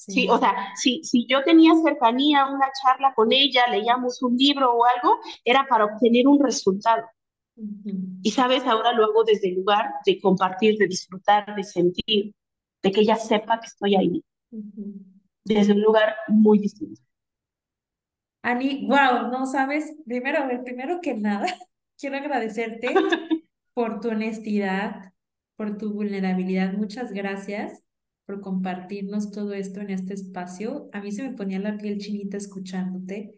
Sí. 0.00 0.12
sí, 0.12 0.28
o 0.30 0.38
sea, 0.38 0.54
si, 0.76 1.04
si 1.04 1.26
yo 1.26 1.44
tenía 1.44 1.74
cercanía, 1.84 2.46
una 2.46 2.72
charla 2.82 3.12
con 3.14 3.32
ella, 3.32 3.66
leíamos 3.70 4.22
un 4.22 4.34
libro 4.34 4.72
o 4.72 4.86
algo, 4.86 5.18
era 5.44 5.66
para 5.68 5.84
obtener 5.84 6.26
un 6.26 6.42
resultado. 6.42 7.04
Uh 7.56 7.64
-huh. 7.64 8.18
Y 8.22 8.30
sabes, 8.30 8.64
ahora 8.64 8.94
lo 8.94 9.04
hago 9.04 9.24
desde 9.24 9.50
el 9.50 9.56
lugar 9.56 9.90
de 10.06 10.18
compartir, 10.18 10.78
de 10.78 10.86
disfrutar, 10.86 11.54
de 11.54 11.64
sentir, 11.64 12.34
de 12.82 12.90
que 12.90 13.00
ella 13.00 13.16
sepa 13.16 13.60
que 13.60 13.66
estoy 13.66 13.94
ahí. 13.94 14.24
Uh 14.50 14.58
-huh. 14.58 15.04
Desde 15.44 15.74
un 15.74 15.82
lugar 15.82 16.16
muy 16.28 16.58
distinto. 16.58 17.02
Ani, 18.42 18.86
wow, 18.86 19.30
no 19.30 19.44
sabes, 19.44 19.92
primero, 20.06 20.48
primero 20.64 21.00
que 21.02 21.12
nada, 21.12 21.44
quiero 21.98 22.16
agradecerte 22.16 22.88
por 23.74 24.00
tu 24.00 24.08
honestidad, 24.08 25.12
por 25.56 25.76
tu 25.76 25.92
vulnerabilidad. 25.92 26.72
Muchas 26.72 27.12
gracias 27.12 27.84
por 28.30 28.40
compartirnos 28.40 29.32
todo 29.32 29.54
esto 29.54 29.80
en 29.80 29.90
este 29.90 30.14
espacio. 30.14 30.88
A 30.92 31.00
mí 31.00 31.10
se 31.10 31.28
me 31.28 31.36
ponía 31.36 31.58
la 31.58 31.76
piel 31.76 31.98
chinita 31.98 32.36
escuchándote. 32.36 33.34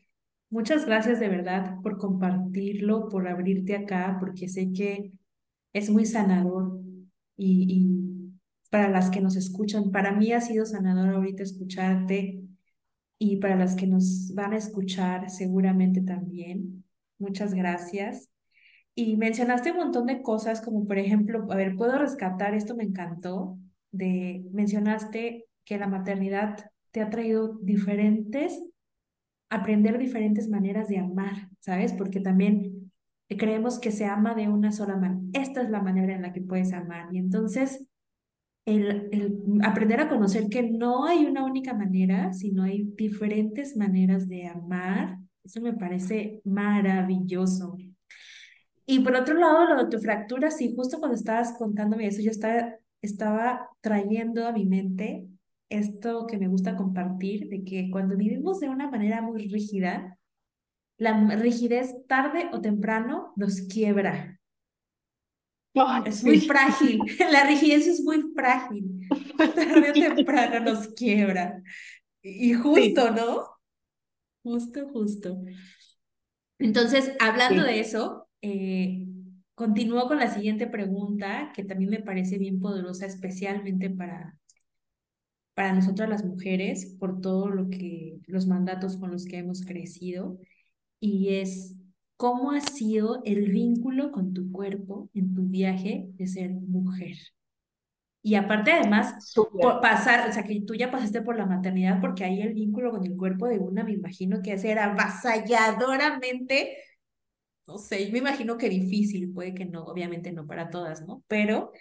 Muchas 0.51 0.85
gracias 0.85 1.19
de 1.19 1.31
verdad 1.31 1.77
por 1.83 1.97
compartirlo, 1.97 3.09
por 3.09 3.27
abrirte 3.27 3.75
acá, 3.75 4.19
porque 4.21 4.49
sé 4.49 4.71
que 4.71 5.13
es 5.73 5.89
muy 5.89 6.05
sanador 6.05 6.79
y, 7.39 7.67
y 7.71 8.39
para 8.71 8.91
las 8.91 9.11
que 9.11 9.23
nos 9.23 9.37
escuchan, 9.37 9.91
para 9.93 10.13
mí 10.13 10.33
ha 10.33 10.43
sido 10.43 10.67
sanador 10.67 11.15
ahorita 11.15 11.43
escucharte 11.43 12.43
y 13.19 13.37
para 13.39 13.57
las 13.57 13.75
que 13.75 13.87
nos 13.87 14.35
van 14.35 14.53
a 14.53 14.59
escuchar 14.59 15.31
seguramente 15.31 16.03
también. 16.03 16.85
Muchas 17.19 17.55
gracias. 17.55 18.29
Y 18.95 19.17
mencionaste 19.17 19.71
un 19.71 19.79
montón 19.79 20.05
de 20.07 20.21
cosas 20.21 20.61
como 20.61 20.87
por 20.87 20.99
ejemplo, 20.99 21.47
a 21.51 21.57
ver, 21.57 21.77
puedo 21.77 21.97
rescatar, 21.99 22.53
esto 22.55 22.77
me 22.77 22.85
encantó, 22.85 23.57
de 23.93 24.45
mencionaste 24.53 25.47
que 25.65 25.79
la 25.79 25.87
maternidad 25.87 26.71
te 26.91 27.01
ha 27.01 27.11
traído 27.11 27.59
diferentes, 27.63 28.61
aprender 29.51 29.99
diferentes 29.99 30.49
maneras 30.49 30.89
de 30.89 30.99
amar, 30.99 31.51
¿sabes? 31.61 31.93
Porque 31.93 32.21
también 32.21 32.93
creemos 33.29 33.79
que 33.79 33.93
se 33.93 34.05
ama 34.05 34.35
de 34.35 34.49
una 34.49 34.73
sola 34.73 34.97
manera. 34.97 35.23
Esta 35.33 35.63
es 35.63 35.71
la 35.71 35.81
manera 35.81 36.15
en 36.15 36.23
la 36.23 36.33
que 36.33 36.41
puedes 36.41 36.73
amar. 36.73 37.09
Y 37.15 37.19
entonces, 37.19 37.87
el, 38.65 39.09
el 39.13 39.39
aprender 39.65 40.01
a 40.01 40.09
conocer 40.09 40.49
que 40.49 40.63
no 40.63 41.07
hay 41.07 41.25
una 41.27 41.45
única 41.45 41.75
manera, 41.75 42.33
sino 42.33 42.63
hay 42.63 42.85
diferentes 42.97 43.77
maneras 43.77 44.29
de 44.29 44.47
amar, 44.47 45.19
eso 45.45 45.61
me 45.61 45.73
parece 45.73 46.41
maravilloso. 46.45 47.77
Y 48.87 49.01
por 49.01 49.15
otro 49.17 49.35
lado, 49.35 49.67
lo 49.75 49.85
de 49.85 49.91
tu 49.91 49.99
fractura, 50.01 50.51
sí, 50.51 50.75
justo 50.77 50.99
cuando 50.99 51.17
estabas 51.17 51.55
contándome 51.59 52.07
eso, 52.07 52.21
yo 52.21 52.31
estaba 52.31 52.75
estaba 53.03 53.69
trayendo 53.81 54.47
a 54.47 54.53
mi 54.53 54.65
mente 54.65 55.27
esto 55.69 56.27
que 56.27 56.39
me 56.39 56.49
gusta 56.49 56.77
compartir, 56.77 57.49
de 57.49 57.65
que 57.65 57.91
cuando 57.91 58.17
vivimos 58.17 58.61
de 58.61 58.69
una 58.69 58.91
manera 58.91 59.23
muy 59.23 59.49
rígida, 59.49 60.19
la 60.99 61.19
rigidez 61.37 62.07
tarde 62.07 62.49
o 62.53 62.61
temprano 62.61 63.33
nos 63.37 63.63
quiebra. 63.63 64.39
es 66.05 66.23
muy 66.23 66.41
frágil, 66.41 67.01
la 67.33 67.45
rigidez 67.45 67.87
es 67.87 68.03
muy 68.03 68.23
frágil. 68.35 69.09
Tarde 69.37 69.91
o 69.91 70.15
temprano 70.15 70.61
nos 70.61 70.89
quiebra. 70.89 71.63
Y 72.23 72.53
justo, 72.55 73.11
¿no? 73.11 73.49
Justo, 74.45 74.89
justo. 74.91 75.43
Entonces, 76.59 77.13
hablando 77.19 77.65
de 77.65 77.81
eso, 77.81 78.29
eh, 78.43 79.07
continúo 79.63 80.09
con 80.09 80.19
la 80.19 80.29
siguiente 80.29 80.67
pregunta, 80.67 81.53
que 81.55 81.63
también 81.63 81.91
me 81.91 82.01
parece 82.01 82.37
bien 82.37 82.59
poderosa, 82.59 83.07
especialmente 83.07 83.91
para, 83.91 84.37
para 85.55 85.73
nosotras 85.73 86.09
las 86.09 86.25
mujeres, 86.25 86.97
por 86.99 87.21
todo 87.21 87.49
lo 87.49 87.71
que, 87.71 88.19
los 88.27 88.49
mandatos 88.49 88.97
con 88.97 89.13
los 89.13 89.25
que 89.25 89.39
hemos 89.39 89.65
crecido, 89.65 90.41
y 90.99 91.35
es, 91.37 91.77
¿cómo 92.17 92.51
ha 92.51 92.61
sido 92.61 93.23
el 93.25 93.53
vínculo 93.53 94.11
con 94.11 94.35
tu 94.35 94.51
cuerpo 94.51 95.09
en 95.15 95.33
tu 95.33 95.43
viaje 95.43 96.09
de 96.15 96.27
ser 96.27 96.51
mujer? 96.51 97.17
Y 98.21 98.35
aparte, 98.35 98.73
además, 98.73 99.33
pasar, 99.81 100.29
o 100.29 100.33
sea, 100.33 100.43
que 100.43 100.61
tú 100.63 100.75
ya 100.75 100.91
pasaste 100.91 101.23
por 101.23 101.37
la 101.37 101.47
maternidad, 101.47 102.01
porque 102.01 102.25
ahí 102.25 102.41
el 102.41 102.55
vínculo 102.55 102.91
con 102.91 103.07
el 103.07 103.17
cuerpo 103.17 103.47
de 103.47 103.61
una, 103.61 103.85
me 103.85 103.93
imagino 103.93 104.43
que 104.43 104.55
era 104.55 104.87
avasalladoramente, 104.87 106.79
no 107.67 107.79
sé, 107.79 108.09
me 108.11 108.19
imagino 108.19 108.59
que 108.59 108.69
difícil, 108.69 109.33
puede 109.33 109.55
que 109.55 109.65
no, 109.65 109.85
obviamente 109.85 110.33
no 110.33 110.47
para 110.47 110.71
todas, 110.71 111.07
¿no? 111.07 111.23
Pero, 111.29 111.73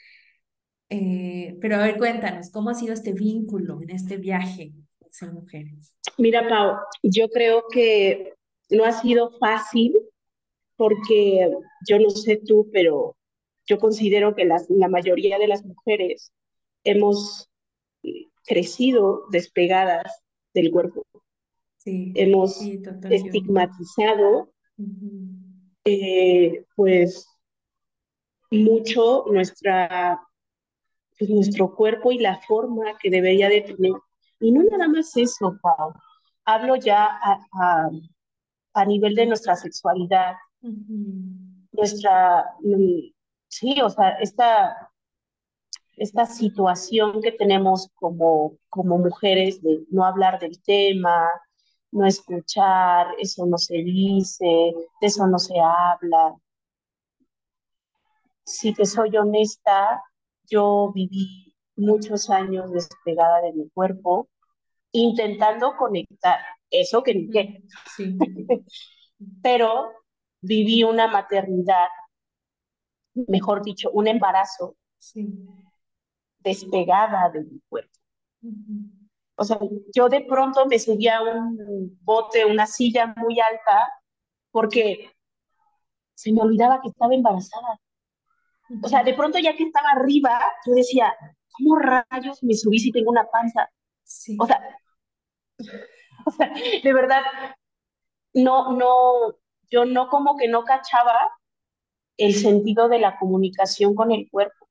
eh, 0.89 1.57
pero 1.59 1.75
a 1.75 1.83
ver, 1.83 1.97
cuéntanos, 1.97 2.51
¿cómo 2.51 2.69
ha 2.69 2.75
sido 2.75 2.93
este 2.93 3.13
vínculo 3.13 3.81
en 3.81 3.89
este 3.89 4.17
viaje 4.17 4.71
de 4.99 5.07
ser 5.11 5.31
mujeres? 5.33 5.95
Mira, 6.17 6.47
Pau, 6.47 6.77
yo 7.01 7.29
creo 7.29 7.63
que 7.71 8.33
no 8.69 8.85
ha 8.85 8.91
sido 8.91 9.31
fácil 9.39 9.95
porque 10.75 11.49
yo 11.87 11.99
no 11.99 12.09
sé 12.09 12.37
tú, 12.37 12.69
pero 12.71 13.15
yo 13.65 13.77
considero 13.79 14.35
que 14.35 14.45
las, 14.45 14.69
la 14.69 14.87
mayoría 14.87 15.37
de 15.37 15.47
las 15.47 15.63
mujeres 15.63 16.31
hemos 16.83 17.49
crecido 18.45 19.23
despegadas 19.31 20.23
del 20.53 20.71
cuerpo. 20.71 21.05
Sí, 21.77 22.11
hemos 22.15 22.61
estigmatizado 23.09 24.53
eh, 25.85 26.65
pues 26.75 27.27
mucho 28.51 29.25
nuestra, 29.27 30.21
pues, 31.17 31.29
nuestro 31.29 31.73
cuerpo 31.75 32.11
y 32.11 32.19
la 32.19 32.39
forma 32.41 32.97
que 32.99 33.09
debería 33.09 33.49
de 33.49 33.61
tener. 33.61 33.93
Y 34.39 34.51
no 34.51 34.63
nada 34.63 34.87
más 34.87 35.15
eso, 35.17 35.57
Pau. 35.61 35.93
Hablo 36.45 36.75
ya 36.75 37.05
a, 37.05 37.89
a, 38.73 38.85
nivel 38.85 39.15
de 39.15 39.27
nuestra 39.27 39.55
sexualidad, 39.55 40.35
nuestra 41.71 42.45
mm, 42.61 43.11
sí, 43.47 43.81
o 43.81 43.89
sea, 43.89 44.11
esta, 44.19 44.91
esta 45.97 46.25
situación 46.25 47.21
que 47.21 47.31
tenemos 47.31 47.89
como, 47.95 48.57
como 48.69 48.97
mujeres 48.97 49.61
de 49.61 49.83
no 49.91 50.05
hablar 50.05 50.39
del 50.39 50.61
tema, 50.63 51.27
no 51.91 52.05
escuchar, 52.05 53.07
eso 53.19 53.45
no 53.45 53.57
se 53.57 53.75
dice, 53.77 54.45
de 54.45 55.07
eso 55.07 55.27
no 55.27 55.39
se 55.39 55.53
habla. 55.59 56.35
Si 58.45 58.73
te 58.73 58.85
soy 58.85 59.17
honesta, 59.17 60.03
yo 60.49 60.91
viví 60.93 61.55
muchos 61.75 62.29
años 62.29 62.71
despegada 62.71 63.41
de 63.41 63.53
mi 63.53 63.69
cuerpo, 63.69 64.29
intentando 64.91 65.75
conectar, 65.77 66.39
eso 66.69 67.03
que 67.03 67.15
ni 67.15 67.29
qué. 67.29 67.63
Sí. 67.95 68.17
Pero 69.43 69.91
viví 70.41 70.83
una 70.83 71.07
maternidad 71.07 71.87
mejor 73.27 73.63
dicho, 73.63 73.89
un 73.91 74.07
embarazo 74.07 74.75
despegada 76.39 77.29
de 77.29 77.43
mi 77.43 77.59
cuerpo. 77.69 77.97
O 79.35 79.43
sea, 79.43 79.59
yo 79.93 80.09
de 80.09 80.21
pronto 80.21 80.65
me 80.65 80.77
subía 80.77 81.17
a 81.17 81.23
un 81.23 81.97
bote, 82.03 82.45
una 82.45 82.65
silla 82.67 83.13
muy 83.17 83.39
alta, 83.39 83.91
porque 84.51 85.11
se 86.13 86.31
me 86.31 86.41
olvidaba 86.41 86.81
que 86.81 86.89
estaba 86.89 87.13
embarazada. 87.13 87.79
O 88.83 88.87
sea, 88.87 89.03
de 89.03 89.13
pronto 89.13 89.39
ya 89.39 89.55
que 89.55 89.63
estaba 89.63 89.89
arriba, 89.91 90.39
yo 90.65 90.73
decía, 90.73 91.13
¿cómo 91.51 91.77
rayos 91.77 92.43
me 92.43 92.53
subí 92.53 92.79
si 92.79 92.91
tengo 92.91 93.09
una 93.09 93.25
panza? 93.25 93.69
O 94.39 94.45
sea, 94.45 94.61
o 96.25 96.31
sea, 96.31 96.53
de 96.83 96.93
verdad, 96.93 97.21
no, 98.33 98.73
no, 98.73 99.35
yo 99.69 99.85
no 99.85 100.09
como 100.09 100.37
que 100.37 100.47
no 100.47 100.63
cachaba 100.63 101.31
el 102.17 102.35
sentido 102.35 102.87
de 102.87 102.99
la 102.99 103.17
comunicación 103.17 103.95
con 103.95 104.11
el 104.11 104.29
cuerpo. 104.29 104.67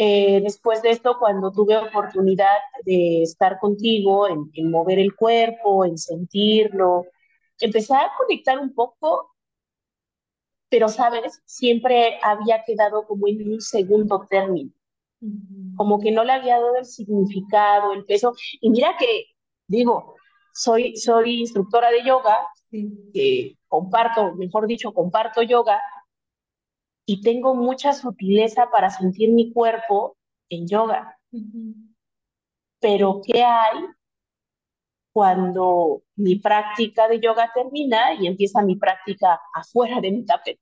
Eh, 0.00 0.40
después 0.44 0.80
de 0.80 0.90
esto, 0.90 1.16
cuando 1.18 1.50
tuve 1.50 1.76
oportunidad 1.76 2.56
de 2.84 3.24
estar 3.24 3.58
contigo, 3.58 4.28
en, 4.28 4.48
en, 4.54 4.70
mover 4.70 5.00
el 5.00 5.16
cuerpo, 5.16 5.84
en 5.84 5.98
sentirlo, 5.98 7.06
empecé 7.58 7.94
a 7.94 8.12
conectar 8.16 8.60
un 8.60 8.72
poco, 8.72 9.34
pero, 10.68 10.88
¿sabes? 10.88 11.42
Siempre 11.46 12.20
había 12.22 12.62
quedado 12.64 13.08
como 13.08 13.26
en 13.26 13.54
un 13.54 13.60
segundo 13.60 14.24
término, 14.30 14.70
como 15.76 15.98
que 15.98 16.12
no 16.12 16.22
le 16.22 16.30
había 16.30 16.60
dado 16.60 16.76
el 16.76 16.84
significado, 16.84 17.92
el 17.92 18.04
peso. 18.04 18.34
Y 18.60 18.70
mira 18.70 18.94
que, 18.96 19.24
digo, 19.66 20.14
soy, 20.54 20.96
soy 20.96 21.40
instructora 21.40 21.90
de 21.90 22.04
yoga, 22.04 22.46
que 22.70 23.56
comparto, 23.66 24.36
mejor 24.36 24.68
dicho, 24.68 24.92
comparto 24.94 25.42
yoga 25.42 25.82
y 27.10 27.22
tengo 27.22 27.54
mucha 27.54 27.94
sutileza 27.94 28.68
para 28.70 28.90
sentir 28.90 29.30
mi 29.30 29.50
cuerpo 29.50 30.18
en 30.50 30.68
yoga. 30.68 31.18
Pero 32.80 33.22
¿qué 33.24 33.42
hay 33.42 33.78
cuando 35.10 36.02
mi 36.16 36.36
práctica 36.36 37.08
de 37.08 37.18
yoga 37.18 37.50
termina 37.54 38.12
y 38.12 38.26
empieza 38.26 38.60
mi 38.60 38.76
práctica 38.76 39.40
afuera 39.54 40.02
de 40.02 40.10
mi 40.10 40.26
tapete? 40.26 40.60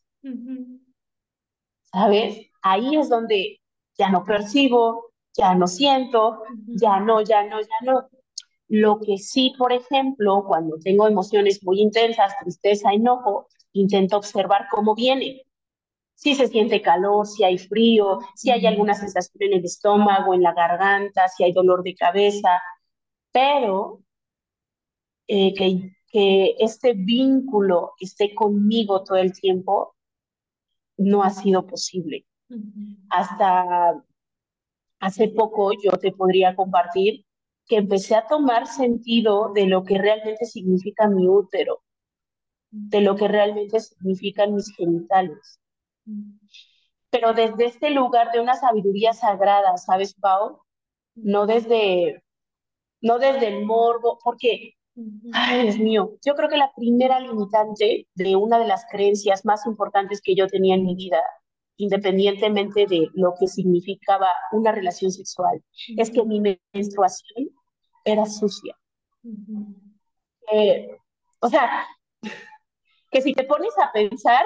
¿Sabes? 1.82 2.48
Ahí 2.62 2.96
es 2.96 3.08
donde 3.08 3.60
ya 3.98 4.08
no 4.10 4.22
percibo, 4.22 5.10
ya 5.36 5.52
no 5.56 5.66
siento, 5.66 6.44
ya 6.68 7.00
no, 7.00 7.22
ya 7.22 7.42
no, 7.42 7.60
ya 7.60 7.78
no. 7.82 8.08
Lo 8.68 9.00
que 9.00 9.18
sí, 9.18 9.52
por 9.58 9.72
ejemplo, 9.72 10.44
cuando 10.46 10.78
tengo 10.78 11.08
emociones 11.08 11.64
muy 11.64 11.80
intensas, 11.80 12.38
tristeza, 12.38 12.92
enojo, 12.92 13.48
intento 13.72 14.16
observar 14.16 14.68
cómo 14.70 14.94
viene. 14.94 15.42
Si 16.16 16.34
se 16.34 16.48
siente 16.48 16.82
calor, 16.82 17.26
si 17.26 17.44
hay 17.44 17.58
frío, 17.58 18.18
si 18.34 18.50
hay 18.50 18.66
alguna 18.66 18.94
sensación 18.94 19.42
en 19.42 19.58
el 19.58 19.64
estómago, 19.64 20.34
en 20.34 20.42
la 20.42 20.54
garganta, 20.54 21.28
si 21.28 21.44
hay 21.44 21.52
dolor 21.52 21.82
de 21.82 21.94
cabeza, 21.94 22.60
pero 23.32 24.02
eh, 25.28 25.54
que, 25.54 25.96
que 26.10 26.56
este 26.58 26.94
vínculo 26.94 27.92
esté 28.00 28.34
conmigo 28.34 29.04
todo 29.04 29.18
el 29.18 29.32
tiempo 29.32 29.94
no 30.96 31.22
ha 31.22 31.30
sido 31.30 31.66
posible. 31.66 32.26
Hasta 33.10 34.02
hace 35.00 35.28
poco 35.28 35.72
yo 35.72 35.92
te 35.98 36.12
podría 36.12 36.56
compartir 36.56 37.26
que 37.66 37.76
empecé 37.76 38.14
a 38.14 38.26
tomar 38.26 38.66
sentido 38.66 39.52
de 39.52 39.66
lo 39.66 39.84
que 39.84 39.98
realmente 39.98 40.46
significa 40.46 41.08
mi 41.08 41.28
útero, 41.28 41.82
de 42.70 43.00
lo 43.00 43.16
que 43.16 43.28
realmente 43.28 43.80
significan 43.80 44.54
mis 44.54 44.74
genitales. 44.74 45.60
Pero 47.10 47.32
desde 47.32 47.66
este 47.66 47.90
lugar 47.90 48.32
de 48.32 48.40
una 48.40 48.54
sabiduría 48.54 49.12
sagrada, 49.12 49.76
¿sabes, 49.76 50.14
Pau? 50.14 50.60
No 51.14 51.46
desde, 51.46 52.22
no 53.00 53.18
desde 53.18 53.48
el 53.48 53.64
morbo, 53.64 54.18
porque, 54.22 54.74
ay, 55.32 55.62
Dios 55.62 55.78
mío, 55.78 56.12
yo 56.24 56.34
creo 56.34 56.48
que 56.48 56.56
la 56.56 56.72
primera 56.76 57.20
limitante 57.20 58.06
de 58.14 58.36
una 58.36 58.58
de 58.58 58.66
las 58.66 58.84
creencias 58.90 59.44
más 59.44 59.66
importantes 59.66 60.20
que 60.22 60.34
yo 60.34 60.46
tenía 60.46 60.74
en 60.74 60.84
mi 60.84 60.94
vida, 60.94 61.22
independientemente 61.76 62.86
de 62.86 63.08
lo 63.14 63.34
que 63.38 63.46
significaba 63.46 64.28
una 64.52 64.72
relación 64.72 65.10
sexual, 65.10 65.62
es 65.96 66.10
que 66.10 66.24
mi 66.24 66.40
menstruación 66.40 67.50
era 68.04 68.26
sucia. 68.26 68.76
Eh, 70.52 70.88
o 71.40 71.48
sea, 71.48 71.86
que 73.10 73.22
si 73.22 73.32
te 73.34 73.44
pones 73.44 73.76
a 73.78 73.92
pensar, 73.92 74.44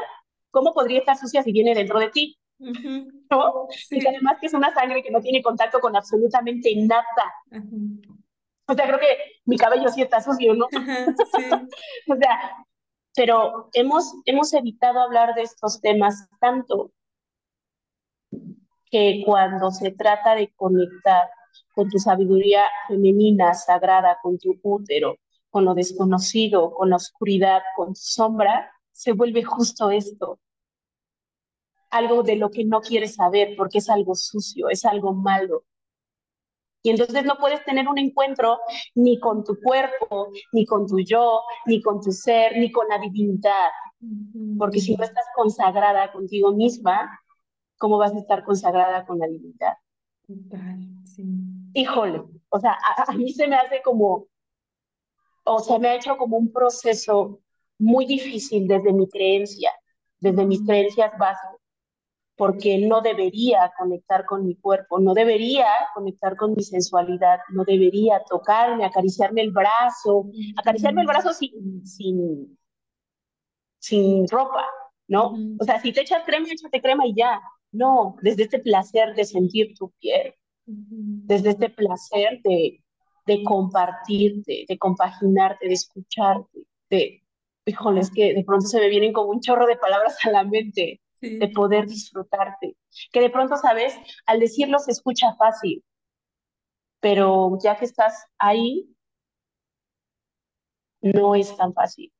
¿cómo 0.50 0.72
podría 0.72 1.00
estar 1.00 1.16
sucia 1.16 1.42
si 1.42 1.52
viene 1.52 1.74
dentro 1.74 1.98
de 1.98 2.10
ti? 2.10 2.38
¿No? 2.58 3.68
Y 3.90 4.06
además 4.06 4.36
que 4.40 4.46
es 4.46 4.54
una 4.54 4.72
sangre 4.74 5.02
que 5.02 5.10
no 5.10 5.20
tiene 5.20 5.42
contacto 5.42 5.80
con 5.80 5.96
absolutamente 5.96 6.74
nada. 6.76 7.04
O 8.66 8.74
sea, 8.74 8.86
creo 8.86 9.00
que 9.00 9.40
mi 9.46 9.56
cabello 9.56 9.88
sí 9.88 10.02
está 10.02 10.20
sucio, 10.20 10.54
¿no? 10.54 10.66
o 12.08 12.16
sea, 12.16 12.64
pero 13.14 13.68
hemos, 13.72 14.14
hemos 14.24 14.52
evitado 14.54 15.00
hablar 15.00 15.34
de 15.34 15.42
estos 15.42 15.80
temas 15.80 16.28
tanto 16.40 16.92
que 18.90 19.22
cuando 19.24 19.70
se 19.70 19.90
trata 19.92 20.34
de 20.34 20.52
conectar 20.54 21.28
con 21.74 21.88
tu 21.88 21.98
sabiduría 21.98 22.64
femenina, 22.88 23.54
sagrada, 23.54 24.18
con 24.22 24.38
tu 24.38 24.58
útero, 24.62 25.16
con 25.50 25.64
lo 25.64 25.74
desconocido, 25.74 26.72
con 26.72 26.90
la 26.90 26.96
oscuridad, 26.96 27.62
con 27.76 27.88
tu 27.88 28.00
sombra, 28.00 28.70
se 29.00 29.12
vuelve 29.12 29.42
justo 29.42 29.90
esto. 29.90 30.38
Algo 31.88 32.22
de 32.22 32.36
lo 32.36 32.50
que 32.50 32.66
no 32.66 32.82
quieres 32.82 33.14
saber 33.14 33.54
porque 33.56 33.78
es 33.78 33.88
algo 33.88 34.14
sucio, 34.14 34.68
es 34.68 34.84
algo 34.84 35.14
malo. 35.14 35.64
Y 36.82 36.90
entonces 36.90 37.24
no 37.24 37.38
puedes 37.38 37.64
tener 37.64 37.88
un 37.88 37.98
encuentro 37.98 38.58
ni 38.94 39.18
con 39.18 39.42
tu 39.42 39.58
cuerpo, 39.58 40.28
ni 40.52 40.66
con 40.66 40.86
tu 40.86 41.00
yo, 41.00 41.40
ni 41.64 41.80
con 41.80 42.02
tu 42.02 42.12
ser, 42.12 42.58
ni 42.58 42.70
con 42.70 42.88
la 42.88 42.98
divinidad. 42.98 43.70
Porque 44.58 44.80
si 44.80 44.94
no 44.94 45.04
estás 45.04 45.24
consagrada 45.34 46.12
contigo 46.12 46.52
misma, 46.52 47.08
¿cómo 47.78 47.96
vas 47.96 48.12
a 48.12 48.18
estar 48.18 48.44
consagrada 48.44 49.06
con 49.06 49.18
la 49.18 49.28
divinidad? 49.28 49.76
Híjole, 51.72 52.22
o 52.50 52.60
sea, 52.60 52.76
a, 53.06 53.12
mí 53.12 53.32
se 53.32 53.48
me 53.48 53.56
hace 53.56 53.80
como, 53.82 54.26
o 55.44 55.58
se 55.58 55.78
me 55.78 55.88
ha 55.88 55.94
hecho 55.94 56.18
como 56.18 56.36
un 56.36 56.52
proceso 56.52 57.40
muy 57.80 58.06
difícil 58.06 58.68
desde 58.68 58.92
mi 58.92 59.08
creencia, 59.08 59.70
desde 60.20 60.44
mis 60.44 60.62
creencias 60.64 61.10
básicas, 61.18 61.56
porque 62.36 62.78
no 62.78 63.00
debería 63.00 63.72
conectar 63.78 64.24
con 64.24 64.46
mi 64.46 64.54
cuerpo, 64.56 64.98
no 64.98 65.12
debería 65.12 65.66
conectar 65.94 66.36
con 66.36 66.54
mi 66.54 66.62
sensualidad, 66.62 67.40
no 67.50 67.64
debería 67.64 68.22
tocarme, 68.28 68.84
acariciarme 68.84 69.42
el 69.42 69.50
brazo, 69.50 70.30
acariciarme 70.56 71.02
el 71.02 71.06
brazo 71.06 71.32
sin, 71.32 71.84
sin, 71.86 72.58
sin 73.78 74.28
ropa, 74.28 74.64
¿no? 75.08 75.34
O 75.58 75.64
sea, 75.64 75.80
si 75.80 75.92
te 75.92 76.02
echas 76.02 76.22
crema, 76.24 76.46
échate 76.50 76.80
crema 76.80 77.06
y 77.06 77.14
ya. 77.14 77.40
No, 77.72 78.16
desde 78.22 78.44
este 78.44 78.58
placer 78.58 79.14
de 79.14 79.24
sentir 79.24 79.74
tu 79.74 79.90
piel, 80.00 80.34
desde 80.66 81.50
este 81.50 81.70
placer 81.70 82.40
de, 82.42 82.82
de 83.26 83.42
compartirte, 83.44 84.64
de 84.68 84.78
compaginarte, 84.78 85.68
de 85.68 85.74
escucharte, 85.74 86.58
de, 86.88 87.22
híjole, 87.66 88.00
es 88.00 88.10
que 88.10 88.34
de 88.34 88.44
pronto 88.44 88.66
se 88.66 88.80
me 88.80 88.88
vienen 88.88 89.12
como 89.12 89.30
un 89.30 89.40
chorro 89.40 89.66
de 89.66 89.76
palabras 89.76 90.16
a 90.24 90.30
la 90.30 90.44
mente, 90.44 91.00
de 91.20 91.48
poder 91.48 91.86
disfrutarte. 91.86 92.76
Que 93.12 93.20
de 93.20 93.30
pronto, 93.30 93.56
sabes, 93.56 93.94
al 94.26 94.40
decirlo 94.40 94.78
se 94.78 94.92
escucha 94.92 95.34
fácil, 95.36 95.84
pero 97.00 97.58
ya 97.62 97.76
que 97.76 97.84
estás 97.84 98.26
ahí, 98.38 98.94
no 101.02 101.34
es 101.34 101.56
tan 101.56 101.72
fácil, 101.72 102.12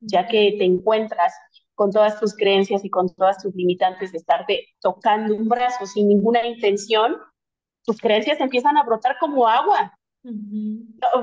ya 0.00 0.26
que 0.26 0.54
te 0.58 0.64
encuentras 0.64 1.34
con 1.74 1.90
todas 1.90 2.18
tus 2.20 2.36
creencias 2.36 2.84
y 2.84 2.90
con 2.90 3.12
todas 3.14 3.42
tus 3.42 3.54
limitantes 3.54 4.12
de 4.12 4.18
estarte 4.18 4.66
tocando 4.80 5.34
un 5.34 5.48
brazo 5.48 5.86
sin 5.86 6.08
ninguna 6.08 6.46
intención, 6.46 7.16
tus 7.84 7.98
creencias 8.00 8.40
empiezan 8.40 8.76
a 8.76 8.84
brotar 8.84 9.16
como 9.18 9.48
agua. 9.48 9.97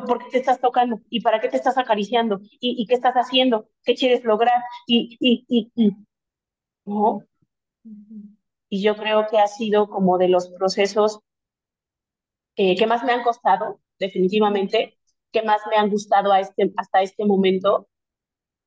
¿Por 0.08 0.20
qué 0.20 0.30
te 0.32 0.38
estás 0.39 0.60
tocando? 0.60 1.01
¿Y 1.10 1.22
para 1.22 1.39
qué 1.39 1.49
te 1.49 1.58
estás 1.58 1.78
acariciando? 1.78 2.39
¿Y, 2.60 2.86
qué 2.88 2.95
estás 2.95 3.16
haciendo? 3.16 3.70
¿Qué 3.84 3.95
quieres 3.95 4.24
lograr? 4.24 4.62
Y, 4.88 5.18
y, 5.20 5.45
y, 5.76 5.91
¿no? 6.86 7.22
Y 8.70 8.82
yo 8.82 8.95
creo 8.95 9.28
que 9.30 9.38
ha 9.38 9.47
sido 9.47 9.89
como 9.89 10.18
de 10.18 10.30
los 10.30 10.49
procesos 10.49 11.20
eh, 12.56 12.76
que 12.76 12.88
más 12.88 13.03
me 13.03 13.12
han 13.12 13.24
costado, 13.24 13.82
definitivamente, 13.99 14.97
que 15.32 15.43
más 15.43 15.62
me 15.70 15.76
han 15.76 15.89
gustado 15.89 16.32
a 16.32 16.39
este, 16.39 16.74
hasta 16.78 17.01
este 17.01 17.26
momento, 17.26 17.88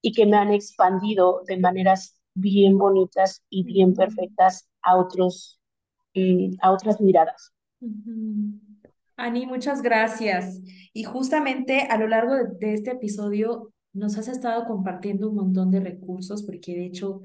y 0.01 0.13
que 0.13 0.27
me 0.27 0.37
han 0.37 0.53
expandido 0.53 1.43
de 1.47 1.57
maneras 1.57 2.21
bien 2.35 2.79
bonitas 2.79 3.45
y 3.51 3.65
bien 3.65 3.95
perfectas 3.95 4.69
a 4.83 4.97
otros 4.97 5.61
mm, 6.15 6.55
a 6.61 6.71
otras 6.71 7.01
miradas. 7.01 7.53
Ani, 9.19 9.47
muchas 9.47 9.83
gracias. 9.83 10.61
Y 10.93 11.03
justamente 11.03 11.83
a 11.91 11.99
lo 11.99 12.07
largo 12.07 12.35
de, 12.61 12.75
este 12.75 12.93
episodio 12.93 13.73
nos 13.93 14.17
has 14.17 14.29
estado 14.29 14.65
compartiendo 14.65 15.29
un 15.29 15.35
montón 15.35 15.73
de 15.73 15.81
recursos, 15.81 16.45
porque 16.45 16.77
de 16.77 16.87
hecho, 16.87 17.21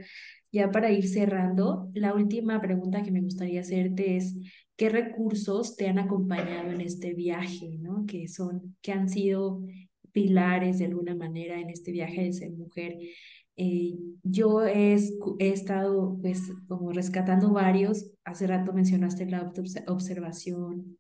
ya 0.52 0.72
para 0.72 0.92
ir 0.92 1.08
cerrando, 1.08 1.92
la 1.94 2.16
última 2.16 2.60
pregunta 2.60 3.04
que 3.04 3.12
me 3.12 3.22
gustaría 3.22 3.62
hacerte 3.62 4.18
es, 4.18 4.36
¿qué 4.76 4.90
recursos 4.90 5.76
te 5.76 5.88
han 5.88 6.00
acompañado 6.00 6.72
en 6.72 6.82
este 6.82 7.14
viaje, 7.14 7.78
¿no? 7.80 8.08
Que 8.08 8.28
son, 8.28 8.76
que 8.82 8.92
han 8.92 9.08
sido 9.08 9.62
pilares 10.12 10.80
de 10.80 10.86
alguna 10.86 11.14
manera 11.14 11.62
en 11.62 11.70
este 11.70 11.92
viaje 11.92 12.24
de 12.24 12.34
ser 12.34 12.54
mujer. 12.54 12.98
Eh, 13.56 13.94
yo 14.24 14.66
he, 14.66 14.96
he, 15.38 15.50
estado 15.50 16.18
pues 16.20 16.42
como 16.68 16.92
rescatando 16.92 17.54
varios, 17.54 18.10
hace 18.24 18.48
rato 18.48 18.74
mencionaste 18.74 19.28
la 19.28 19.52
observación, 19.88 20.98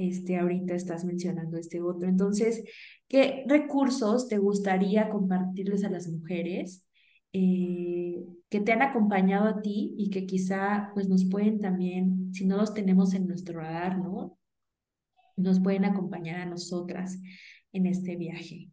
este, 0.00 0.38
ahorita 0.38 0.74
estás 0.74 1.04
mencionando 1.04 1.58
este 1.58 1.82
otro. 1.82 2.08
Entonces, 2.08 2.64
¿qué 3.06 3.44
recursos 3.46 4.28
te 4.28 4.38
gustaría 4.38 5.10
compartirles 5.10 5.84
a 5.84 5.90
las 5.90 6.08
mujeres 6.08 6.86
eh, 7.34 8.24
que 8.48 8.60
te 8.60 8.72
han 8.72 8.80
acompañado 8.80 9.46
a 9.46 9.60
ti 9.60 9.94
y 9.98 10.08
que 10.08 10.24
quizá 10.24 10.90
pues 10.94 11.06
nos 11.08 11.26
pueden 11.26 11.60
también, 11.60 12.32
si 12.32 12.46
no 12.46 12.56
los 12.56 12.72
tenemos 12.72 13.12
en 13.12 13.26
nuestro 13.28 13.60
radar, 13.60 13.98
¿no? 13.98 14.38
Nos 15.36 15.60
pueden 15.60 15.84
acompañar 15.84 16.40
a 16.40 16.46
nosotras 16.46 17.18
en 17.72 17.86
este 17.86 18.16
viaje. 18.16 18.70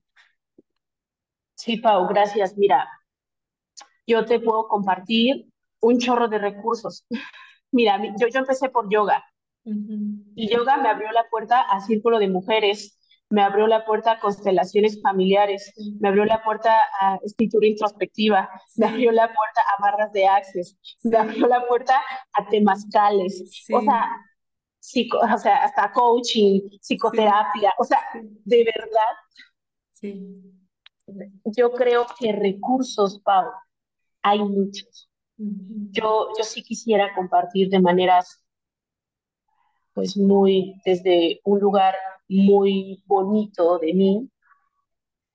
Sí, 1.56 1.78
Pau, 1.78 2.08
gracias. 2.08 2.58
Mira, 2.58 2.88
yo 4.08 4.24
te 4.24 4.40
puedo 4.40 4.70
compartir 4.70 5.48
un 5.82 6.00
chorro 6.00 6.30
de 6.30 6.40
recursos. 6.40 7.06
Mira, 7.72 8.02
yo, 8.18 8.28
yo 8.30 8.40
empecé 8.40 8.70
por 8.70 8.90
yoga. 8.90 9.22
Y 10.36 10.50
yoga 10.50 10.78
me 10.78 10.90
abrió 10.90 11.12
la 11.12 11.28
puerta 11.30 11.62
a 11.62 11.82
círculo 11.82 12.20
de 12.20 12.30
mujeres, 12.30 12.98
me 13.30 13.42
abrió 13.42 13.68
la 13.68 13.86
puerta 13.86 14.14
a 14.14 14.20
constelaciones 14.20 15.02
familiares, 15.02 15.74
me 16.00 16.08
abrió 16.08 16.24
la 16.26 16.44
puerta 16.44 16.74
a 17.02 17.18
escritura 17.24 17.68
introspectiva, 17.68 18.50
me 18.78 18.86
abrió 18.86 19.12
la 19.12 19.28
puerta 19.28 19.62
a 19.62 19.82
barras 19.82 20.12
de 20.14 20.26
access, 20.26 20.78
me 21.04 21.18
abrió 21.18 21.48
la 21.48 21.68
puerta 21.68 22.02
a 22.34 22.48
temazcales. 22.48 23.66
O 23.74 23.82
sea, 23.82 24.10
o 25.34 25.38
sea, 25.38 25.64
hasta 25.64 25.92
coaching, 25.92 26.62
psicoterapia, 26.80 27.74
o 27.78 27.84
sea, 27.84 28.00
de 28.14 28.64
verdad. 28.64 29.14
Sí. 29.92 30.42
Yo 31.58 31.72
creo 31.72 32.06
que 32.20 32.32
recursos, 32.32 33.20
Pau, 33.22 33.46
hay 34.22 34.40
muchos. 34.40 35.10
Yo, 35.38 36.30
yo 36.38 36.44
sí 36.44 36.64
quisiera 36.64 37.14
compartir 37.16 37.70
de 37.70 37.80
maneras, 37.80 38.42
pues 39.98 40.16
muy, 40.16 40.80
desde 40.86 41.42
un 41.44 41.60
lugar 41.60 41.96
muy 42.30 43.04
bonito 43.08 43.80
de 43.80 43.96
mí, 43.96 44.30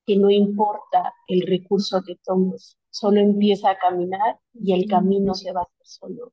que 0.07 0.17
no 0.17 0.31
importa 0.31 1.13
el 1.27 1.45
recurso 1.49 2.01
que 2.07 2.15
tomes, 2.25 2.79
solo 2.89 3.19
empieza 3.19 3.71
a 3.71 3.79
caminar 3.79 4.39
y 4.55 4.73
el 4.73 4.87
camino 4.87 5.35
se 5.35 5.51
va 5.51 5.63
a 5.63 5.65
hacer 5.65 5.83
solo. 5.83 6.33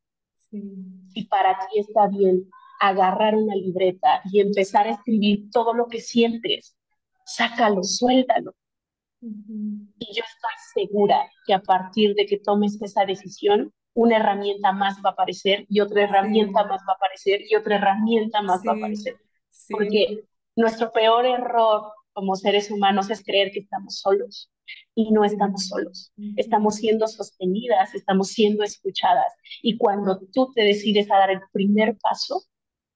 Y 0.51 1.25
para 1.25 1.57
ti 1.57 1.79
está 1.79 2.05
bien 2.07 2.47
agarrar 2.79 3.35
una 3.35 3.55
libreta 3.55 4.21
y 4.31 4.41
empezar 4.41 4.85
a 4.85 4.91
escribir 4.91 5.49
todo 5.49 5.73
lo 5.73 5.87
que 5.87 5.99
sientes. 5.99 6.77
Sácalo, 7.25 7.83
suéltalo. 7.83 8.53
Y 9.21 10.05
yo 10.05 10.23
estoy 10.23 10.85
segura 10.85 11.27
que 11.47 11.55
a 11.55 11.63
partir 11.63 12.13
de 12.13 12.27
que 12.27 12.37
tomes 12.37 12.79
esa 12.79 13.05
decisión, 13.05 13.73
una 13.99 14.15
herramienta 14.15 14.71
más 14.71 14.95
va 15.03 15.09
a 15.09 15.11
aparecer 15.11 15.65
y 15.67 15.81
otra 15.81 16.03
herramienta 16.03 16.63
más 16.63 16.81
va 16.87 16.93
a 16.93 16.95
aparecer 16.95 17.41
y 17.49 17.55
otra 17.55 17.75
herramienta 17.75 18.41
más 18.41 18.61
va 18.65 18.71
a 18.71 18.75
aparecer. 18.77 19.17
Porque 19.69 20.23
nuestro 20.55 20.89
peor 20.93 21.25
error 21.25 21.91
como 22.13 22.37
seres 22.37 22.71
humanos 22.71 23.09
es 23.09 23.21
creer 23.21 23.51
que 23.51 23.59
estamos 23.59 23.99
solos 23.99 24.49
y 24.95 25.11
no 25.11 25.25
estamos 25.25 25.67
solos. 25.67 26.13
Estamos 26.37 26.75
siendo 26.75 27.07
sostenidas, 27.07 27.93
estamos 27.93 28.29
siendo 28.29 28.63
escuchadas. 28.63 29.33
Y 29.61 29.77
cuando 29.77 30.17
tú 30.31 30.49
te 30.55 30.63
decides 30.63 31.11
a 31.11 31.17
dar 31.17 31.31
el 31.31 31.41
primer 31.51 31.97
paso, 31.97 32.43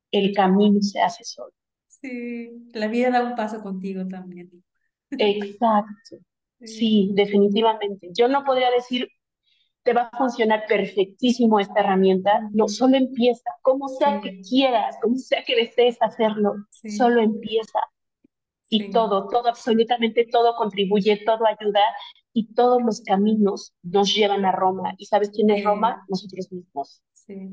el 0.09 0.33
camino 0.33 0.81
se 0.81 1.01
hace 1.01 1.25
solo. 1.25 1.51
Sí, 1.87 2.69
la 2.73 2.87
vida 2.87 3.09
da 3.11 3.23
un 3.23 3.35
paso 3.35 3.59
contigo 3.61 4.07
también. 4.07 4.63
Exacto. 5.11 6.17
Sí, 6.65 7.11
definitivamente. 7.13 8.07
Yo 8.13 8.29
no 8.29 8.45
podría 8.45 8.71
decir, 8.71 9.09
te 9.83 9.93
va 9.93 10.09
a 10.11 10.17
funcionar 10.17 10.65
perfectísimo 10.67 11.59
esta 11.59 11.81
herramienta. 11.81 12.49
No, 12.51 12.67
solo 12.67 12.97
empieza. 12.97 13.49
Como 13.61 13.87
sea 13.89 14.21
que 14.21 14.41
quieras, 14.41 14.97
como 15.01 15.17
sea 15.17 15.43
que 15.43 15.55
desees 15.55 15.97
hacerlo, 16.01 16.55
solo 16.97 17.21
empieza. 17.21 17.79
Y 18.69 18.89
todo, 18.89 19.27
todo, 19.27 19.49
absolutamente 19.49 20.25
todo 20.31 20.55
contribuye, 20.55 21.21
todo 21.25 21.45
ayuda 21.45 21.81
y 22.33 22.53
todos 22.53 22.81
los 22.81 23.01
caminos 23.01 23.73
nos 23.83 24.15
llevan 24.15 24.45
a 24.45 24.51
Roma. 24.51 24.95
¿Y 24.97 25.05
sabes 25.05 25.29
quién 25.29 25.51
es 25.51 25.63
Roma? 25.63 26.03
Nosotros 26.09 26.51
mismos. 26.51 27.03
Sí. 27.11 27.51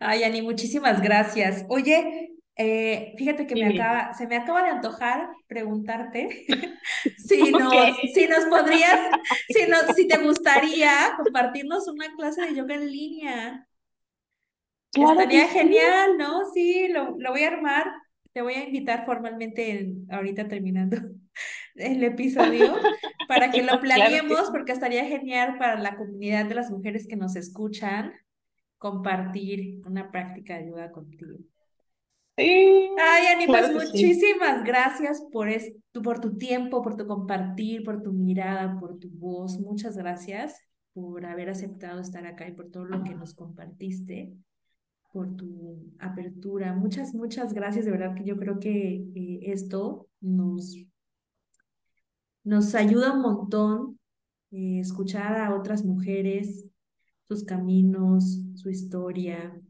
Ay, 0.00 0.24
Ani, 0.24 0.42
muchísimas 0.42 1.00
gracias. 1.00 1.64
Oye, 1.68 2.34
eh, 2.56 3.14
fíjate 3.18 3.46
que 3.46 3.56
me 3.56 3.66
acaba, 3.66 4.14
se 4.14 4.28
me 4.28 4.36
acaba 4.36 4.62
de 4.62 4.70
antojar 4.70 5.28
preguntarte 5.46 6.46
si, 7.18 7.50
nos, 7.50 7.96
si 8.14 8.26
nos 8.28 8.44
podrías, 8.44 9.10
si, 9.48 9.66
nos, 9.68 9.96
si 9.96 10.06
te 10.06 10.18
gustaría 10.18 10.90
compartirnos 11.16 11.88
una 11.88 12.14
clase 12.14 12.42
de 12.42 12.54
yoga 12.54 12.74
en 12.76 12.90
línea. 12.90 13.68
Estaría 14.92 15.48
genial, 15.48 16.16
¿no? 16.18 16.44
Sí, 16.52 16.86
lo, 16.88 17.16
lo 17.18 17.30
voy 17.32 17.42
a 17.42 17.48
armar. 17.48 17.90
te 18.32 18.42
voy 18.42 18.54
a 18.54 18.64
invitar 18.64 19.04
formalmente 19.04 19.92
ahorita 20.08 20.46
terminando 20.46 20.98
el 21.74 22.04
episodio 22.04 22.76
para 23.26 23.50
que 23.50 23.62
lo 23.62 23.80
planeemos 23.80 24.50
porque 24.52 24.70
estaría 24.70 25.04
genial 25.04 25.58
para 25.58 25.80
la 25.80 25.96
comunidad 25.96 26.46
de 26.46 26.54
las 26.54 26.70
mujeres 26.70 27.08
que 27.08 27.16
nos 27.16 27.34
escuchan 27.34 28.12
compartir 28.78 29.80
una 29.84 30.12
práctica 30.12 30.54
de 30.54 30.64
ayuda 30.64 30.92
contigo. 30.92 31.38
Sí, 32.36 32.90
Ay, 32.98 33.26
Ani, 33.28 33.46
pues 33.46 33.72
muchísimas 33.72 34.64
gracias 34.64 35.22
por, 35.30 35.48
por 36.02 36.20
tu 36.20 36.36
tiempo, 36.36 36.82
por 36.82 36.96
tu 36.96 37.06
compartir, 37.06 37.84
por 37.84 38.02
tu 38.02 38.12
mirada, 38.12 38.78
por 38.80 38.98
tu 38.98 39.08
voz. 39.10 39.60
Muchas 39.60 39.96
gracias 39.96 40.60
por 40.92 41.26
haber 41.26 41.48
aceptado 41.48 42.00
estar 42.00 42.26
acá 42.26 42.48
y 42.48 42.52
por 42.52 42.70
todo 42.70 42.84
lo 42.84 43.04
que 43.04 43.14
nos 43.14 43.34
compartiste, 43.34 44.32
por 45.12 45.36
tu 45.36 45.92
apertura. 46.00 46.72
Muchas, 46.72 47.14
muchas 47.14 47.52
gracias. 47.52 47.84
De 47.84 47.92
verdad 47.92 48.16
que 48.16 48.24
yo 48.24 48.36
creo 48.36 48.58
que 48.58 49.04
esto 49.42 50.08
nos, 50.20 50.76
nos 52.42 52.74
ayuda 52.74 53.12
un 53.12 53.22
montón 53.22 53.98
eh, 54.50 54.80
escuchar 54.80 55.36
a 55.36 55.54
otras 55.54 55.84
mujeres, 55.84 56.70
sus 57.26 57.44
caminos, 57.44 58.40
su 58.54 58.70
historia. 58.70 59.60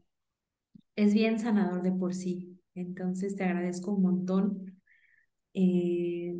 Es 0.95 1.13
bien 1.13 1.39
sanador 1.39 1.81
de 1.81 1.91
por 1.91 2.13
sí. 2.13 2.54
Entonces 2.75 3.35
te 3.35 3.43
agradezco 3.43 3.93
un 3.93 4.03
montón. 4.03 4.81
Eh, 5.53 6.35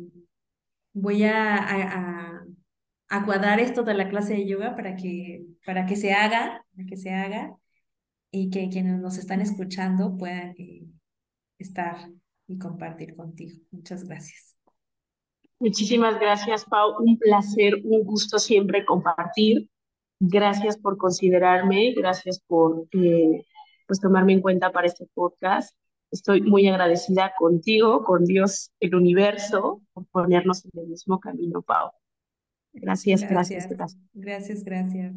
voy 0.92 1.24
a, 1.24 2.44
a, 3.08 3.24
cuadrar 3.24 3.60
esto 3.60 3.82
de 3.82 3.94
la 3.94 4.08
clase 4.08 4.34
de 4.34 4.46
yoga 4.46 4.76
para 4.76 4.94
que, 4.94 5.46
para 5.64 5.86
que 5.86 5.96
se 5.96 6.12
haga, 6.12 6.64
que 6.88 6.96
se 6.96 7.10
haga 7.10 7.56
y 8.30 8.50
que 8.50 8.68
quienes 8.68 9.00
nos 9.00 9.18
están 9.18 9.40
escuchando 9.40 10.16
puedan 10.16 10.54
eh, 10.58 10.84
estar 11.58 11.96
y 12.46 12.58
compartir 12.58 13.16
contigo. 13.16 13.58
Muchas 13.70 14.04
gracias. 14.04 14.56
Muchísimas 15.58 16.20
gracias, 16.20 16.64
Pau. 16.66 17.02
Un 17.02 17.18
placer, 17.18 17.74
un 17.84 18.04
gusto 18.04 18.38
siempre 18.38 18.84
compartir. 18.84 19.70
Gracias 20.20 20.76
por 20.76 20.98
considerarme, 20.98 21.92
gracias 21.94 22.40
por 22.46 22.86
eh, 22.92 23.44
pues 23.86 24.00
tomarme 24.00 24.34
en 24.34 24.42
cuenta 24.42 24.70
para 24.70 24.86
este 24.86 25.06
podcast. 25.14 25.74
Estoy 26.10 26.40
muy 26.42 26.68
agradecida 26.68 27.32
contigo, 27.38 28.04
con 28.04 28.24
Dios, 28.24 28.70
el 28.80 28.94
universo, 28.94 29.82
por 29.92 30.06
ponernos 30.06 30.64
en 30.64 30.70
el 30.80 30.88
mismo 30.88 31.18
camino, 31.18 31.62
Pau. 31.62 31.90
Gracias, 32.72 33.22
gracias, 33.22 33.68
gracias. 33.68 34.00
Gracias, 34.12 34.64
gracias. 34.64 35.14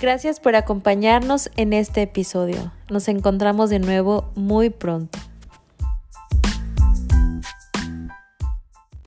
Gracias 0.00 0.40
por 0.40 0.56
acompañarnos 0.56 1.48
en 1.56 1.72
este 1.72 2.02
episodio. 2.02 2.72
Nos 2.90 3.06
encontramos 3.06 3.70
de 3.70 3.78
nuevo 3.78 4.32
muy 4.34 4.68
pronto. 4.68 5.18